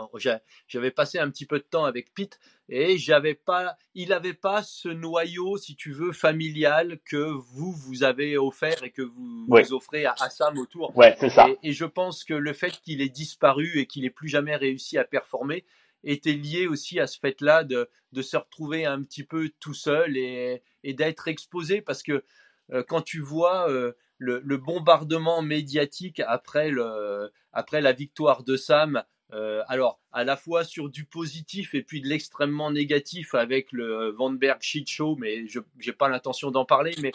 j'avais 0.66 0.90
passé 0.90 1.18
un 1.18 1.30
petit 1.30 1.46
peu 1.46 1.58
de 1.58 1.64
temps 1.64 1.84
avec 1.84 2.12
Pete 2.12 2.40
et 2.68 2.98
j'avais 2.98 3.34
pas, 3.34 3.76
il 3.94 4.08
n'avait 4.08 4.34
pas 4.34 4.62
ce 4.62 4.88
noyau, 4.88 5.58
si 5.58 5.76
tu 5.76 5.92
veux, 5.92 6.12
familial 6.12 6.98
que 7.04 7.16
vous 7.16 7.72
vous 7.72 8.02
avez 8.02 8.36
offert 8.36 8.82
et 8.82 8.90
que 8.90 9.02
vous, 9.02 9.46
offrez 9.72 10.06
à 10.06 10.14
Assam 10.20 10.58
autour. 10.58 10.96
Ouais, 10.96 11.14
c'est 11.18 11.28
ça. 11.28 11.48
Et, 11.62 11.72
je 11.72 11.84
pense 11.84 12.24
que 12.24 12.34
le 12.34 12.52
fait 12.52 12.80
qu'il 12.82 13.00
ait 13.00 13.08
disparu 13.08 13.78
et 13.78 13.86
qu'il 13.86 14.04
ait 14.04 14.10
plus 14.10 14.28
jamais 14.28 14.56
réussi 14.56 14.98
à 14.98 15.04
performer 15.04 15.64
était 16.02 16.32
lié 16.32 16.66
aussi 16.66 16.98
à 16.98 17.06
ce 17.06 17.18
fait-là 17.18 17.62
de, 17.62 17.88
de, 18.12 18.22
se 18.22 18.36
retrouver 18.36 18.86
un 18.86 19.02
petit 19.02 19.24
peu 19.24 19.50
tout 19.60 19.74
seul 19.74 20.16
et, 20.16 20.62
et 20.82 20.94
d'être 20.94 21.28
exposé 21.28 21.80
parce 21.82 22.02
que 22.02 22.24
euh, 22.72 22.82
quand 22.86 23.02
tu 23.02 23.20
vois 23.20 23.68
euh, 23.68 23.92
le, 24.18 24.40
le, 24.44 24.56
bombardement 24.56 25.42
médiatique 25.42 26.20
après, 26.20 26.70
le, 26.70 27.30
après 27.52 27.80
la 27.80 27.92
victoire 27.92 28.44
de 28.44 28.56
Sam 28.56 29.02
euh, 29.32 29.62
alors, 29.68 30.00
à 30.12 30.24
la 30.24 30.36
fois 30.36 30.64
sur 30.64 30.88
du 30.88 31.04
positif 31.04 31.74
et 31.74 31.82
puis 31.82 32.00
de 32.00 32.08
l'extrêmement 32.08 32.70
négatif 32.70 33.34
avec 33.34 33.72
le 33.72 34.10
Van 34.10 34.30
Berg 34.30 34.58
shit 34.60 34.88
show, 34.88 35.16
mais 35.16 35.46
je 35.46 35.60
n'ai 35.86 35.92
pas 35.92 36.08
l'intention 36.08 36.50
d'en 36.50 36.64
parler, 36.64 36.94
mais 37.00 37.12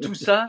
tout, 0.00 0.14
ça, 0.14 0.46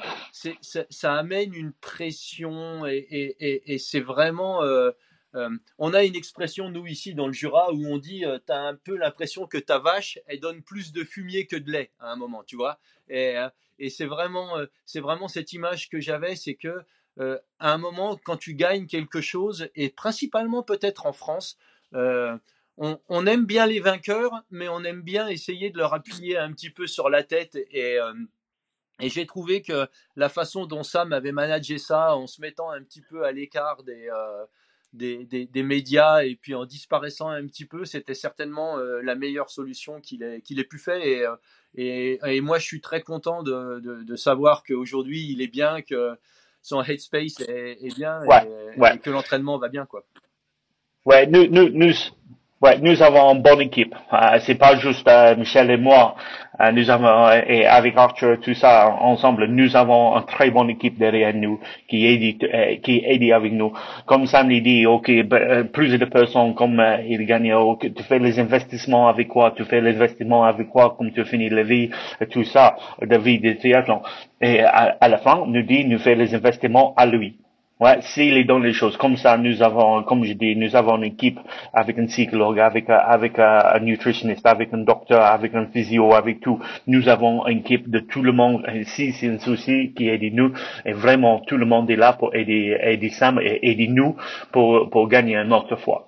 ça, 0.90 1.14
amène 1.14 1.54
une 1.54 1.74
pression 1.74 2.86
et, 2.86 3.78
c'est 3.80 4.00
vraiment. 4.00 4.64
Euh, 4.64 4.92
euh, 5.36 5.50
on 5.78 5.94
a 5.94 6.06
une 6.06 6.16
expression, 6.16 6.70
nous, 6.70 6.88
ici, 6.88 7.14
dans 7.14 7.28
le 7.28 7.34
Jura, 7.34 7.74
où 7.74 7.86
on 7.88 7.98
dit 7.98 8.24
tu 8.48 8.54
as 8.54 8.62
un 8.62 8.76
peu 8.76 8.96
l'impression 8.96 9.48
que 9.48 9.58
ta 9.58 9.80
vache, 9.80 10.18
elle 10.28 10.40
donne 10.40 10.62
plus 10.62 10.94
de 10.94 11.04
fumier 11.04 11.46
que 11.46 11.58
de 11.58 11.70
lait 11.70 11.92
à 12.00 12.14
un 12.14 12.16
moment, 12.16 12.46
tu 12.46 12.56
vois? 12.56 12.80
Et, 13.10 13.36
et 13.78 13.90
c'est 13.90 14.06
vraiment, 14.06 14.54
c'est 14.86 15.02
vraiment 15.02 15.28
cette 15.28 15.52
image 15.52 15.90
que 15.90 16.00
j'avais, 16.00 16.38
c'est 16.38 16.56
que 16.56 16.86
euh, 17.20 17.38
à 17.60 17.74
un 17.74 17.78
moment, 17.78 18.20
quand 18.24 18.38
tu 18.38 18.56
gagnes 18.56 18.88
quelque 18.88 19.22
chose, 19.22 19.70
et 19.76 19.90
principalement 19.90 20.64
peut-être 20.64 21.06
en 21.06 21.14
France, 21.14 21.58
euh, 21.94 22.38
on, 22.78 23.26
aime 23.26 23.46
bien 23.46 23.68
les 23.68 23.80
vainqueurs, 23.80 24.44
mais 24.52 24.68
on 24.68 24.84
aime 24.84 25.02
bien 25.02 25.30
essayer 25.30 25.70
de 25.70 25.78
leur 25.78 25.94
appuyer 25.94 26.38
un 26.38 26.52
petit 26.52 26.70
peu 26.70 26.88
sur 26.88 27.10
la 27.10 27.24
tête. 27.24 27.58
Et, 27.72 27.98
euh, 28.00 28.14
j'ai 29.00 29.26
trouvé 29.26 29.62
que 29.62 29.88
la 30.16 30.30
façon 30.30 30.66
dont 30.66 30.84
Sam 30.84 31.14
avait 31.14 31.32
managé 31.32 31.78
ça, 31.78 32.16
en 32.16 32.28
se 32.28 32.42
mettant 32.42 32.70
un 32.72 32.82
petit 32.82 33.02
peu 33.02 33.24
à 33.24 33.32
l'écart 33.32 33.84
des, 33.84 35.64
médias 35.64 36.24
et 36.24 36.36
puis 36.36 36.54
en 36.54 36.66
disparaissant 36.66 37.30
un 37.30 37.46
petit 37.46 37.66
peu, 37.66 37.84
c'était 37.86 38.14
certainement 38.14 38.78
la 38.78 39.16
meilleure 39.16 39.50
solution 39.50 40.00
qu'il 40.00 40.24
ait, 40.24 40.64
pu 40.64 40.78
faire. 40.78 41.38
Et, 41.76 42.42
moi, 42.42 42.58
je 42.58 42.66
suis 42.66 42.82
très 42.82 43.02
content 43.02 43.44
de, 43.44 43.80
de, 43.80 44.04
de 44.04 44.16
savoir 44.16 44.64
qu'aujourd'hui, 44.64 45.30
il 45.30 45.42
est 45.42 45.48
bien, 45.48 45.82
que 45.82 46.18
son 46.66 46.82
headspace 46.82 47.42
est, 47.42 47.78
est 47.80 47.96
bien 47.96 48.22
et, 48.24 48.98
que 48.98 49.12
l'entraînement 49.12 49.60
va 49.60 49.70
bien, 49.70 49.86
quoi. 49.86 50.04
Ouais, 51.06 51.28
nous, 51.28 51.46
nous, 51.46 51.70
nous, 51.70 51.94
ouais, 52.66 52.80
nous 52.82 53.02
avons 53.02 53.34
une 53.36 53.42
bonne 53.42 53.62
équipe. 53.62 53.94
Euh, 54.12 54.40
c'est 54.46 54.56
pas 54.56 54.76
juste 54.78 55.08
euh, 55.08 55.36
Michel 55.36 55.70
et 55.70 55.78
moi. 55.78 56.16
Euh, 56.60 56.72
nous 56.72 56.90
avons 56.90 57.30
et 57.48 57.66
avec 57.66 57.96
Arthur 57.98 58.40
tout 58.42 58.54
ça 58.54 58.90
ensemble, 59.02 59.48
nous 59.48 59.76
avons 59.76 60.16
une 60.18 60.26
très 60.26 60.50
bonne 60.50 60.70
équipe 60.70 60.98
derrière 60.98 61.34
nous 61.34 61.60
qui 61.90 62.06
aide 62.08 62.82
qui 62.82 63.04
aide 63.06 63.32
avec 63.32 63.52
nous. 63.52 63.74
Comme 64.06 64.26
Sam 64.26 64.50
l'a 64.50 64.60
dit, 64.62 64.86
ok, 64.86 65.12
plus 65.74 65.98
de 65.98 66.06
personnes 66.06 66.56
comme 66.56 66.82
il 67.08 67.26
gagne, 67.26 67.54
okay, 67.54 67.92
tu 67.92 68.04
fais 68.04 68.20
les 68.20 68.40
investissements 68.40 69.08
avec 69.10 69.28
quoi, 69.28 69.52
tu 69.56 69.66
fais 69.66 69.82
les 69.82 69.96
investissements 69.96 70.46
avec 70.46 70.70
quoi, 70.70 70.96
comme 70.98 71.12
tu 71.12 71.26
finis 71.26 71.50
la 71.50 71.64
vie, 71.64 71.90
tout 72.32 72.46
ça, 72.46 72.78
de 73.02 73.18
vie 73.18 73.40
de 73.40 73.52
triathlon. 73.54 74.02
Et 74.42 74.62
à, 74.62 74.96
à 75.02 75.08
la 75.10 75.18
fin, 75.18 75.44
nous 75.46 75.62
dit, 75.64 75.84
nous 75.86 76.00
fait 76.00 76.16
les 76.16 76.34
investissements 76.34 76.94
à 76.96 77.06
lui. 77.06 77.36
Ouais, 77.78 77.98
s'il 78.02 78.38
est 78.38 78.46
dans 78.46 78.60
les 78.60 78.72
choses 78.72 78.96
comme 78.96 79.18
ça, 79.18 79.36
nous 79.38 79.62
avons, 79.62 80.02
comme 80.04 80.24
je 80.24 80.32
dis, 80.32 80.56
nous 80.56 80.78
avons 80.78 80.96
une 80.96 81.04
équipe 81.04 81.38
avec 81.74 82.00
un 82.00 82.06
psychologue, 82.06 82.58
avec 82.58 82.90
avec 82.90 83.38
un 83.38 83.80
nutritionniste, 83.80 84.46
avec 84.46 84.74
un 84.74 84.78
docteur, 84.78 85.22
avec 85.22 85.54
un 85.56 85.66
physio, 85.66 86.14
avec 86.14 86.40
tout. 86.40 86.58
Nous 86.88 87.10
avons 87.10 87.46
une 87.48 87.60
équipe 87.60 87.90
de 87.90 88.00
tout 88.00 88.22
le 88.22 88.32
monde. 88.32 88.66
Si 88.86 89.12
c'est 89.12 89.28
un 89.28 89.40
souci 89.40 89.92
qui 89.94 90.08
aide 90.08 90.34
nous, 90.34 90.54
et 90.86 90.94
vraiment 90.94 91.42
tout 91.42 91.58
le 91.58 91.66
monde 91.66 91.92
est 91.92 91.98
là 91.98 92.14
pour 92.14 92.34
aider 92.34 92.78
aider 92.82 93.10
Sam 93.10 93.42
et 93.42 93.60
aider 93.70 93.90
nous 93.90 94.16
pour 94.54 94.90
pour 94.90 95.10
gagner 95.10 95.36
une 95.36 95.52
autre 95.52 95.76
fois. 95.76 96.08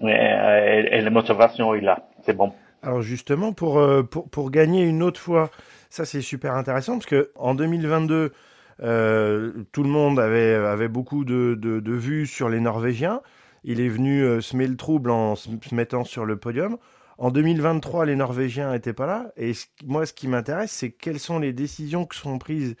Et, 0.00 0.08
et, 0.08 1.00
la 1.02 1.10
motivation 1.10 1.72
est 1.74 1.82
là. 1.82 2.00
C'est 2.22 2.36
bon. 2.36 2.52
Alors 2.82 3.02
justement 3.02 3.52
pour 3.52 3.78
euh, 3.78 4.02
pour 4.02 4.28
pour 4.28 4.50
gagner 4.50 4.82
une 4.82 5.04
autre 5.04 5.20
fois, 5.20 5.50
ça 5.88 6.04
c'est 6.04 6.20
super 6.20 6.54
intéressant 6.54 6.94
parce 6.94 7.06
que 7.06 7.30
en 7.36 7.54
2022 7.54 8.32
euh, 8.82 9.52
tout 9.72 9.82
le 9.82 9.88
monde 9.88 10.18
avait, 10.20 10.88
beaucoup 10.88 11.24
de, 11.24 11.82
vues 11.84 12.26
sur 12.26 12.48
les 12.48 12.60
Norvégiens. 12.60 13.20
Il 13.64 13.80
est 13.80 13.88
venu 13.88 14.22
euh, 14.22 14.40
se 14.40 14.56
mettre 14.56 14.70
le 14.70 14.76
trouble 14.76 15.10
en 15.10 15.34
se, 15.34 15.48
mettant 15.72 16.04
sur 16.04 16.24
le 16.24 16.36
podium. 16.36 16.76
En 17.18 17.30
2023, 17.30 18.04
les 18.04 18.14
Norvégiens 18.14 18.72
n'étaient 18.72 18.92
pas 18.92 19.06
là. 19.06 19.26
Et 19.36 19.52
moi, 19.84 20.06
ce 20.06 20.12
qui 20.12 20.28
m'intéresse, 20.28 20.70
c'est 20.70 20.90
quelles 20.90 21.18
sont 21.18 21.38
les 21.38 21.52
décisions 21.52 22.04
qui 22.04 22.18
sont 22.18 22.38
prises 22.38 22.76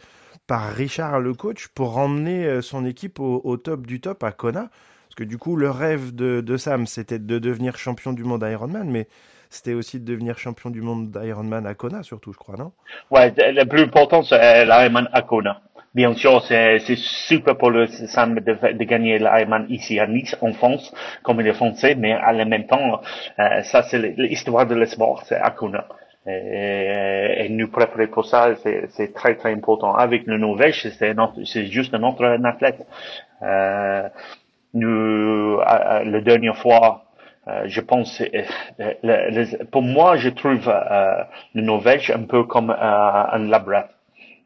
par 0.46 0.72
Richard, 0.72 1.20
le 1.20 1.34
coach, 1.34 1.68
pour 1.68 1.96
emmener 1.98 2.44
euh, 2.46 2.62
son 2.62 2.84
équipe 2.84 3.18
au, 3.18 3.40
au 3.42 3.56
top 3.56 3.86
du 3.86 4.00
top 4.00 4.22
à 4.22 4.32
Kona. 4.32 4.68
Parce 5.08 5.14
que 5.16 5.24
du 5.24 5.38
coup, 5.38 5.56
le 5.56 5.70
rêve 5.70 6.14
de, 6.14 6.40
de 6.40 6.56
Sam, 6.56 6.86
c'était 6.86 7.18
de 7.18 7.38
devenir 7.38 7.78
champion 7.78 8.12
du 8.12 8.22
monde 8.22 8.46
Ironman. 8.48 8.88
Mais 8.88 9.08
c'était 9.50 9.74
aussi 9.74 9.98
de 9.98 10.04
devenir 10.04 10.38
champion 10.38 10.70
du 10.70 10.82
monde 10.82 11.10
d'Ironman 11.10 11.66
à 11.66 11.74
Kona, 11.74 12.02
surtout, 12.02 12.32
je 12.32 12.38
crois, 12.38 12.56
non? 12.56 12.72
Ouais, 13.10 13.32
le 13.36 13.64
plus 13.64 13.82
important, 13.82 14.22
c'est 14.22 14.64
l'Ironman 14.66 15.08
à 15.12 15.22
Kona. 15.22 15.60
Bien 15.96 16.12
sûr, 16.12 16.42
c'est 16.44 16.78
super 16.96 17.56
pour 17.56 17.70
le 17.70 17.86
Sam 17.86 18.34
de, 18.40 18.52
de 18.52 18.84
gagner 18.84 19.18
l'Ironman 19.18 19.64
ici 19.70 19.98
à 19.98 20.06
Nice, 20.06 20.36
en 20.42 20.52
France, 20.52 20.94
comme 21.22 21.40
il 21.40 21.46
est 21.46 21.54
français, 21.54 21.94
mais 21.94 22.12
à 22.12 22.32
la 22.34 22.44
même 22.44 22.66
temps, 22.66 23.00
euh, 23.38 23.62
ça 23.62 23.82
c'est 23.82 23.98
l'histoire 24.18 24.66
de 24.66 24.74
l'espoir, 24.74 25.22
c'est 25.24 25.36
Akuna. 25.36 25.86
Et, 26.26 27.46
et, 27.46 27.48
nous 27.48 27.70
préparer 27.70 28.08
pour 28.08 28.26
ça, 28.26 28.56
c'est 28.90 29.14
très 29.14 29.36
très 29.36 29.54
important. 29.54 29.94
Avec 29.94 30.26
le 30.26 30.36
Norvège, 30.36 30.86
c'est 30.98 31.66
juste 31.66 31.94
un 31.94 32.02
autre 32.02 32.26
athlète. 32.44 32.86
Euh, 33.40 34.06
nous, 34.74 35.56
la 35.60 36.20
dernière 36.20 36.58
fois, 36.58 37.06
euh, 37.48 37.62
je 37.66 37.80
pense, 37.80 38.20
euh, 38.80 39.54
pour 39.70 39.82
moi, 39.82 40.16
je 40.16 40.28
trouve 40.28 40.68
euh, 40.68 41.22
le 41.54 41.62
Norvège 41.62 42.10
un 42.10 42.24
peu 42.24 42.44
comme 42.44 42.70
un 42.70 43.38
labrador 43.38 43.95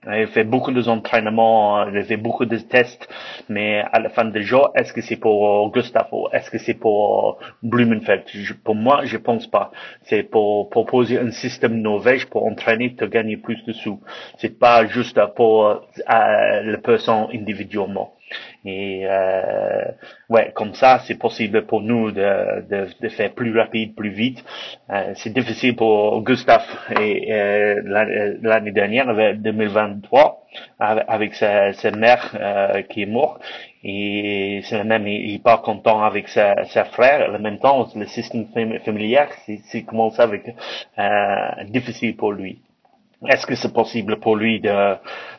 il 0.06 0.26
fait 0.28 0.44
beaucoup 0.44 0.72
d'entraînements, 0.72 1.86
il 1.86 2.02
fait 2.04 2.16
beaucoup 2.16 2.46
de 2.46 2.56
tests, 2.56 3.06
mais 3.48 3.82
à 3.92 4.00
la 4.00 4.08
fin 4.08 4.24
du 4.24 4.42
jour, 4.42 4.70
est-ce 4.74 4.92
que 4.94 5.02
c'est 5.02 5.16
pour 5.16 5.70
Gustavo, 5.72 6.30
est-ce 6.32 6.50
que 6.50 6.58
c'est 6.58 6.74
pour 6.74 7.38
Blumenfeld? 7.62 8.24
Pour 8.64 8.74
moi, 8.74 9.04
je 9.04 9.18
pense 9.18 9.46
pas. 9.46 9.70
C'est 10.04 10.22
pour 10.22 10.70
proposer 10.70 11.18
un 11.18 11.30
système 11.30 11.82
norvège 11.82 12.26
pour 12.26 12.46
entraîner, 12.46 12.94
te 12.94 13.04
gagner 13.04 13.36
plus 13.36 13.62
de 13.66 13.72
sous. 13.72 14.00
C'est 14.38 14.58
pas 14.58 14.86
juste 14.86 15.20
pour 15.36 15.66
euh, 15.66 15.76
la 16.06 16.78
personne 16.82 17.26
individuellement. 17.34 18.14
Et 18.64 19.02
euh, 19.04 19.84
ouais, 20.28 20.52
comme 20.54 20.74
ça, 20.74 21.00
c'est 21.06 21.18
possible 21.18 21.66
pour 21.66 21.80
nous 21.80 22.10
de, 22.10 22.62
de, 22.68 22.86
de, 23.00 23.08
faire 23.08 23.32
plus 23.32 23.58
rapide, 23.58 23.94
plus 23.94 24.10
vite. 24.10 24.44
Euh, 24.90 25.12
c'est 25.16 25.32
difficile 25.32 25.76
pour 25.76 26.22
Gustave 26.22 26.66
et 27.00 27.32
euh, 27.32 28.36
l'année 28.42 28.72
dernière, 28.72 29.06
2023, 29.36 30.44
avec 30.78 31.34
sa, 31.34 31.72
sa 31.72 31.90
mère 31.90 32.36
euh, 32.38 32.82
qui 32.82 33.02
est 33.02 33.06
morte. 33.06 33.40
Et 33.82 34.60
c'est 34.64 34.78
le 34.78 34.84
même, 34.84 35.06
il, 35.06 35.30
il 35.30 35.42
pas 35.42 35.58
content 35.58 36.02
avec 36.02 36.28
sa, 36.28 36.64
sa 36.64 36.84
frère. 36.84 37.32
En 37.34 37.38
même 37.38 37.58
temps, 37.58 37.88
le 37.94 38.06
système 38.06 38.46
familial, 38.84 39.28
c'est 39.46 39.82
commence 39.82 40.20
avec 40.20 40.54
euh, 40.98 41.64
difficile 41.68 42.16
pour 42.16 42.32
lui. 42.32 42.60
Est-ce 43.28 43.46
que 43.46 43.54
c'est 43.54 43.72
possible 43.72 44.18
pour 44.18 44.34
lui 44.36 44.60
de, 44.60 44.96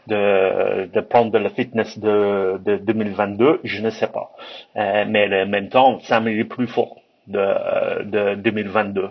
de, 0.08 0.86
de 0.88 1.02
prendre 1.02 1.38
le 1.38 1.50
fitness 1.50 1.98
de, 2.00 2.60
de 2.64 2.78
2022 2.78 3.62
Je 3.64 3.82
ne 3.82 3.90
sais 3.90 4.08
pas. 4.08 4.32
Euh, 4.76 5.06
mais 5.08 5.44
en 5.44 5.48
même 5.48 5.70
temps, 5.70 6.00
Sam 6.02 6.28
est 6.28 6.44
plus 6.44 6.68
fort 6.68 6.98
de, 7.28 8.04
de 8.04 8.36
2022. 8.36 9.10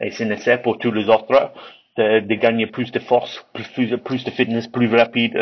Et 0.00 0.10
c'est 0.10 0.24
nécessaire 0.24 0.62
pour 0.62 0.78
tous 0.78 0.92
les 0.92 1.08
autres 1.08 1.52
de, 1.96 2.20
de, 2.20 2.34
gagner 2.34 2.66
plus 2.66 2.90
de 2.92 2.98
force, 2.98 3.44
plus, 3.52 3.96
plus 3.98 4.24
de 4.24 4.30
fitness, 4.30 4.66
plus 4.68 4.94
rapide 4.94 5.36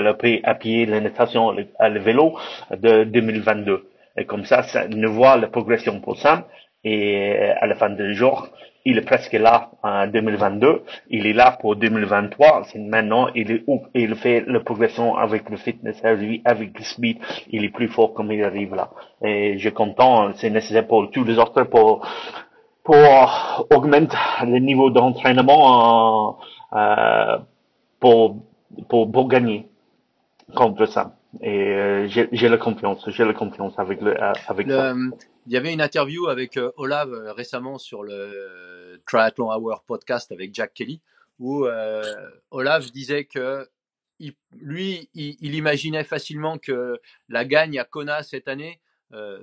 à 0.45 0.55
pied, 0.55 0.87
la 0.87 1.01
le, 1.01 1.11
le 1.11 2.01
vélo 2.01 2.39
de 2.71 3.05
2022. 3.05 3.85
Et 4.17 4.25
comme 4.25 4.45
ça, 4.45 4.63
ça 4.65 4.89
nous 4.89 5.13
voit 5.13 5.37
la 5.37 5.47
progression 5.47 6.01
pour 6.01 6.19
Sam. 6.19 6.43
Et 6.91 7.39
à 7.61 7.67
la 7.67 7.75
fin 7.75 7.91
du 7.91 8.15
jour, 8.15 8.49
il 8.87 8.97
est 8.97 9.03
presque 9.03 9.35
là 9.35 9.71
en 9.83 10.07
2022, 10.07 10.83
il 11.11 11.27
est 11.27 11.35
là 11.35 11.59
pour 11.61 11.77
2023, 11.77 12.65
c'est 12.73 12.79
maintenant, 12.79 13.29
il 13.35 13.51
est 13.51 13.63
où, 13.67 13.83
il 13.95 14.15
fait 14.15 14.45
la 14.47 14.61
progression 14.61 15.15
avec 15.15 15.51
le 15.51 15.59
fitness, 15.59 16.01
avec 16.03 16.79
le 16.79 16.85
speed, 16.85 17.19
il 17.51 17.63
est 17.67 17.69
plus 17.69 17.89
fort 17.89 18.15
comme 18.15 18.33
il 18.33 18.43
arrive 18.43 18.75
là. 18.75 18.89
Et 19.23 19.59
je 19.59 19.69
suis 19.69 19.73
content, 19.73 20.33
c'est 20.37 20.49
nécessaire 20.49 20.87
pour 20.87 21.11
tous 21.11 21.25
les 21.25 21.39
autres 21.39 21.65
pour, 21.65 22.07
pour 22.83 23.67
augmenter 23.71 24.17
le 24.47 24.59
niveau 24.61 24.89
d'entraînement, 24.89 26.39
euh, 26.73 27.37
pour, 28.01 28.37
pour, 28.89 29.13
pour 29.13 29.29
gagner 29.29 29.69
contre 30.55 30.87
ça. 30.87 31.13
Et 31.43 31.75
euh, 31.75 32.09
j'ai 32.09 32.49
la 32.49 32.57
confiance, 32.57 33.05
j'ai 33.11 33.25
la 33.27 33.35
confiance 33.35 33.79
avec 33.79 34.01
le, 34.01 34.17
avec 34.49 34.71
ça. 34.71 34.95
Il 35.49 35.55
y 35.55 35.57
avait 35.57 35.73
une 35.73 35.81
interview 35.81 36.27
avec 36.27 36.59
euh, 36.59 36.73
Olav 36.77 37.11
euh, 37.11 37.33
récemment 37.33 37.79
sur 37.79 38.03
le 38.03 39.01
Triathlon 39.07 39.51
Hour 39.51 39.83
podcast 39.83 40.31
avec 40.31 40.55
Jack 40.55 40.75
Kelly, 40.75 41.01
où 41.39 41.65
euh, 41.65 42.03
Olav 42.51 42.91
disait 42.91 43.25
que 43.25 43.67
lui, 44.53 45.09
il, 45.15 45.55
imaginait 45.55 46.05
facilement 46.05 46.59
que 46.59 47.01
la 47.31 47.47
gagne 47.47 47.79
à 47.79 47.85
Kona 47.85 48.23
cette 48.23 48.49
année, 48.49 48.81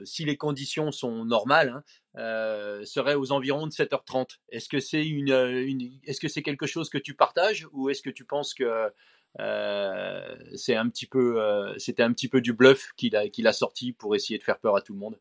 si 0.03 0.26
les 0.26 0.36
conditions 0.36 0.91
sont 0.91 1.24
normales, 1.24 1.82
hein, 2.14 2.82
serait 2.84 3.16
aux 3.16 3.32
environs 3.32 3.68
de 3.68 3.72
7h30. 3.72 4.38
Est-ce 4.49 4.68
que 4.68 4.82
c'est 4.82 5.08
une, 5.08 5.30
est-ce 6.03 6.20
que 6.20 6.28
c'est 6.28 6.43
quelque 6.43 6.68
chose 6.68 6.89
que 6.89 6.97
tu 6.97 7.14
partages 7.14 7.68
ou 7.72 7.89
est-ce 7.89 8.01
que 8.01 8.10
tu 8.10 8.26
penses 8.26 8.53
que 8.53 8.91
c'est 10.56 10.76
un 10.76 10.89
petit 10.89 11.10
c'était 11.78 12.03
un 12.03 12.12
petit 12.12 12.28
peu 12.28 12.41
du 12.41 12.51
bluff 12.51 12.91
qu'il 12.97 13.16
a, 13.16 13.30
qu'il 13.30 13.47
a 13.47 13.53
sorti 13.53 13.93
pour 13.93 14.14
essayer 14.14 14.38
de 14.38 14.43
faire 14.43 14.60
peur 14.60 14.76
à 14.76 14.82
tout 14.82 14.91
le 14.91 14.99
monde? 14.99 15.18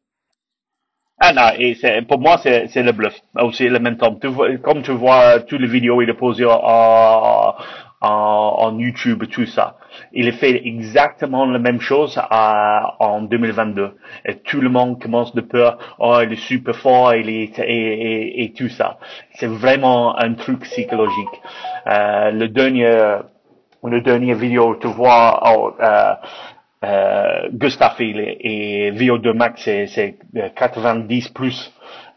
Ah 1.20 1.32
non, 1.32 1.50
et 1.58 1.74
c'est, 1.74 2.02
pour 2.02 2.18
moi, 2.18 2.38
c'est, 2.42 2.66
c'est 2.68 2.82
le 2.82 2.92
bluff. 2.92 3.14
Aussi, 3.38 3.68
le 3.68 3.78
même 3.78 3.96
temps. 3.96 4.14
Tu 4.16 4.26
vois, 4.26 4.56
comme 4.58 4.82
tu 4.82 4.90
vois, 4.92 5.40
toutes 5.40 5.60
les 5.60 5.68
vidéos, 5.68 6.02
il 6.02 6.10
est 6.10 6.14
posé 6.14 6.44
en, 6.44 6.52
en, 6.52 7.54
en 8.00 8.78
YouTube, 8.78 9.24
tout 9.30 9.46
ça. 9.46 9.76
Il 10.12 10.32
fait 10.32 10.66
exactement 10.66 11.46
la 11.46 11.60
même 11.60 11.80
chose 11.80 12.18
à, 12.18 12.96
en 12.98 13.22
2022. 13.22 13.96
Et 14.26 14.34
tout 14.40 14.60
le 14.60 14.68
monde 14.68 15.00
commence 15.00 15.34
de 15.34 15.40
peur. 15.40 15.78
Oh, 16.00 16.18
il 16.22 16.32
est 16.32 16.36
super 16.48 16.74
fort, 16.74 17.14
il 17.14 17.28
est, 17.28 17.58
et, 17.60 17.62
et, 17.62 18.44
et 18.44 18.52
tout 18.52 18.68
ça. 18.68 18.98
C'est 19.34 19.46
vraiment 19.46 20.18
un 20.18 20.34
truc 20.34 20.60
psychologique. 20.62 21.40
Euh, 21.86 22.32
le 22.32 22.48
dernier, 22.48 23.18
le 23.84 24.00
dernier 24.00 24.34
vidéo, 24.34 24.76
tu 24.80 24.88
vois, 24.88 25.40
oh, 25.46 25.74
euh, 25.80 26.14
euh, 26.84 27.48
Gustave 27.52 28.00
et, 28.00 28.92
VO2 28.92 29.32
Max 29.32 29.62
c'est 29.62 30.16
90 30.56 31.28
plus. 31.30 31.72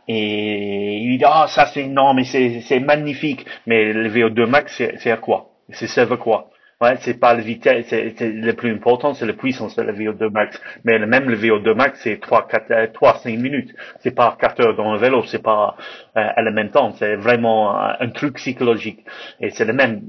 Et 0.08 0.98
il 1.00 1.18
dit 1.18 1.26
ah 1.26 1.48
ça 1.48 1.66
c'est 1.68 1.84
énorme 1.84 2.24
c'est 2.24 2.80
magnifique. 2.80 3.46
Mais 3.66 3.94
le 3.94 4.10
VO2 4.10 4.46
Max 4.46 4.82
c'est 4.98 5.12
à 5.12 5.18
quoi? 5.18 5.52
C'est 5.70 5.88
ça 5.88 6.06
veut 6.06 6.18
quoi? 6.18 6.50
Ouais 6.80 6.96
c'est 7.00 7.20
pas 7.20 7.34
la 7.34 7.42
vitesse 7.42 7.88
c'est 7.88 8.20
le 8.22 8.54
plus 8.54 8.72
important 8.72 9.16
c'est 9.16 9.26
la 9.26 9.34
puissance 9.34 9.76
de 9.76 9.82
la 9.82 9.94
VO2 9.94 10.30
Max 10.30 10.62
mais 10.84 11.00
même 11.00 11.28
le 11.28 11.36
VO2 11.36 11.74
Max 11.74 12.00
c'est 12.04 12.20
3 12.20 12.48
4 12.48 12.94
3 12.94 13.16
5 13.16 13.38
minutes. 13.38 13.74
C'est 14.00 14.16
pas 14.16 14.38
4 14.40 14.62
heures 14.62 14.76
dans 14.76 14.94
le 14.94 15.00
vélo 15.00 15.24
c'est 15.26 15.42
pas 15.42 15.76
euh, 16.18 16.28
à 16.36 16.42
la 16.42 16.52
même 16.52 16.70
temps. 16.70 16.94
C'est 16.94 17.16
vraiment 17.16 17.76
un 17.78 18.10
truc 18.10 18.36
psychologique. 18.36 19.04
Et 19.40 19.50
c'est 19.50 19.66
le 19.66 19.74
même. 19.74 20.02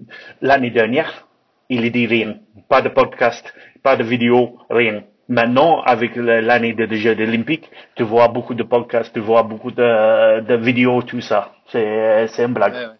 L'année 0.42 0.70
dernière 0.70 1.27
il 1.68 1.90
dit 1.92 2.06
rien 2.06 2.40
pas 2.68 2.82
de 2.82 2.88
podcast 2.88 3.52
pas 3.82 3.96
de 3.96 4.04
vidéo, 4.04 4.58
rien. 4.70 5.04
Maintenant, 5.28 5.82
avec 5.82 6.16
l'année 6.16 6.72
des 6.74 6.96
Jeux 6.96 7.12
olympiques, 7.12 7.70
tu 7.96 8.02
vois 8.02 8.28
beaucoup 8.28 8.54
de 8.54 8.62
podcasts, 8.62 9.12
tu 9.12 9.20
vois 9.20 9.42
beaucoup 9.42 9.70
de, 9.70 10.56
vidéos, 10.56 11.02
tout 11.02 11.20
ça. 11.20 11.54
C'est, 11.70 12.26
c'est 12.28 12.44
une 12.44 12.54
blague. 12.54 12.96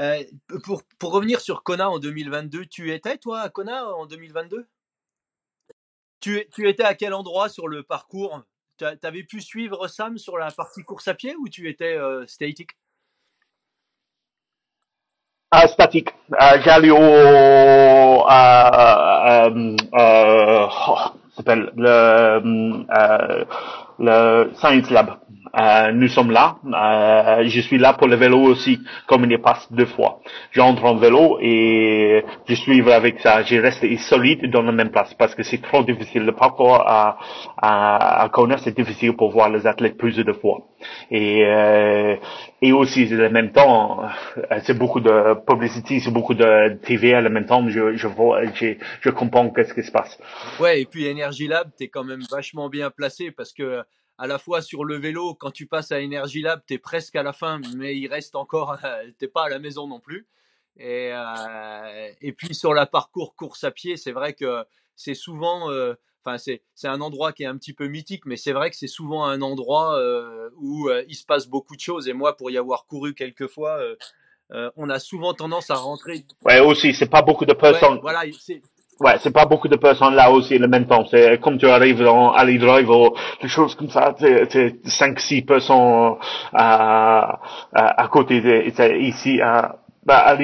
Euh, 0.00 0.24
pour, 0.64 0.82
pour 0.98 1.12
revenir 1.12 1.40
sur 1.40 1.62
Kona 1.62 1.90
en 1.90 1.98
2022, 1.98 2.66
tu 2.66 2.92
étais 2.92 3.18
toi 3.18 3.40
à 3.40 3.48
Kona 3.48 3.86
en 3.94 4.06
2022 4.06 4.66
tu, 6.20 6.44
tu 6.52 6.68
étais 6.68 6.82
à 6.82 6.94
quel 6.94 7.14
endroit 7.14 7.48
sur 7.48 7.68
le 7.68 7.84
parcours? 7.84 8.42
Tu 8.76 8.84
avais 8.84 9.22
pu 9.22 9.40
suivre 9.40 9.86
Sam 9.88 10.18
sur 10.18 10.36
la 10.36 10.50
partie 10.50 10.82
course 10.82 11.06
à 11.06 11.14
pied 11.14 11.36
ou 11.36 11.48
tu 11.48 11.68
étais 11.68 11.96
euh, 11.96 12.26
statique? 12.26 12.72
Ah, 15.50 15.66
statique. 15.66 16.10
Euh, 16.32 16.58
J'allais 16.62 16.90
au 16.90 16.98
oh, 16.98 18.26
s'appelle 21.38 21.72
le 21.76 21.88
euh, 22.90 23.44
le 23.98 24.50
Science 24.54 24.90
Lab. 24.90 25.16
Euh, 25.58 25.92
nous 25.92 26.08
sommes 26.08 26.30
là. 26.30 26.56
Euh, 26.66 27.44
je 27.46 27.60
suis 27.60 27.78
là 27.78 27.94
pour 27.94 28.06
le 28.06 28.16
vélo 28.16 28.38
aussi, 28.40 28.80
comme 29.06 29.24
il 29.24 29.32
y 29.32 29.38
passe 29.38 29.66
deux 29.72 29.86
fois. 29.86 30.20
J'entre 30.52 30.84
en 30.84 30.96
vélo 30.96 31.38
et 31.40 32.22
je 32.46 32.54
suis 32.54 32.92
avec 32.92 33.20
ça. 33.20 33.42
Je 33.42 33.56
reste 33.56 33.84
solide 34.00 34.50
dans 34.50 34.62
la 34.62 34.72
même 34.72 34.90
place 34.90 35.14
parce 35.14 35.34
que 35.34 35.42
c'est 35.42 35.62
trop 35.62 35.82
difficile. 35.82 36.24
Le 36.24 36.32
parcours 36.32 36.76
à, 36.86 37.16
à, 37.56 38.22
à 38.22 38.28
Kona, 38.28 38.58
c'est 38.58 38.76
difficile 38.76 39.14
pour 39.16 39.30
voir 39.30 39.48
les 39.48 39.66
athlètes 39.66 39.96
plus 39.96 40.16
de 40.16 40.32
fois. 40.32 40.58
Et, 41.10 41.44
euh, 41.44 42.16
et 42.62 42.72
aussi, 42.72 43.08
en 43.12 43.30
même 43.30 43.52
temps, 43.52 44.04
euh, 44.04 44.60
c'est 44.62 44.76
beaucoup 44.76 45.00
de 45.00 45.34
publicité, 45.46 46.00
c'est 46.00 46.10
beaucoup 46.10 46.34
de 46.34 46.74
TV 46.84 47.16
en 47.16 47.28
même 47.28 47.46
temps. 47.46 47.68
Je, 47.68 47.96
je 47.96 48.06
vois, 48.06 48.42
je, 48.54 49.10
comprends 49.10 49.50
qu'est-ce 49.50 49.74
qui 49.74 49.82
se 49.82 49.92
passe. 49.92 50.18
Ouais, 50.60 50.80
et 50.80 50.86
puis 50.86 51.10
Energy 51.10 51.46
Lab, 51.46 51.70
t'es 51.76 51.88
quand 51.88 52.04
même 52.04 52.22
vachement 52.30 52.68
bien 52.68 52.90
placé 52.90 53.30
parce 53.30 53.52
que 53.52 53.82
à 54.18 54.26
la 54.26 54.38
fois 54.38 54.62
sur 54.62 54.84
le 54.84 54.96
vélo, 54.96 55.34
quand 55.34 55.52
tu 55.52 55.66
passes 55.66 55.92
à 55.92 56.02
Energy 56.02 56.42
Lab, 56.42 56.62
tu 56.66 56.74
es 56.74 56.78
presque 56.78 57.14
à 57.16 57.22
la 57.22 57.32
fin, 57.32 57.60
mais 57.76 57.96
il 57.96 58.08
reste 58.08 58.34
encore, 58.34 58.76
t'es 59.18 59.28
pas 59.28 59.44
à 59.44 59.48
la 59.48 59.58
maison 59.58 59.86
non 59.86 60.00
plus. 60.00 60.26
Et, 60.78 61.10
euh, 61.12 62.12
et 62.20 62.32
puis 62.32 62.54
sur 62.54 62.72
la 62.72 62.86
parcours 62.86 63.34
course 63.34 63.64
à 63.64 63.70
pied, 63.70 63.96
c'est 63.96 64.12
vrai 64.12 64.32
que 64.34 64.64
c'est 64.94 65.14
souvent, 65.14 65.70
euh, 65.70 65.94
enfin 66.24 66.38
c'est 66.38 66.62
c'est 66.74 66.88
un 66.88 67.00
endroit 67.00 67.32
qui 67.32 67.44
est 67.44 67.46
un 67.46 67.56
petit 67.56 67.72
peu 67.72 67.86
mythique, 67.86 68.26
mais 68.26 68.36
c'est 68.36 68.52
vrai 68.52 68.70
que 68.70 68.76
c'est 68.76 68.88
souvent 68.88 69.24
un 69.24 69.42
endroit 69.42 69.98
euh, 69.98 70.50
où 70.60 70.90
il 71.08 71.14
se 71.14 71.24
passe 71.24 71.46
beaucoup 71.46 71.76
de 71.76 71.80
choses. 71.80 72.08
Et 72.08 72.12
moi, 72.12 72.36
pour 72.36 72.50
y 72.50 72.58
avoir 72.58 72.86
couru 72.86 73.14
quelques 73.14 73.48
fois, 73.48 73.80
on 74.76 74.88
a 74.88 74.98
souvent 74.98 75.34
tendance 75.34 75.70
à 75.70 75.74
rentrer. 75.74 76.24
Ouais, 76.44 76.60
aussi, 76.60 76.94
c'est 76.94 77.10
pas 77.10 77.22
beaucoup 77.22 77.44
de 77.44 77.52
personnes. 77.52 77.98
voilà, 78.00 78.22
c'est 78.38 78.62
Ouais, 79.00 79.14
c'est 79.20 79.32
pas 79.32 79.46
beaucoup 79.46 79.68
de 79.68 79.76
personnes 79.76 80.14
là 80.14 80.32
aussi 80.32 80.58
le 80.58 80.66
même 80.66 80.86
temps. 80.86 81.04
C'est 81.08 81.38
comme 81.40 81.56
tu 81.56 81.68
arrives 81.68 82.02
dans 82.02 82.32
Ali 82.32 82.58
Drive 82.58 82.90
ou 82.90 83.14
des 83.40 83.46
choses 83.46 83.76
comme 83.76 83.90
ça, 83.90 84.12
c'est 84.18 84.84
5-6 84.84 85.44
personnes 85.46 86.16
à, 86.52 87.38
à, 87.72 88.02
à 88.02 88.08
côté 88.08 88.40
de, 88.40 88.98
ici 88.98 89.40
à, 89.40 89.76
bah, 90.04 90.24
à, 90.24 90.34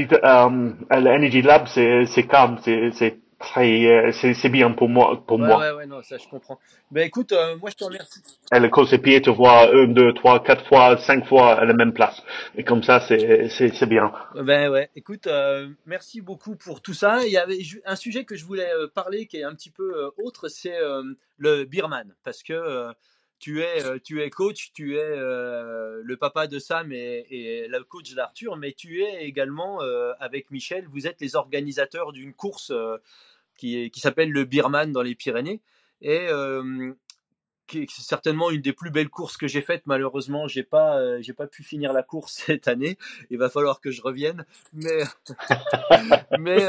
l'Energy 1.01 1.43
Lab, 1.43 1.67
c'est 1.67 2.27
calme, 2.29 2.59
c'est 2.63 3.03
euh, 3.03 3.11
c'est 3.55 4.49
bien 4.49 4.71
pour 4.73 4.89
moi. 4.89 5.23
Pour 5.27 5.39
ouais, 5.39 5.47
moi. 5.47 5.59
Ouais, 5.59 5.71
ouais, 5.73 5.87
non, 5.87 6.03
ça 6.03 6.19
je 6.19 6.29
comprends. 6.29 6.59
Ben 6.91 7.07
écoute, 7.07 7.33
euh, 7.33 7.57
moi 7.57 7.71
je 7.71 7.77
te 7.77 7.85
remercie. 7.85 8.21
Elle 8.51 8.69
course 8.71 8.91
ses 8.91 8.99
pieds, 8.99 9.21
tu 9.21 9.31
vois, 9.31 9.71
une, 9.73 9.95
deux, 9.95 10.13
trois, 10.15 10.43
quatre 10.43 10.67
fois, 10.67 10.97
cinq 10.99 11.27
fois 11.27 11.55
à 11.61 11.65
la 11.65 11.75
même 11.75 11.93
place. 11.93 12.23
Et 12.57 12.65
comme 12.65 12.83
ça, 12.83 13.01
c'est 13.01 13.87
bien. 13.87 14.13
Ben 14.35 14.71
ouais, 14.71 14.91
écoute, 14.97 15.27
euh, 15.27 15.69
merci 15.87 16.21
beaucoup 16.21 16.57
pour 16.57 16.81
tout 16.81 16.95
ça. 16.95 17.25
Il 17.25 17.33
y 17.33 17.39
avait 17.39 17.59
un 17.85 17.97
sujet 17.97 18.25
que 18.25 18.37
je 18.37 18.45
voulais 18.45 18.71
parler 18.95 19.27
qui 19.27 19.39
est 19.39 19.45
un 19.45 19.55
petit 19.55 19.71
peu 19.71 20.11
autre, 20.23 20.49
c'est 20.49 20.79
le 21.39 21.65
Birman. 21.65 22.15
Parce 22.25 22.43
que 22.43 22.93
tu 23.45 23.61
es, 23.61 23.85
euh, 23.85 23.99
tu 24.03 24.23
es 24.23 24.31
coach, 24.31 24.73
tu 24.73 24.97
es 24.97 25.03
euh, 25.03 26.01
le 26.03 26.17
papa 26.17 26.47
de 26.47 26.59
Sam 26.59 26.93
et, 26.93 27.67
le 27.69 27.85
coach 27.85 28.15
d'Arthur, 28.15 28.57
mais 28.57 28.73
tu 28.73 29.03
es 29.03 29.25
également 29.25 29.83
euh, 29.83 30.13
avec 30.19 30.51
Michel, 30.51 30.87
vous 30.89 31.07
êtes 31.07 31.21
les 31.21 31.37
organisateurs 31.37 32.13
d'une 32.13 32.33
course 32.33 32.73
qui, 33.57 33.91
qui 33.91 34.01
s'appelle 34.01 34.31
le 34.31 34.45
Birman 34.45 34.93
dans 34.93 35.03
les 35.03 35.15
Pyrénées. 35.15 35.61
Et 36.01 36.29
c'est 37.69 38.03
certainement 38.03 38.51
une 38.51 38.61
des 38.61 38.73
plus 38.73 38.91
belles 38.91 39.09
courses 39.09 39.37
que 39.37 39.49
j'ai 39.49 39.63
faites. 39.63 39.87
Malheureusement, 39.87 40.49
j'ai 40.49 40.63
pas, 40.63 40.99
euh, 40.99 41.23
pas 41.37 41.47
pu 41.47 41.63
finir 41.63 41.93
la 41.93 42.03
course 42.03 42.33
cette 42.47 42.69
année. 42.69 42.99
Il 43.31 43.39
va 43.39 43.49
falloir 43.49 43.81
que 43.81 43.91
je 43.91 44.03
revienne. 44.03 44.45
Mais, 44.73 45.03
mais 46.39 46.65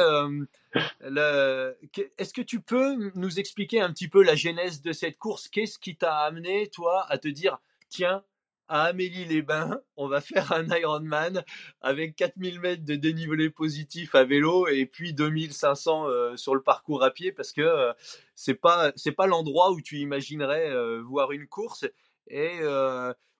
est-ce 2.18 2.34
que 2.34 2.42
tu 2.42 2.60
peux 2.60 3.12
nous 3.16 3.40
expliquer 3.40 3.82
un 3.82 3.92
petit 3.92 4.08
peu 4.08 4.24
la 4.24 4.36
genèse 4.36 4.82
de 4.82 4.94
cette 4.94 5.18
course? 5.18 5.48
Qu'est-ce 5.48 5.80
qui 5.80 5.96
t'a 5.96 6.18
amené, 6.20 6.68
toi, 6.68 7.06
à 7.10 7.18
te 7.18 7.28
dire, 7.28 7.60
tiens, 7.90 8.24
à 8.68 8.86
Amélie-les-Bains, 8.86 9.80
on 9.98 10.08
va 10.08 10.22
faire 10.22 10.52
un 10.52 10.68
Ironman 10.76 11.44
avec 11.82 12.16
4000 12.16 12.60
mètres 12.60 12.86
de 12.86 12.96
dénivelé 12.96 13.50
positif 13.50 14.16
à 14.16 14.24
vélo 14.24 14.68
et 14.68 14.86
puis 14.86 15.14
2500 15.14 16.08
euh, 16.08 16.36
sur 16.36 16.56
le 16.56 16.62
parcours 16.62 17.04
à 17.04 17.12
pied 17.12 17.32
parce 17.32 17.52
que 17.52 17.62
euh, 17.62 17.94
c'est 18.36 18.56
pas 18.56 18.92
c'est 18.96 19.12
pas 19.12 19.28
l'endroit 19.28 19.72
où 19.72 19.82
tu 19.82 19.98
imaginerais 19.98 20.70
euh, 20.70 21.02
voir 21.02 21.32
une 21.32 21.48
course. 21.48 21.86
Et 22.28 22.60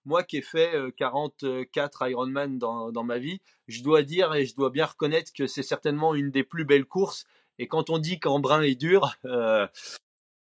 moi 0.06 0.22
qui 0.22 0.38
ai 0.38 0.42
fait 0.44 0.76
44 0.96 2.08
Ironman 2.08 2.60
dans, 2.60 2.92
dans 2.92 3.04
ma 3.04 3.18
vie, 3.18 3.42
je 3.68 3.82
dois 3.82 4.04
dire 4.04 4.36
et 4.36 4.46
je 4.46 4.56
dois 4.56 4.70
bien 4.70 4.86
reconnaître 4.86 5.32
que 5.34 5.48
c'est 5.48 5.64
certainement 5.64 6.14
une 6.14 6.30
des 6.30 6.44
plus 6.44 6.66
belles 6.66 6.86
courses. 6.86 7.26
Et 7.58 7.68
quand 7.68 7.90
on 7.90 7.98
dit 7.98 8.20
qu'Embrun 8.20 8.62
est 8.62 8.76
dur, 8.76 9.18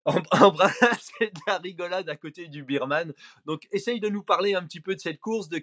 en, 0.05 0.15
c'est 1.01 1.33
de 1.33 1.41
la 1.47 1.59
rigolade 1.59 2.09
à 2.09 2.17
côté 2.17 2.49
du 2.49 2.63
Birman. 2.63 3.13
Donc, 3.47 3.63
essaye 3.73 4.01
de 4.01 4.09
nous 4.09 4.23
parler 4.23 4.55
un 4.55 4.63
petit 4.63 4.81
peu 4.81 4.95
de 4.95 5.01
cette 5.01 5.21
course, 5.21 5.49
de 5.49 5.63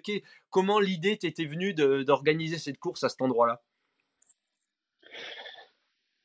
comment 0.50 0.80
l'idée 0.80 1.16
t'était 1.16 1.44
venue 1.44 1.74
d'organiser 1.74 2.58
cette 2.58 2.78
course 2.78 3.04
à 3.04 3.08
cet 3.08 3.22
endroit-là? 3.22 3.60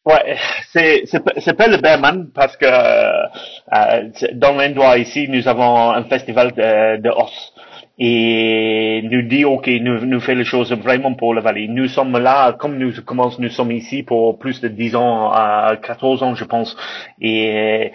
Ouais, 0.05 0.38
c'est 0.72 1.57
pas 1.57 1.68
le 1.68 1.78
Birman 1.78 2.30
parce 2.32 2.55
que 2.57 2.66
euh, 2.66 4.09
dans 4.34 4.53
l'endroit 4.53 4.99
ici 4.99 5.28
nous 5.28 5.47
avons 5.47 5.89
un 5.89 6.03
festival 6.03 6.51
de, 6.51 7.01
de 7.01 7.09
os 7.09 7.53
et 7.98 9.02
nous 9.10 9.22
dit 9.22 9.46
ok 9.46 9.68
nous 9.68 10.06
nous 10.06 10.20
fait 10.20 10.36
les 10.36 10.43
choses 10.43 10.72
vraiment 10.74 11.14
pour 11.14 11.34
la 11.34 11.41
vallée. 11.41 11.68
Nous 11.68 11.88
sommes 11.88 12.18
là 12.18 12.54
comme 12.54 12.78
nous 12.78 12.91
commençons 13.06 13.41
nous 13.41 13.50
sommes 13.50 13.72
ici 13.72 14.04
pour 14.04 14.38
plus 14.38 14.60
de 14.62 14.68
10 14.68 14.96
ans 14.96 15.32
à 15.32 15.78
14 15.82 16.24
ans 16.24 16.36
je 16.36 16.43
pense. 16.43 16.76
Et 17.22 17.91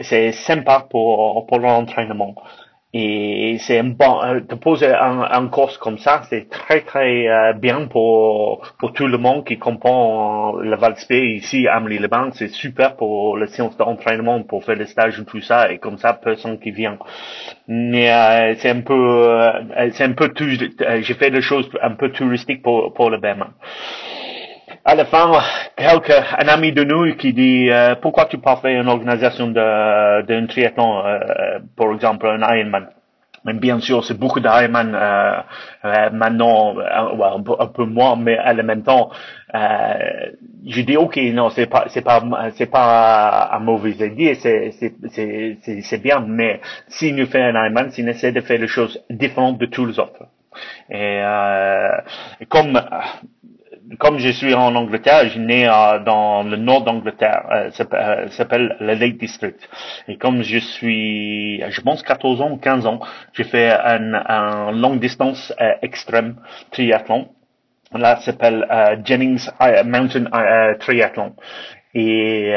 c'est 0.00 0.32
sympa 0.32 0.86
pour 0.88 1.46
pour 1.46 1.58
l'entraînement 1.58 2.34
et 2.96 3.58
c'est 3.58 3.80
un 3.80 3.90
bon, 3.90 4.22
euh, 4.22 4.38
de 4.38 4.54
poser 4.54 4.86
un, 4.86 5.22
un 5.22 5.48
course 5.48 5.76
comme 5.78 5.98
ça, 5.98 6.22
c'est 6.30 6.48
très 6.48 6.82
très 6.82 7.26
euh, 7.28 7.52
bien 7.52 7.88
pour 7.88 8.62
pour 8.78 8.92
tout 8.92 9.08
le 9.08 9.18
monde 9.18 9.44
qui 9.44 9.58
comprend 9.58 10.52
le 10.60 10.76
Valspé 10.76 11.34
ici 11.34 11.66
à 11.66 11.74
Amélie-les-Bains. 11.78 12.30
C'est 12.34 12.48
super 12.48 12.94
pour 12.94 13.36
les 13.36 13.48
séances 13.48 13.76
d'entraînement, 13.76 14.44
pour 14.44 14.62
faire 14.64 14.76
des 14.76 14.86
stages 14.86 15.18
et 15.18 15.24
tout 15.24 15.40
ça, 15.40 15.72
et 15.72 15.78
comme 15.78 15.98
ça, 15.98 16.12
personne 16.12 16.60
qui 16.60 16.70
vient. 16.70 16.96
Mais 17.66 18.12
euh, 18.12 18.54
c'est 18.58 18.70
un 18.70 18.82
peu, 18.82 19.40
c'est 19.90 20.04
un 20.04 20.12
peu 20.12 20.28
tout, 20.28 20.46
j'ai 20.48 21.14
fait 21.14 21.32
des 21.32 21.42
choses 21.42 21.68
un 21.82 21.96
peu 21.96 22.12
touristiques 22.12 22.62
pour 22.62 22.94
pour 22.94 23.10
le 23.10 23.18
Berman 23.18 23.50
à 24.84 24.94
la 24.94 25.06
fin, 25.06 25.32
quelques, 25.76 26.10
un 26.10 26.48
ami 26.48 26.72
de 26.72 26.84
nous 26.84 27.14
qui 27.16 27.32
dit 27.32 27.70
euh, 27.70 27.94
pourquoi 27.94 28.26
tu 28.26 28.38
pas 28.38 28.56
fait 28.56 28.74
une 28.74 28.88
organisation 28.88 29.48
de 29.48 30.22
d'un 30.22 30.46
triathlon, 30.46 31.04
euh, 31.06 31.58
par 31.76 31.92
exemple 31.92 32.26
un 32.26 32.40
Ironman? 32.56 32.88
Mais 33.46 33.54
bien 33.54 33.78
sûr, 33.80 34.04
c'est 34.04 34.18
beaucoup 34.18 34.40
d'Ironman 34.40 34.94
euh, 34.94 35.40
euh, 35.84 36.10
maintenant, 36.10 36.74
un, 36.78 37.66
peu, 37.66 37.84
moins, 37.84 38.16
mais 38.16 38.38
à 38.38 38.54
la 38.54 38.62
même 38.62 38.82
temps, 38.82 39.10
je 39.52 40.80
dis 40.82 40.96
ok, 40.96 41.16
non, 41.32 41.50
c'est 41.50 41.66
pas 41.66 41.84
c'est 41.88 42.02
pas 42.02 42.22
c'est 42.54 42.70
pas 42.70 43.50
un 43.52 43.60
mauvais 43.60 43.92
idée, 43.92 44.34
c'est 44.34 44.70
c'est 44.72 44.94
c'est 45.10 45.80
c'est 45.82 46.02
bien, 46.02 46.20
mais 46.26 46.60
si 46.88 47.12
nous 47.12 47.26
fait 47.26 47.42
un 47.42 47.54
Ironman, 47.54 47.90
si 47.90 48.02
nous 48.02 48.10
essaie 48.10 48.32
de 48.32 48.40
faire 48.40 48.60
les 48.60 48.68
choses 48.68 49.02
différentes 49.10 49.58
de 49.58 49.66
tous 49.66 49.86
les 49.86 49.98
autres. 49.98 50.24
Et 50.90 51.20
comme 52.48 52.80
comme 53.98 54.18
je 54.18 54.30
suis 54.30 54.54
en 54.54 54.74
Angleterre, 54.74 55.28
je 55.28 55.38
né 55.38 55.68
euh, 55.68 55.98
dans 56.00 56.42
le 56.42 56.56
nord 56.56 56.82
d'Angleterre, 56.82 57.46
euh, 57.50 57.70
euh 57.94 58.28
s'appelle 58.28 58.76
le 58.80 58.94
Lake 58.94 59.18
District. 59.18 59.58
Et 60.08 60.16
comme 60.16 60.42
je 60.42 60.58
suis, 60.58 61.62
je 61.68 61.80
pense 61.80 62.02
14 62.02 62.40
ans 62.40 62.50
ou 62.52 62.56
15 62.56 62.86
ans, 62.86 63.00
j'ai 63.32 63.44
fait 63.44 63.70
un, 63.70 64.14
un 64.14 64.72
longue 64.72 65.00
distance 65.00 65.52
euh, 65.60 65.72
extrême 65.82 66.36
triathlon. 66.70 67.28
Là, 67.92 68.16
s'appelle 68.16 68.66
Jennings 69.04 69.48
Mountain 69.84 70.24
Triathlon. 70.80 71.36
Et 71.94 72.52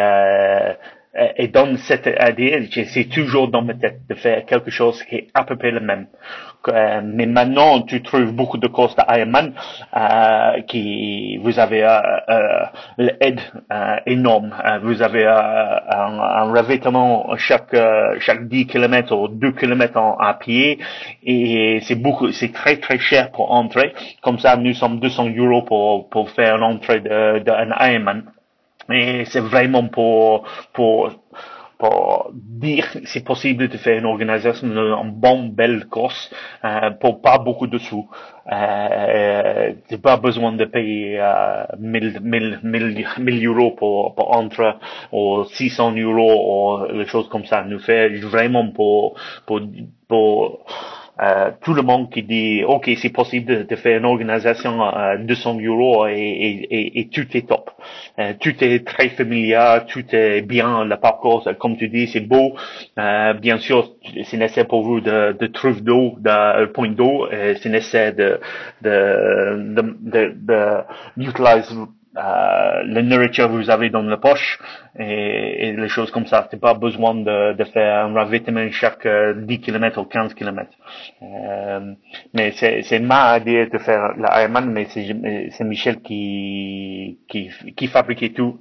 et 1.37 1.47
dans 1.47 1.75
cette 1.77 2.07
idée, 2.07 2.67
j'essaie 2.71 3.05
toujours 3.05 3.47
dans 3.49 3.61
ma 3.61 3.73
tête 3.73 4.01
de 4.09 4.15
faire 4.15 4.45
quelque 4.45 4.71
chose 4.71 5.01
qui 5.03 5.15
est 5.15 5.27
à 5.33 5.43
peu 5.43 5.55
près 5.55 5.71
le 5.71 5.79
même. 5.79 6.07
Euh, 6.69 7.01
mais 7.03 7.25
maintenant, 7.25 7.81
tu 7.81 8.01
trouves 8.01 8.33
beaucoup 8.33 8.57
de 8.57 8.67
courses 8.67 8.95
d'Ironman 8.95 9.53
euh, 9.95 10.61
qui, 10.67 11.37
vous 11.37 11.59
avez 11.59 11.83
euh, 11.83 11.99
euh 12.29 12.65
l'aide 12.97 13.39
euh, 13.71 13.95
énorme. 14.05 14.53
vous 14.83 15.01
avez 15.01 15.25
un, 15.25 15.79
un, 15.89 16.51
revêtement 16.51 17.35
chaque 17.37 17.75
chaque 18.19 18.47
10 18.47 18.67
km 18.67 19.15
ou 19.15 19.27
2 19.27 19.51
km 19.51 19.97
en, 19.97 20.17
à 20.17 20.33
pied 20.33 20.79
et 21.23 21.79
c'est 21.83 21.95
beaucoup, 21.95 22.31
c'est 22.31 22.51
très 22.51 22.77
très 22.77 22.99
cher 22.99 23.31
pour 23.31 23.51
entrer. 23.51 23.93
Comme 24.21 24.39
ça, 24.39 24.57
nous 24.57 24.73
sommes 24.73 24.99
200 24.99 25.29
euros 25.37 25.61
pour 25.61 26.09
pour 26.09 26.29
faire 26.31 26.57
l'entrée 26.57 26.99
d'un 26.99 27.39
de, 27.39 27.91
Ironman. 27.91 28.23
Et 28.91 29.25
c'est 29.25 29.41
vraiment 29.41 29.87
pour 29.87 30.47
pour 30.73 31.11
pour 31.77 32.31
dire 32.33 32.85
c'est 33.05 33.23
possible 33.23 33.67
de 33.67 33.77
faire 33.77 33.99
une 33.99 34.05
organisation 34.05 34.67
une 34.67 35.11
bonne 35.11 35.51
belle 35.51 35.85
course 35.87 36.31
euh, 36.65 36.91
pour 36.91 37.21
pas 37.21 37.37
beaucoup 37.37 37.67
de 37.67 37.77
sous. 37.77 38.09
Euh, 38.51 39.73
n'as 39.91 39.97
pas 39.97 40.17
besoin 40.17 40.53
de 40.53 40.65
payer 40.65 41.19
euh, 41.19 41.65
1000, 41.79 42.21
1000, 42.23 42.59
1000, 43.19 43.45
euros 43.47 43.71
pour, 43.71 44.15
pour 44.15 44.35
entrer 44.35 44.73
ou 45.11 45.43
600 45.43 45.95
euros 45.97 46.79
ou 46.89 46.97
des 46.97 47.05
choses 47.05 47.29
comme 47.29 47.45
ça. 47.45 47.63
Nous 47.63 47.79
fait 47.79 48.09
vraiment 48.19 48.71
pour 48.71 49.15
pour 49.45 49.61
pour 50.07 50.65
euh, 51.21 51.51
tout 51.61 51.73
le 51.73 51.81
monde 51.81 52.11
qui 52.11 52.23
dit 52.23 52.63
ok 52.63 52.89
c'est 53.01 53.09
possible 53.09 53.65
de, 53.65 53.75
faire 53.75 53.97
une 53.97 54.05
organisation 54.05 54.83
à 54.83 55.17
200 55.17 55.59
euros 55.61 56.07
et, 56.07 56.13
et, 56.15 56.99
et, 56.99 57.07
tout 57.09 57.25
est 57.35 57.47
top. 57.47 57.71
Euh, 58.19 58.33
tout 58.39 58.53
est 58.63 58.85
très 58.85 59.09
familier 59.09 59.79
tout 59.87 60.03
est 60.11 60.41
bien 60.41 60.85
le 60.85 60.95
parcours 60.97 61.47
comme 61.59 61.77
tu 61.77 61.89
dis 61.89 62.07
c'est 62.07 62.19
beau. 62.21 62.55
Euh, 62.99 63.33
bien 63.33 63.57
sûr 63.57 63.91
c'est 64.25 64.37
nécessaire 64.37 64.67
pour 64.67 64.83
vous 64.83 65.01
de, 65.01 65.35
de 65.39 65.47
trouver 65.47 65.81
d'eau 65.81 66.15
de 66.19 66.65
point 66.67 66.89
d'eau 66.89 67.27
c'est 67.31 67.69
nécessaire 67.69 68.13
de 68.13 68.39
de, 68.81 69.73
de, 69.75 69.97
de, 70.01 70.35
de 71.15 71.23
utiliser 71.23 71.87
euh, 72.17 72.83
le 72.83 73.01
nourriture 73.01 73.49
vous 73.49 73.69
avez 73.69 73.89
dans 73.89 74.01
la 74.01 74.17
poche 74.17 74.59
et, 74.99 75.67
et 75.67 75.71
les 75.73 75.87
choses 75.87 76.11
comme 76.11 76.25
ça. 76.25 76.47
C'est 76.49 76.59
pas 76.59 76.73
besoin 76.73 77.13
de, 77.15 77.53
de 77.53 77.63
faire 77.65 78.05
un 78.05 78.13
ravitaillement 78.13 78.69
chaque 78.71 79.05
10 79.05 79.07
euh, 79.07 79.57
km 79.57 79.99
ou 79.99 80.05
15 80.05 80.33
km. 80.33 80.69
Euh, 81.21 81.93
mais 82.33 82.51
c'est 82.53 82.99
ma 82.99 83.37
idée 83.37 83.67
de 83.67 83.77
faire 83.77 84.13
l'Ironman, 84.17 84.71
mais 84.71 84.87
c'est 84.89 85.63
Michel 85.63 86.01
qui, 86.01 87.19
qui, 87.29 87.51
qui 87.75 87.87
fabriquait 87.87 88.29
tout. 88.29 88.59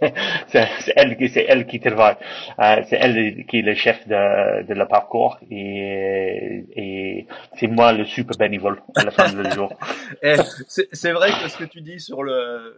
c'est 0.48 0.66
elle, 0.96 1.16
c'est 1.28 1.46
elle 1.48 1.66
qui 1.66 1.78
travaille. 1.80 2.16
Euh, 2.58 2.82
c'est 2.88 2.96
elle 3.00 3.44
qui 3.46 3.58
est 3.58 3.62
le 3.62 3.74
chef 3.74 4.06
de, 4.08 4.66
de 4.66 4.74
le 4.74 4.86
parcours 4.86 5.38
et, 5.50 6.64
et 6.74 7.26
c'est 7.54 7.68
moi 7.68 7.92
le 7.92 8.04
super 8.04 8.36
bénévole 8.36 8.82
à 8.96 9.04
la 9.04 9.10
fin 9.10 9.32
du 9.32 9.50
jour. 9.52 9.72
Eh, 10.22 10.36
c'est 10.68 11.12
vrai 11.12 11.30
que 11.30 11.48
ce 11.48 11.58
que 11.58 11.64
tu 11.64 11.80
dis 11.80 12.00
sur 12.00 12.22
le 12.22 12.74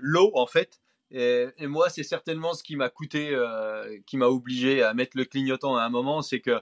l'eau, 0.00 0.30
en 0.34 0.46
fait, 0.46 0.80
Et, 1.10 1.66
moi, 1.66 1.88
c'est 1.88 2.02
certainement 2.02 2.54
ce 2.54 2.62
qui 2.62 2.76
m'a 2.76 2.88
coûté, 2.88 3.30
euh, 3.32 3.98
qui 4.06 4.16
m'a 4.16 4.26
obligé 4.26 4.82
à 4.82 4.92
mettre 4.94 5.16
le 5.16 5.24
clignotant 5.24 5.76
à 5.76 5.82
un 5.82 5.88
moment, 5.88 6.22
c'est 6.22 6.40
que 6.40 6.60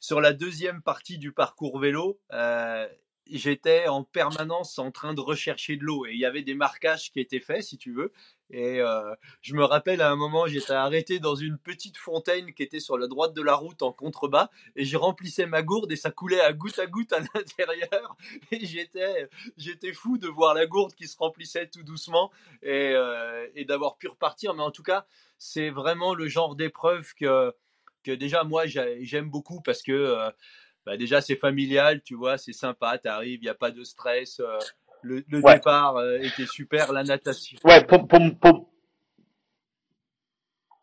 sur 0.00 0.20
la 0.20 0.32
deuxième 0.32 0.82
partie 0.82 1.18
du 1.18 1.32
parcours 1.32 1.78
vélo, 1.78 2.20
euh, 2.32 2.86
j'étais 3.30 3.88
en 3.88 4.04
permanence 4.04 4.78
en 4.78 4.90
train 4.90 5.14
de 5.14 5.20
rechercher 5.20 5.76
de 5.76 5.84
l'eau 5.84 6.06
et 6.06 6.12
il 6.12 6.18
y 6.18 6.24
avait 6.24 6.42
des 6.42 6.54
marquages 6.54 7.10
qui 7.12 7.20
étaient 7.20 7.40
faits, 7.40 7.62
si 7.62 7.78
tu 7.78 7.92
veux. 7.92 8.12
Et 8.50 8.80
euh, 8.80 9.14
je 9.42 9.54
me 9.54 9.64
rappelle 9.64 10.00
à 10.00 10.10
un 10.10 10.16
moment, 10.16 10.46
j'étais 10.46 10.72
arrêté 10.72 11.18
dans 11.18 11.34
une 11.34 11.58
petite 11.58 11.98
fontaine 11.98 12.54
qui 12.54 12.62
était 12.62 12.80
sur 12.80 12.96
la 12.96 13.06
droite 13.06 13.34
de 13.34 13.42
la 13.42 13.54
route 13.54 13.82
en 13.82 13.92
contrebas 13.92 14.48
et 14.74 14.84
je 14.84 14.96
remplissais 14.96 15.44
ma 15.44 15.62
gourde 15.62 15.92
et 15.92 15.96
ça 15.96 16.10
coulait 16.10 16.40
à 16.40 16.52
goutte 16.54 16.78
à 16.78 16.86
goutte 16.86 17.12
à 17.12 17.20
l'intérieur. 17.34 18.16
Et 18.50 18.64
j'étais, 18.64 19.28
j'étais 19.56 19.92
fou 19.92 20.16
de 20.16 20.28
voir 20.28 20.54
la 20.54 20.66
gourde 20.66 20.94
qui 20.94 21.08
se 21.08 21.18
remplissait 21.18 21.68
tout 21.68 21.82
doucement 21.82 22.30
et, 22.62 22.92
euh, 22.94 23.46
et 23.54 23.64
d'avoir 23.64 23.98
pu 23.98 24.08
repartir. 24.08 24.54
Mais 24.54 24.62
en 24.62 24.70
tout 24.70 24.82
cas, 24.82 25.06
c'est 25.38 25.70
vraiment 25.70 26.14
le 26.14 26.28
genre 26.28 26.56
d'épreuve 26.56 27.14
que, 27.14 27.54
déjà 28.06 28.42
moi 28.42 28.64
j'aime 28.66 29.28
beaucoup 29.28 29.60
parce 29.60 29.82
que 29.82 29.92
euh, 29.92 30.30
bah, 30.86 30.96
déjà 30.96 31.20
c'est 31.20 31.36
familial, 31.36 32.00
tu 32.02 32.14
vois, 32.14 32.38
c'est 32.38 32.52
sympa, 32.52 32.98
tu 32.98 33.08
arrives, 33.08 33.40
il 33.40 33.44
n'y 33.44 33.48
a 33.48 33.54
pas 33.54 33.70
de 33.70 33.84
stress. 33.84 34.40
Euh, 34.40 34.58
le, 35.02 35.22
départ 35.22 35.96
euh, 35.96 36.18
était 36.18 36.46
super, 36.46 36.92
la 36.92 37.04
natation. 37.04 37.58
Ouais, 37.64 37.84
pour, 37.84 38.08
pour, 38.08 38.20
pour, 38.40 38.68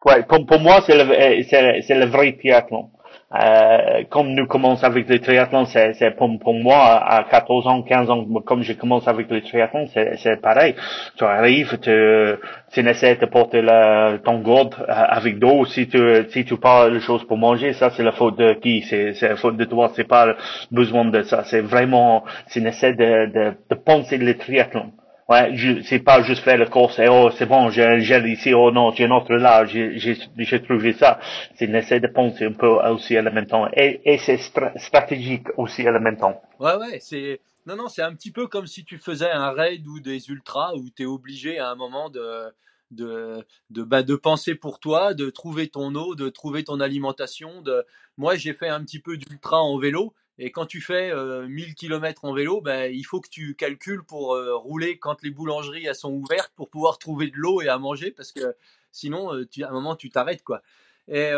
ouais, 0.06 0.24
pour, 0.24 0.46
pour 0.46 0.60
moi, 0.60 0.84
c'est 0.86 0.96
le, 0.96 1.44
c'est, 1.44 1.96
le 1.96 2.06
vrai 2.06 2.38
triathlon. 2.38 2.92
Euh, 3.34 4.04
comme 4.10 4.34
nous 4.34 4.46
commençons 4.46 4.86
avec 4.86 5.10
le 5.10 5.20
triathlon, 5.20 5.66
c'est, 5.66 6.16
pour, 6.16 6.30
pour, 6.40 6.54
moi, 6.54 7.04
à 7.04 7.24
14 7.24 7.68
ans, 7.68 7.82
15 7.82 8.10
ans, 8.12 8.24
comme 8.46 8.62
je 8.62 8.74
commence 8.74 9.08
avec 9.08 9.30
le 9.32 9.42
triathlon, 9.42 9.88
c'est, 9.88 10.42
pareil. 10.42 10.76
Tu 11.18 11.24
arrives, 11.24 11.80
tu, 11.80 12.36
tu 12.72 12.88
essaies 12.88 13.16
de 13.16 13.26
porter 13.26 13.62
la, 13.64 14.20
ton 14.24 14.40
gourde 14.40 14.76
euh, 14.80 14.86
avec 14.88 15.40
d'eau. 15.40 15.66
Si 15.66 15.88
tu, 15.88 16.00
si 16.30 16.46
tu 16.46 16.58
parles 16.58 16.94
de 16.94 17.00
choses 17.00 17.26
pour 17.26 17.38
manger, 17.38 17.74
ça 17.74 17.90
c'est 17.90 18.04
la 18.04 18.12
faute 18.12 18.38
de 18.38 18.54
qui? 18.54 18.84
C'est, 18.84 19.20
la 19.22 19.36
faute 19.36 19.58
de 19.58 19.66
toi. 19.66 19.92
C'est 19.96 20.08
pas 20.08 20.36
besoin 20.72 21.06
de 21.06 21.24
ça. 21.24 21.44
C'est 21.46 21.62
vraiment, 21.62 22.24
c'est 22.48 22.62
essaie 22.62 22.94
de, 22.94 23.26
de, 23.32 23.54
de 23.70 23.76
penser 23.76 24.18
le 24.18 24.38
triathlon. 24.38 24.92
Ouais, 25.28 25.56
c'est 25.86 26.00
pas 26.00 26.22
juste 26.22 26.44
faire 26.44 26.58
le 26.58 26.68
course 26.68 27.00
et 27.00 27.08
oh 27.08 27.32
c'est 27.36 27.48
bon, 27.48 27.72
j'ai 27.72 27.84
un 27.84 27.98
gel 27.98 28.28
ici, 28.28 28.54
oh 28.54 28.70
non, 28.72 28.92
j'ai 28.92 29.06
un 29.06 29.12
autre 29.12 29.34
là, 29.34 29.66
j'ai, 29.66 30.62
trouvé 30.64 30.94
ça. 30.94 31.20
C'est 31.56 31.66
une 31.66 31.74
essai 31.74 32.00
de 32.00 32.08
penser 32.08 32.46
un 32.46 32.52
peu 32.52 32.68
aussi 32.68 33.18
à 33.18 33.24
la 33.24 33.32
même 33.32 33.48
temps. 33.48 33.68
Et, 33.74 34.02
et 34.06 34.20
c'est 34.20 34.38
stratégique 34.38 35.48
aussi 35.58 35.88
à 35.88 35.92
la 35.92 36.00
même 36.00 36.18
temps. 36.18 36.40
Ouais, 36.60 36.76
ouais, 36.76 37.00
c'est, 37.02 37.40
non, 37.66 37.76
non, 37.76 37.88
c'est 37.88 38.04
un 38.04 38.14
petit 38.14 38.32
peu 38.32 38.46
comme 38.46 38.68
si 38.68 38.86
tu 38.86 39.00
faisais 39.00 39.32
un 39.32 39.50
raid 39.50 39.88
ou 39.88 40.00
des 40.00 40.30
ultras 40.30 40.74
où 40.76 40.90
tu 40.96 41.04
es 41.04 41.06
obligé 41.06 41.58
à 41.58 41.72
un 41.72 41.76
moment 41.76 42.12
de, 42.12 42.54
de, 42.92 43.44
de, 43.72 43.82
bah, 43.82 44.04
de 44.04 44.16
penser 44.16 44.54
pour 44.54 44.80
toi, 44.80 45.16
de 45.16 45.32
trouver 45.32 45.70
ton 45.70 45.96
eau, 45.96 46.14
de 46.14 46.30
trouver 46.30 46.64
ton 46.64 46.80
alimentation. 46.80 47.64
De... 47.64 47.84
Moi, 48.18 48.36
j'ai 48.36 48.54
fait 48.54 48.70
un 48.70 48.84
petit 48.84 49.00
peu 49.00 49.18
d'ultra 49.18 49.60
en 49.60 49.80
vélo 49.80 50.14
et 50.38 50.52
quand 50.52 50.66
tu 50.66 50.82
fais 50.82 51.14
1000 51.14 51.70
euh, 51.70 51.74
km 51.76 52.26
en 52.26 52.34
vélo, 52.34 52.62
ben, 52.62 52.94
il 52.94 53.04
faut 53.04 53.22
que 53.22 53.30
tu 53.30 53.56
calcules 53.56 54.04
pour 54.04 54.34
euh, 54.34 54.56
rouler 54.56 55.00
quand 55.00 55.22
les 55.22 55.30
boulangeries 55.30 55.86
elles 55.86 55.96
sont 55.96 56.12
ouvertes 56.12 56.52
pour 56.56 56.70
pouvoir 56.70 56.98
trouver 56.98 57.28
de 57.28 57.38
l'eau 57.38 57.62
et 57.62 57.70
à 57.70 57.78
manger 57.78 58.12
parce 58.12 58.32
que 58.34 58.56
sinon, 58.92 59.34
euh, 59.34 59.48
tu, 59.48 59.64
à 59.64 59.70
un 59.70 59.72
moment, 59.72 59.96
tu 59.96 60.10
t'arrêtes. 60.10 60.44
quoi. 60.44 60.62
Et 61.08 61.32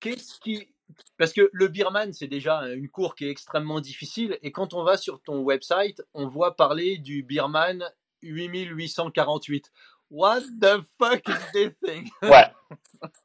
qu'est-ce 0.00 0.38
qui. 0.40 0.68
Parce 1.16 1.32
que 1.32 1.48
le 1.52 1.68
Birman, 1.68 2.12
c'est 2.12 2.26
déjà 2.26 2.60
une 2.66 2.88
cour 2.88 3.14
qui 3.14 3.24
est 3.24 3.30
extrêmement 3.30 3.80
difficile. 3.80 4.38
Et 4.42 4.52
quand 4.52 4.74
on 4.74 4.84
va 4.84 4.98
sur 4.98 5.22
ton 5.22 5.40
website, 5.40 6.02
on 6.12 6.28
voit 6.28 6.54
parler 6.54 6.98
du 6.98 7.22
Birman 7.22 7.82
8848. 8.20 9.72
What 10.10 10.42
the 10.60 10.82
fuck 10.98 11.26
is 11.26 11.52
this 11.54 11.72
thing? 11.82 12.10
Ouais. 12.22 12.52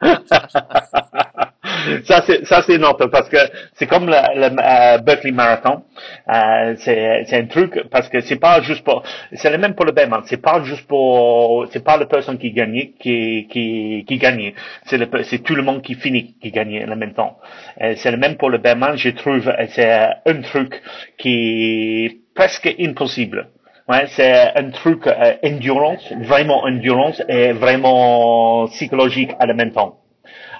ça 2.04 2.22
c'est 2.26 2.44
ça 2.46 2.62
c'est 2.62 2.78
notre 2.78 3.06
parce 3.06 3.28
que 3.28 3.36
c'est 3.74 3.86
comme 3.86 4.06
le, 4.06 4.12
le 4.12 4.46
euh, 4.46 4.98
Berkeley 4.98 5.32
Marathon. 5.32 5.82
Euh, 6.28 6.74
c'est 6.78 7.24
c'est 7.26 7.36
un 7.36 7.46
truc 7.46 7.82
parce 7.90 8.08
que 8.08 8.20
c'est 8.20 8.36
pas 8.36 8.60
juste 8.62 8.82
pour 8.84 9.02
c'est 9.32 9.50
le 9.50 9.58
même 9.58 9.74
pour 9.74 9.84
le 9.84 9.92
Berman 9.92 10.22
c'est 10.24 10.40
pas 10.40 10.62
juste 10.62 10.86
pour 10.86 11.66
c'est 11.70 11.84
pas 11.84 11.96
la 11.98 12.06
personne 12.06 12.38
qui 12.38 12.52
gagne 12.52 12.92
qui 12.98 13.46
qui 13.50 14.04
qui 14.06 14.18
gagne. 14.18 14.54
C'est 14.86 14.96
le 14.98 15.08
c'est 15.22 15.40
tout 15.40 15.54
le 15.54 15.62
monde 15.62 15.82
qui 15.82 15.94
finit 15.94 16.34
qui 16.40 16.50
gagne 16.50 16.86
en 16.90 16.96
même 16.96 17.12
temps. 17.12 17.38
Euh, 17.82 17.94
c'est 17.96 18.10
le 18.10 18.16
même 18.16 18.36
pour 18.36 18.48
le 18.50 18.58
Berman 18.58 18.96
je 18.96 19.10
trouve 19.10 19.52
c'est 19.68 19.92
un 20.26 20.40
truc 20.42 20.80
qui 21.18 22.06
est 22.06 22.16
presque 22.34 22.74
impossible 22.80 23.48
Ouais, 23.90 24.06
c'est 24.06 24.52
un 24.56 24.70
truc 24.70 25.08
euh, 25.08 25.34
endurance, 25.42 26.12
vraiment 26.22 26.62
endurance 26.62 27.20
et 27.28 27.50
vraiment 27.50 28.68
psychologique 28.68 29.32
à 29.40 29.46
la 29.46 29.54
même 29.54 29.72
temps. 29.72 29.96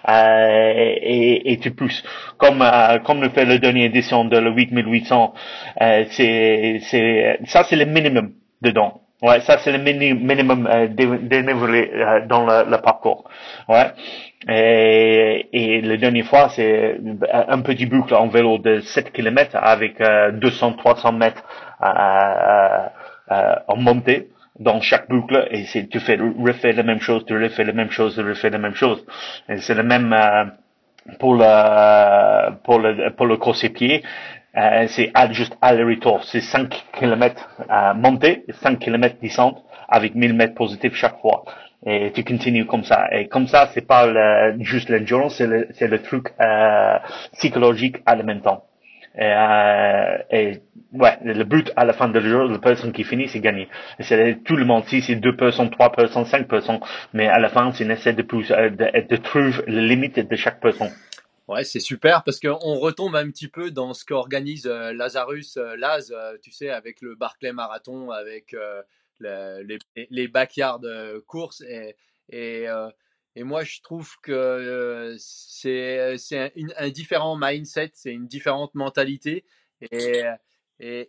Euh, 0.09 0.95
et, 1.01 1.53
et 1.53 1.59
tu 1.61 1.71
pousses. 1.71 2.03
Comme 2.39 2.61
euh, 2.61 2.99
comme 2.99 3.21
le 3.23 3.29
fait 3.29 3.45
la 3.45 3.59
dernière 3.59 3.85
édition 3.85 4.25
de 4.25 4.37
le 4.37 4.51
8800, 4.51 5.33
euh, 5.81 6.05
c'est 6.11 6.81
c'est 6.91 7.39
ça 7.45 7.63
c'est 7.63 7.77
le 7.77 7.85
minimum 7.85 8.33
dedans. 8.63 9.01
Ouais, 9.23 9.39
ça 9.43 9.59
c'est 9.59 9.71
le 9.71 9.79
minimum 9.79 10.67
euh, 10.67 10.89
dénivelé 10.89 11.89
euh, 11.95 12.27
dans 12.27 12.45
le, 12.45 12.69
le, 12.69 12.79
parcours. 12.79 13.31
Ouais. 13.69 13.93
Et, 14.49 15.47
et 15.53 15.81
la 15.83 15.99
dernière 15.99 16.25
fois, 16.25 16.49
c'est 16.49 16.97
un 17.33 17.61
petit 17.61 17.87
boucle 17.87 18.15
en 18.15 18.27
vélo 18.29 18.59
de 18.59 18.81
7 18.81 19.13
km 19.13 19.55
avec 19.55 20.01
200-300 20.01 21.15
mètres 21.17 21.45
en 23.31 23.77
montée 23.77 24.29
dans 24.61 24.81
chaque 24.81 25.09
boucle 25.09 25.49
et 25.51 25.65
c'est 25.65 25.89
tu 25.89 25.99
fais 26.01 26.17
refais 26.17 26.73
la 26.73 26.83
même 26.83 27.01
chose, 27.01 27.25
tu 27.27 27.35
refais 27.43 27.65
la 27.65 27.73
même 27.73 27.91
chose, 27.91 28.15
tu 28.15 28.23
refais 28.23 28.51
la 28.51 28.59
même 28.59 28.75
chose. 28.75 29.05
Et 29.49 29.57
c'est 29.59 29.75
le 29.75 29.83
même 29.83 30.13
euh, 30.13 30.45
pour 31.19 31.35
le 31.35 32.51
pour 32.65 32.79
le 32.79 33.11
pour 33.11 33.27
le 33.27 33.37
course 33.37 33.67
pied. 33.71 34.03
Euh, 34.57 34.87
c'est 34.89 35.13
juste 35.31 35.57
aller-retour, 35.63 36.25
c'est 36.25 36.41
5 36.41 36.87
km 36.99 37.49
euh, 37.71 37.95
montée, 37.95 38.45
5 38.63 38.81
km 38.81 39.17
descente 39.23 39.63
avec 39.89 40.17
1000 40.17 40.35
mètres 40.35 40.55
positifs 40.55 40.95
chaque 40.95 41.21
fois. 41.21 41.45
Et 41.87 42.11
tu 42.13 42.25
continues 42.25 42.67
comme 42.67 42.83
ça. 42.85 43.07
Et 43.13 43.29
comme 43.29 43.47
ça, 43.47 43.71
c'est 43.73 43.87
pas 43.87 44.53
juste 44.59 44.91
l'endurance, 44.91 45.37
c'est 45.37 45.47
le, 45.47 45.69
c'est 45.73 45.87
le 45.87 46.03
truc 46.03 46.27
euh, 46.41 46.99
psychologique 47.35 47.99
à 48.05 48.17
la 48.17 48.25
même 48.25 48.41
temps. 48.43 48.65
Et, 49.17 49.23
euh, 49.25 50.19
et 50.31 50.61
ouais, 50.93 51.19
le 51.23 51.45
but 51.45 51.71
à 51.77 51.85
la 51.85 51.93
fin 51.93 52.09
du 52.09 52.21
jeu, 52.21 52.47
la 52.47 52.59
personne 52.59 52.93
qui 52.93 53.05
finit, 53.05 53.29
c'est 53.29 53.41
gagner. 53.41 53.69
C'est 54.01 54.43
tout 54.45 54.57
le 54.57 54.65
monde, 54.65 54.85
si 54.87 55.03
c'est 55.03 55.17
2%, 55.17 55.71
3%, 55.71 56.31
5%, 56.31 56.81
mais 57.13 57.27
à 57.27 57.39
la 57.39 57.49
fin, 57.49 57.73
c'est 57.73 57.85
une 57.85 57.91
essai 57.91 58.13
de, 58.13 58.23
plus, 58.23 58.51
euh, 58.51 58.71
de, 58.71 59.07
de 59.09 59.17
trouver 59.17 59.53
les 59.67 59.87
limites 59.89 60.19
de 60.19 60.37
chaque 60.37 60.61
personne. 60.61 60.91
Ouais, 61.49 61.65
c'est 61.65 61.81
super 61.81 62.23
parce 62.23 62.39
qu'on 62.39 62.79
retombe 62.79 63.17
un 63.17 63.29
petit 63.31 63.49
peu 63.49 63.71
dans 63.73 63.93
ce 63.93 64.05
qu'organise 64.05 64.67
euh, 64.67 64.93
Lazarus 64.93 65.59
Laz, 65.77 66.15
tu 66.43 66.53
sais, 66.53 66.71
avec 66.71 67.01
le 67.03 67.17
Barclay 67.17 67.53
Marathon, 67.53 68.11
avec 68.11 68.55
les, 69.21 69.79
les 70.11 70.29
backyard 70.29 70.83
courses 71.27 71.63
et, 71.63 71.97
et 72.31 72.67
et 73.37 73.45
moi, 73.45 73.63
je 73.63 73.81
trouve 73.81 74.17
que 74.23 75.15
c'est 75.19 76.17
un, 76.37 76.49
un, 76.77 76.89
différent 76.91 77.39
mindset, 77.41 77.93
c'est 77.95 78.13
une 78.13 78.27
différente 78.27 78.75
mentalité. 78.75 79.45
Et, 79.93 80.23
et, 80.81 81.09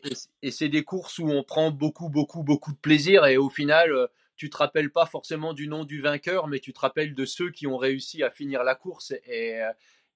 c'est 0.51 0.69
des 0.69 0.83
courses 0.83 1.19
où 1.19 1.29
on 1.29 1.43
prend 1.43 1.71
beaucoup, 1.71 2.09
beaucoup, 2.09 2.43
beaucoup 2.43 2.73
de 2.73 2.77
plaisir. 2.77 3.25
Et 3.25 3.37
au 3.37 3.49
final, 3.49 3.91
tu 4.35 4.49
te 4.49 4.57
rappelles 4.57 4.91
pas 4.91 5.05
forcément 5.05 5.53
du 5.53 5.67
nom 5.67 5.85
du 5.85 6.01
vainqueur, 6.01 6.47
mais 6.47 6.59
tu 6.59 6.73
te 6.73 6.79
rappelles 6.79 7.15
de 7.15 7.25
ceux 7.25 7.51
qui 7.51 7.67
ont 7.67 7.77
réussi 7.77 8.21
à 8.23 8.29
finir 8.29 8.63
la 8.63 8.75
course. 8.75 9.13
Et, 9.25 9.61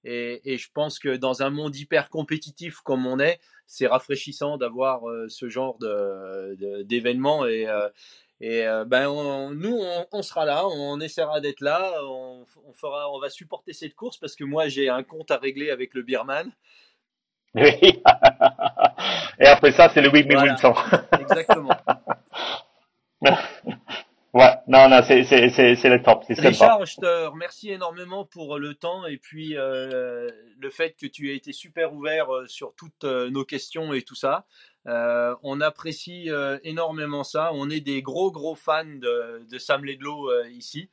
et, 0.04 0.52
et 0.52 0.58
je 0.58 0.70
pense 0.72 0.98
que 0.98 1.16
dans 1.16 1.42
un 1.42 1.50
monde 1.50 1.74
hyper 1.74 2.10
compétitif 2.10 2.80
comme 2.80 3.06
on 3.06 3.18
est, 3.18 3.40
c'est 3.66 3.86
rafraîchissant 3.86 4.58
d'avoir 4.58 5.02
ce 5.28 5.48
genre 5.48 5.78
d'événements. 6.84 7.46
Et, 7.46 7.66
et 8.40 8.66
euh, 8.66 8.84
ben 8.84 9.04
nous, 9.54 9.80
on, 10.12 10.22
sera 10.22 10.44
là, 10.44 10.66
on 10.66 11.00
essaiera 11.00 11.40
d'être 11.40 11.62
là, 11.62 12.02
on, 12.04 12.44
fera, 12.74 13.10
on 13.10 13.18
va 13.18 13.30
supporter 13.30 13.72
cette 13.72 13.94
course 13.94 14.18
parce 14.18 14.36
que 14.36 14.44
moi 14.44 14.68
j'ai 14.68 14.90
un 14.90 15.02
compte 15.02 15.30
à 15.30 15.38
régler 15.38 15.70
avec 15.70 15.94
le 15.94 16.02
Birman. 16.02 16.52
Et 19.38 19.46
après 19.46 19.72
ça, 19.72 19.88
c'est 19.88 20.00
le 20.00 20.10
8800. 20.10 20.74
Exactement. 21.20 21.76
ouais, 24.34 24.54
non, 24.66 24.88
non, 24.88 25.00
c'est, 25.06 25.22
le 25.22 26.02
top. 26.02 26.24
Richard, 26.28 26.84
je 26.84 26.96
te 26.96 27.26
remercie 27.26 27.70
énormément 27.70 28.24
pour 28.24 28.58
le 28.58 28.74
temps 28.74 29.06
et 29.06 29.16
puis 29.16 29.56
euh, 29.56 30.30
le 30.58 30.70
fait 30.70 30.96
que 31.00 31.06
tu 31.06 31.30
aies 31.30 31.36
été 31.36 31.52
super 31.52 31.92
ouvert 31.94 32.34
euh, 32.34 32.46
sur 32.46 32.74
toutes 32.74 33.04
nos 33.04 33.44
questions 33.44 33.92
et 33.92 34.02
tout 34.02 34.14
ça. 34.14 34.44
Euh, 34.86 35.34
on 35.42 35.60
apprécie 35.60 36.30
euh, 36.30 36.58
énormément 36.62 37.24
ça. 37.24 37.50
On 37.54 37.70
est 37.70 37.80
des 37.80 38.02
gros 38.02 38.30
gros 38.30 38.54
fans 38.54 38.84
de, 38.84 39.58
Sam 39.58 39.84
Ledlow 39.84 40.30
euh, 40.30 40.48
ici. 40.50 40.88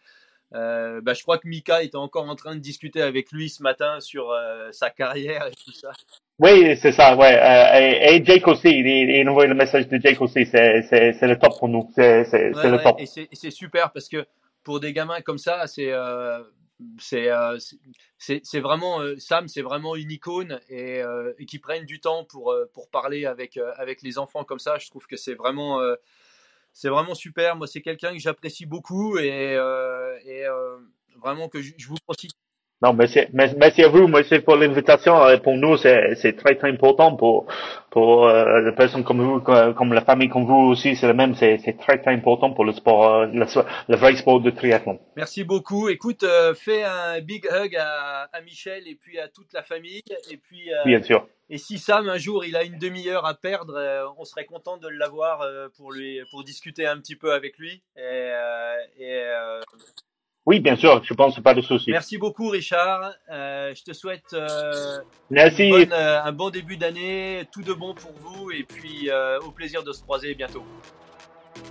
Bah, 0.53 1.13
je 1.13 1.23
crois 1.23 1.37
que 1.37 1.47
Mika 1.47 1.83
était 1.83 1.97
encore 1.97 2.29
en 2.29 2.35
train 2.35 2.55
de 2.55 2.59
discuter 2.59 3.01
avec 3.01 3.31
lui 3.31 3.49
ce 3.49 3.63
matin 3.63 3.99
sur 3.99 4.33
sa 4.71 4.89
carrière 4.89 5.47
et 5.47 5.51
tout 5.51 5.73
ça. 5.73 5.91
Oui, 6.39 6.75
c'est 6.77 6.91
ça, 6.91 7.15
ouais. 7.15 7.33
et, 7.75 8.15
et, 8.15 8.25
Jake 8.25 8.47
aussi, 8.47 8.69
il, 8.69 8.87
il 8.87 9.29
envoie 9.29 9.45
le 9.45 9.53
message 9.53 9.87
de 9.87 9.99
Jake 9.99 10.19
aussi, 10.21 10.45
c'est 10.45 11.21
le 11.21 11.35
top 11.37 11.57
pour 11.59 11.69
nous, 11.69 11.89
c'est 11.95 12.23
le 12.31 12.83
top. 12.83 12.99
Et 12.99 13.05
c'est 13.35 13.51
super 13.51 13.91
parce 13.91 14.09
que 14.09 14.25
pour 14.63 14.79
des 14.79 14.93
gamins 14.93 15.21
comme 15.21 15.37
ça, 15.37 15.67
c'est 15.67 15.91
euh, 15.91 16.39
c'est 18.17 18.59
vraiment 18.59 19.01
euh, 19.01 19.15
Sam, 19.17 19.47
c'est 19.47 19.61
vraiment 19.61 19.95
une 19.95 20.11
icône 20.11 20.59
et, 20.69 21.01
euh, 21.01 21.33
et 21.37 21.45
qui 21.45 21.59
prennent 21.59 21.85
du 21.85 21.99
temps 21.99 22.25
pour, 22.25 22.55
pour 22.73 22.89
parler 22.89 23.25
avec, 23.25 23.57
avec 23.77 24.01
les 24.01 24.17
enfants 24.17 24.43
comme 24.43 24.59
ça. 24.59 24.77
Je 24.79 24.89
trouve 24.89 25.05
que 25.05 25.17
c'est 25.17 25.35
vraiment, 25.35 25.81
c'est 26.73 26.89
vraiment 26.89 27.15
super. 27.15 27.55
Moi, 27.55 27.67
c'est 27.67 27.81
quelqu'un 27.81 28.11
que 28.13 28.19
j'apprécie 28.19 28.65
beaucoup 28.65 29.17
et, 29.19 29.53
et 30.25 30.45
vraiment 31.21 31.47
que 31.49 31.61
je, 31.61 31.73
je 31.77 31.87
vous 31.87 31.97
conseille 32.05 32.29
non, 32.83 32.91
merci, 32.91 33.19
merci 33.31 33.81
à 33.81 33.87
vous, 33.87 34.09
merci 34.09 34.39
pour 34.39 34.57
l'invitation. 34.57 35.15
Pour 35.41 35.55
nous, 35.55 35.77
c'est 35.77 36.35
très 36.35 36.55
très 36.55 36.69
important 36.69 37.15
pour 37.15 37.45
pour 37.91 38.27
euh, 38.27 38.59
les 38.59 38.73
personnes 38.73 39.05
comme 39.05 39.21
vous, 39.21 39.39
comme 39.39 39.93
la 39.93 40.03
famille 40.03 40.27
comme 40.27 40.45
vous 40.45 40.71
aussi, 40.71 40.97
c'est 40.97 41.07
le 41.07 41.13
même. 41.13 41.33
C'est 41.33 41.77
très 41.79 42.01
très 42.01 42.11
important 42.11 42.51
pour 42.51 42.65
le 42.65 42.73
sport, 42.73 43.13
euh, 43.13 43.27
le, 43.27 43.95
vrai 43.95 44.17
sport 44.17 44.41
de 44.41 44.49
triathlon. 44.49 44.99
Merci 45.15 45.45
beaucoup. 45.45 45.87
Écoute, 45.87 46.23
euh, 46.23 46.53
fais 46.53 46.83
un 46.83 47.21
big 47.21 47.45
hug 47.45 47.73
à, 47.77 48.23
à, 48.33 48.41
Michel 48.41 48.85
et 48.85 48.95
puis 48.95 49.17
à 49.17 49.29
toute 49.29 49.53
la 49.53 49.63
famille. 49.63 50.03
Et 50.29 50.35
puis. 50.35 50.69
Bien 50.83 51.01
sûr. 51.01 51.25
Et 51.49 51.57
si 51.57 51.77
Sam 51.77 52.09
un 52.09 52.17
jour 52.17 52.43
il 52.43 52.57
a 52.57 52.63
une 52.63 52.79
demi-heure 52.79 53.25
à 53.25 53.33
perdre, 53.33 53.79
on 54.17 54.25
serait 54.25 54.45
content 54.45 54.75
de 54.75 54.89
l'avoir 54.89 55.47
pour 55.77 55.93
lui 55.93 56.19
pour 56.31 56.43
discuter 56.43 56.85
un 56.85 56.97
petit 56.97 57.15
peu 57.15 57.31
avec 57.31 57.57
lui. 57.57 57.81
Et, 57.95 58.31
et 58.99 59.23
oui, 60.45 60.59
bien 60.59 60.75
sûr, 60.75 61.01
je 61.03 61.13
pense 61.13 61.39
pas 61.39 61.53
de 61.53 61.61
souci. 61.61 61.91
Merci 61.91 62.17
beaucoup, 62.17 62.49
Richard. 62.49 63.13
Euh, 63.31 63.73
je 63.75 63.83
te 63.83 63.93
souhaite 63.93 64.33
euh, 64.33 64.99
Merci. 65.29 65.71
Euh, 65.71 66.21
un 66.21 66.31
bon 66.33 66.49
début 66.49 66.75
d'année, 66.75 67.43
tout 67.51 67.61
de 67.61 67.73
bon 67.73 67.93
pour 67.93 68.11
vous, 68.19 68.51
et 68.51 68.63
puis 68.63 69.09
au 69.45 69.51
plaisir 69.51 69.83
de 69.83 69.93
se 69.93 70.01
croiser 70.01 70.35
bientôt. 70.35 70.63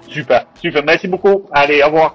Super, 0.08 0.46
super. 0.60 0.84
Merci 0.84 1.08
beaucoup. 1.08 1.46
Allez, 1.52 1.82
au 1.82 1.86
revoir. 1.86 2.14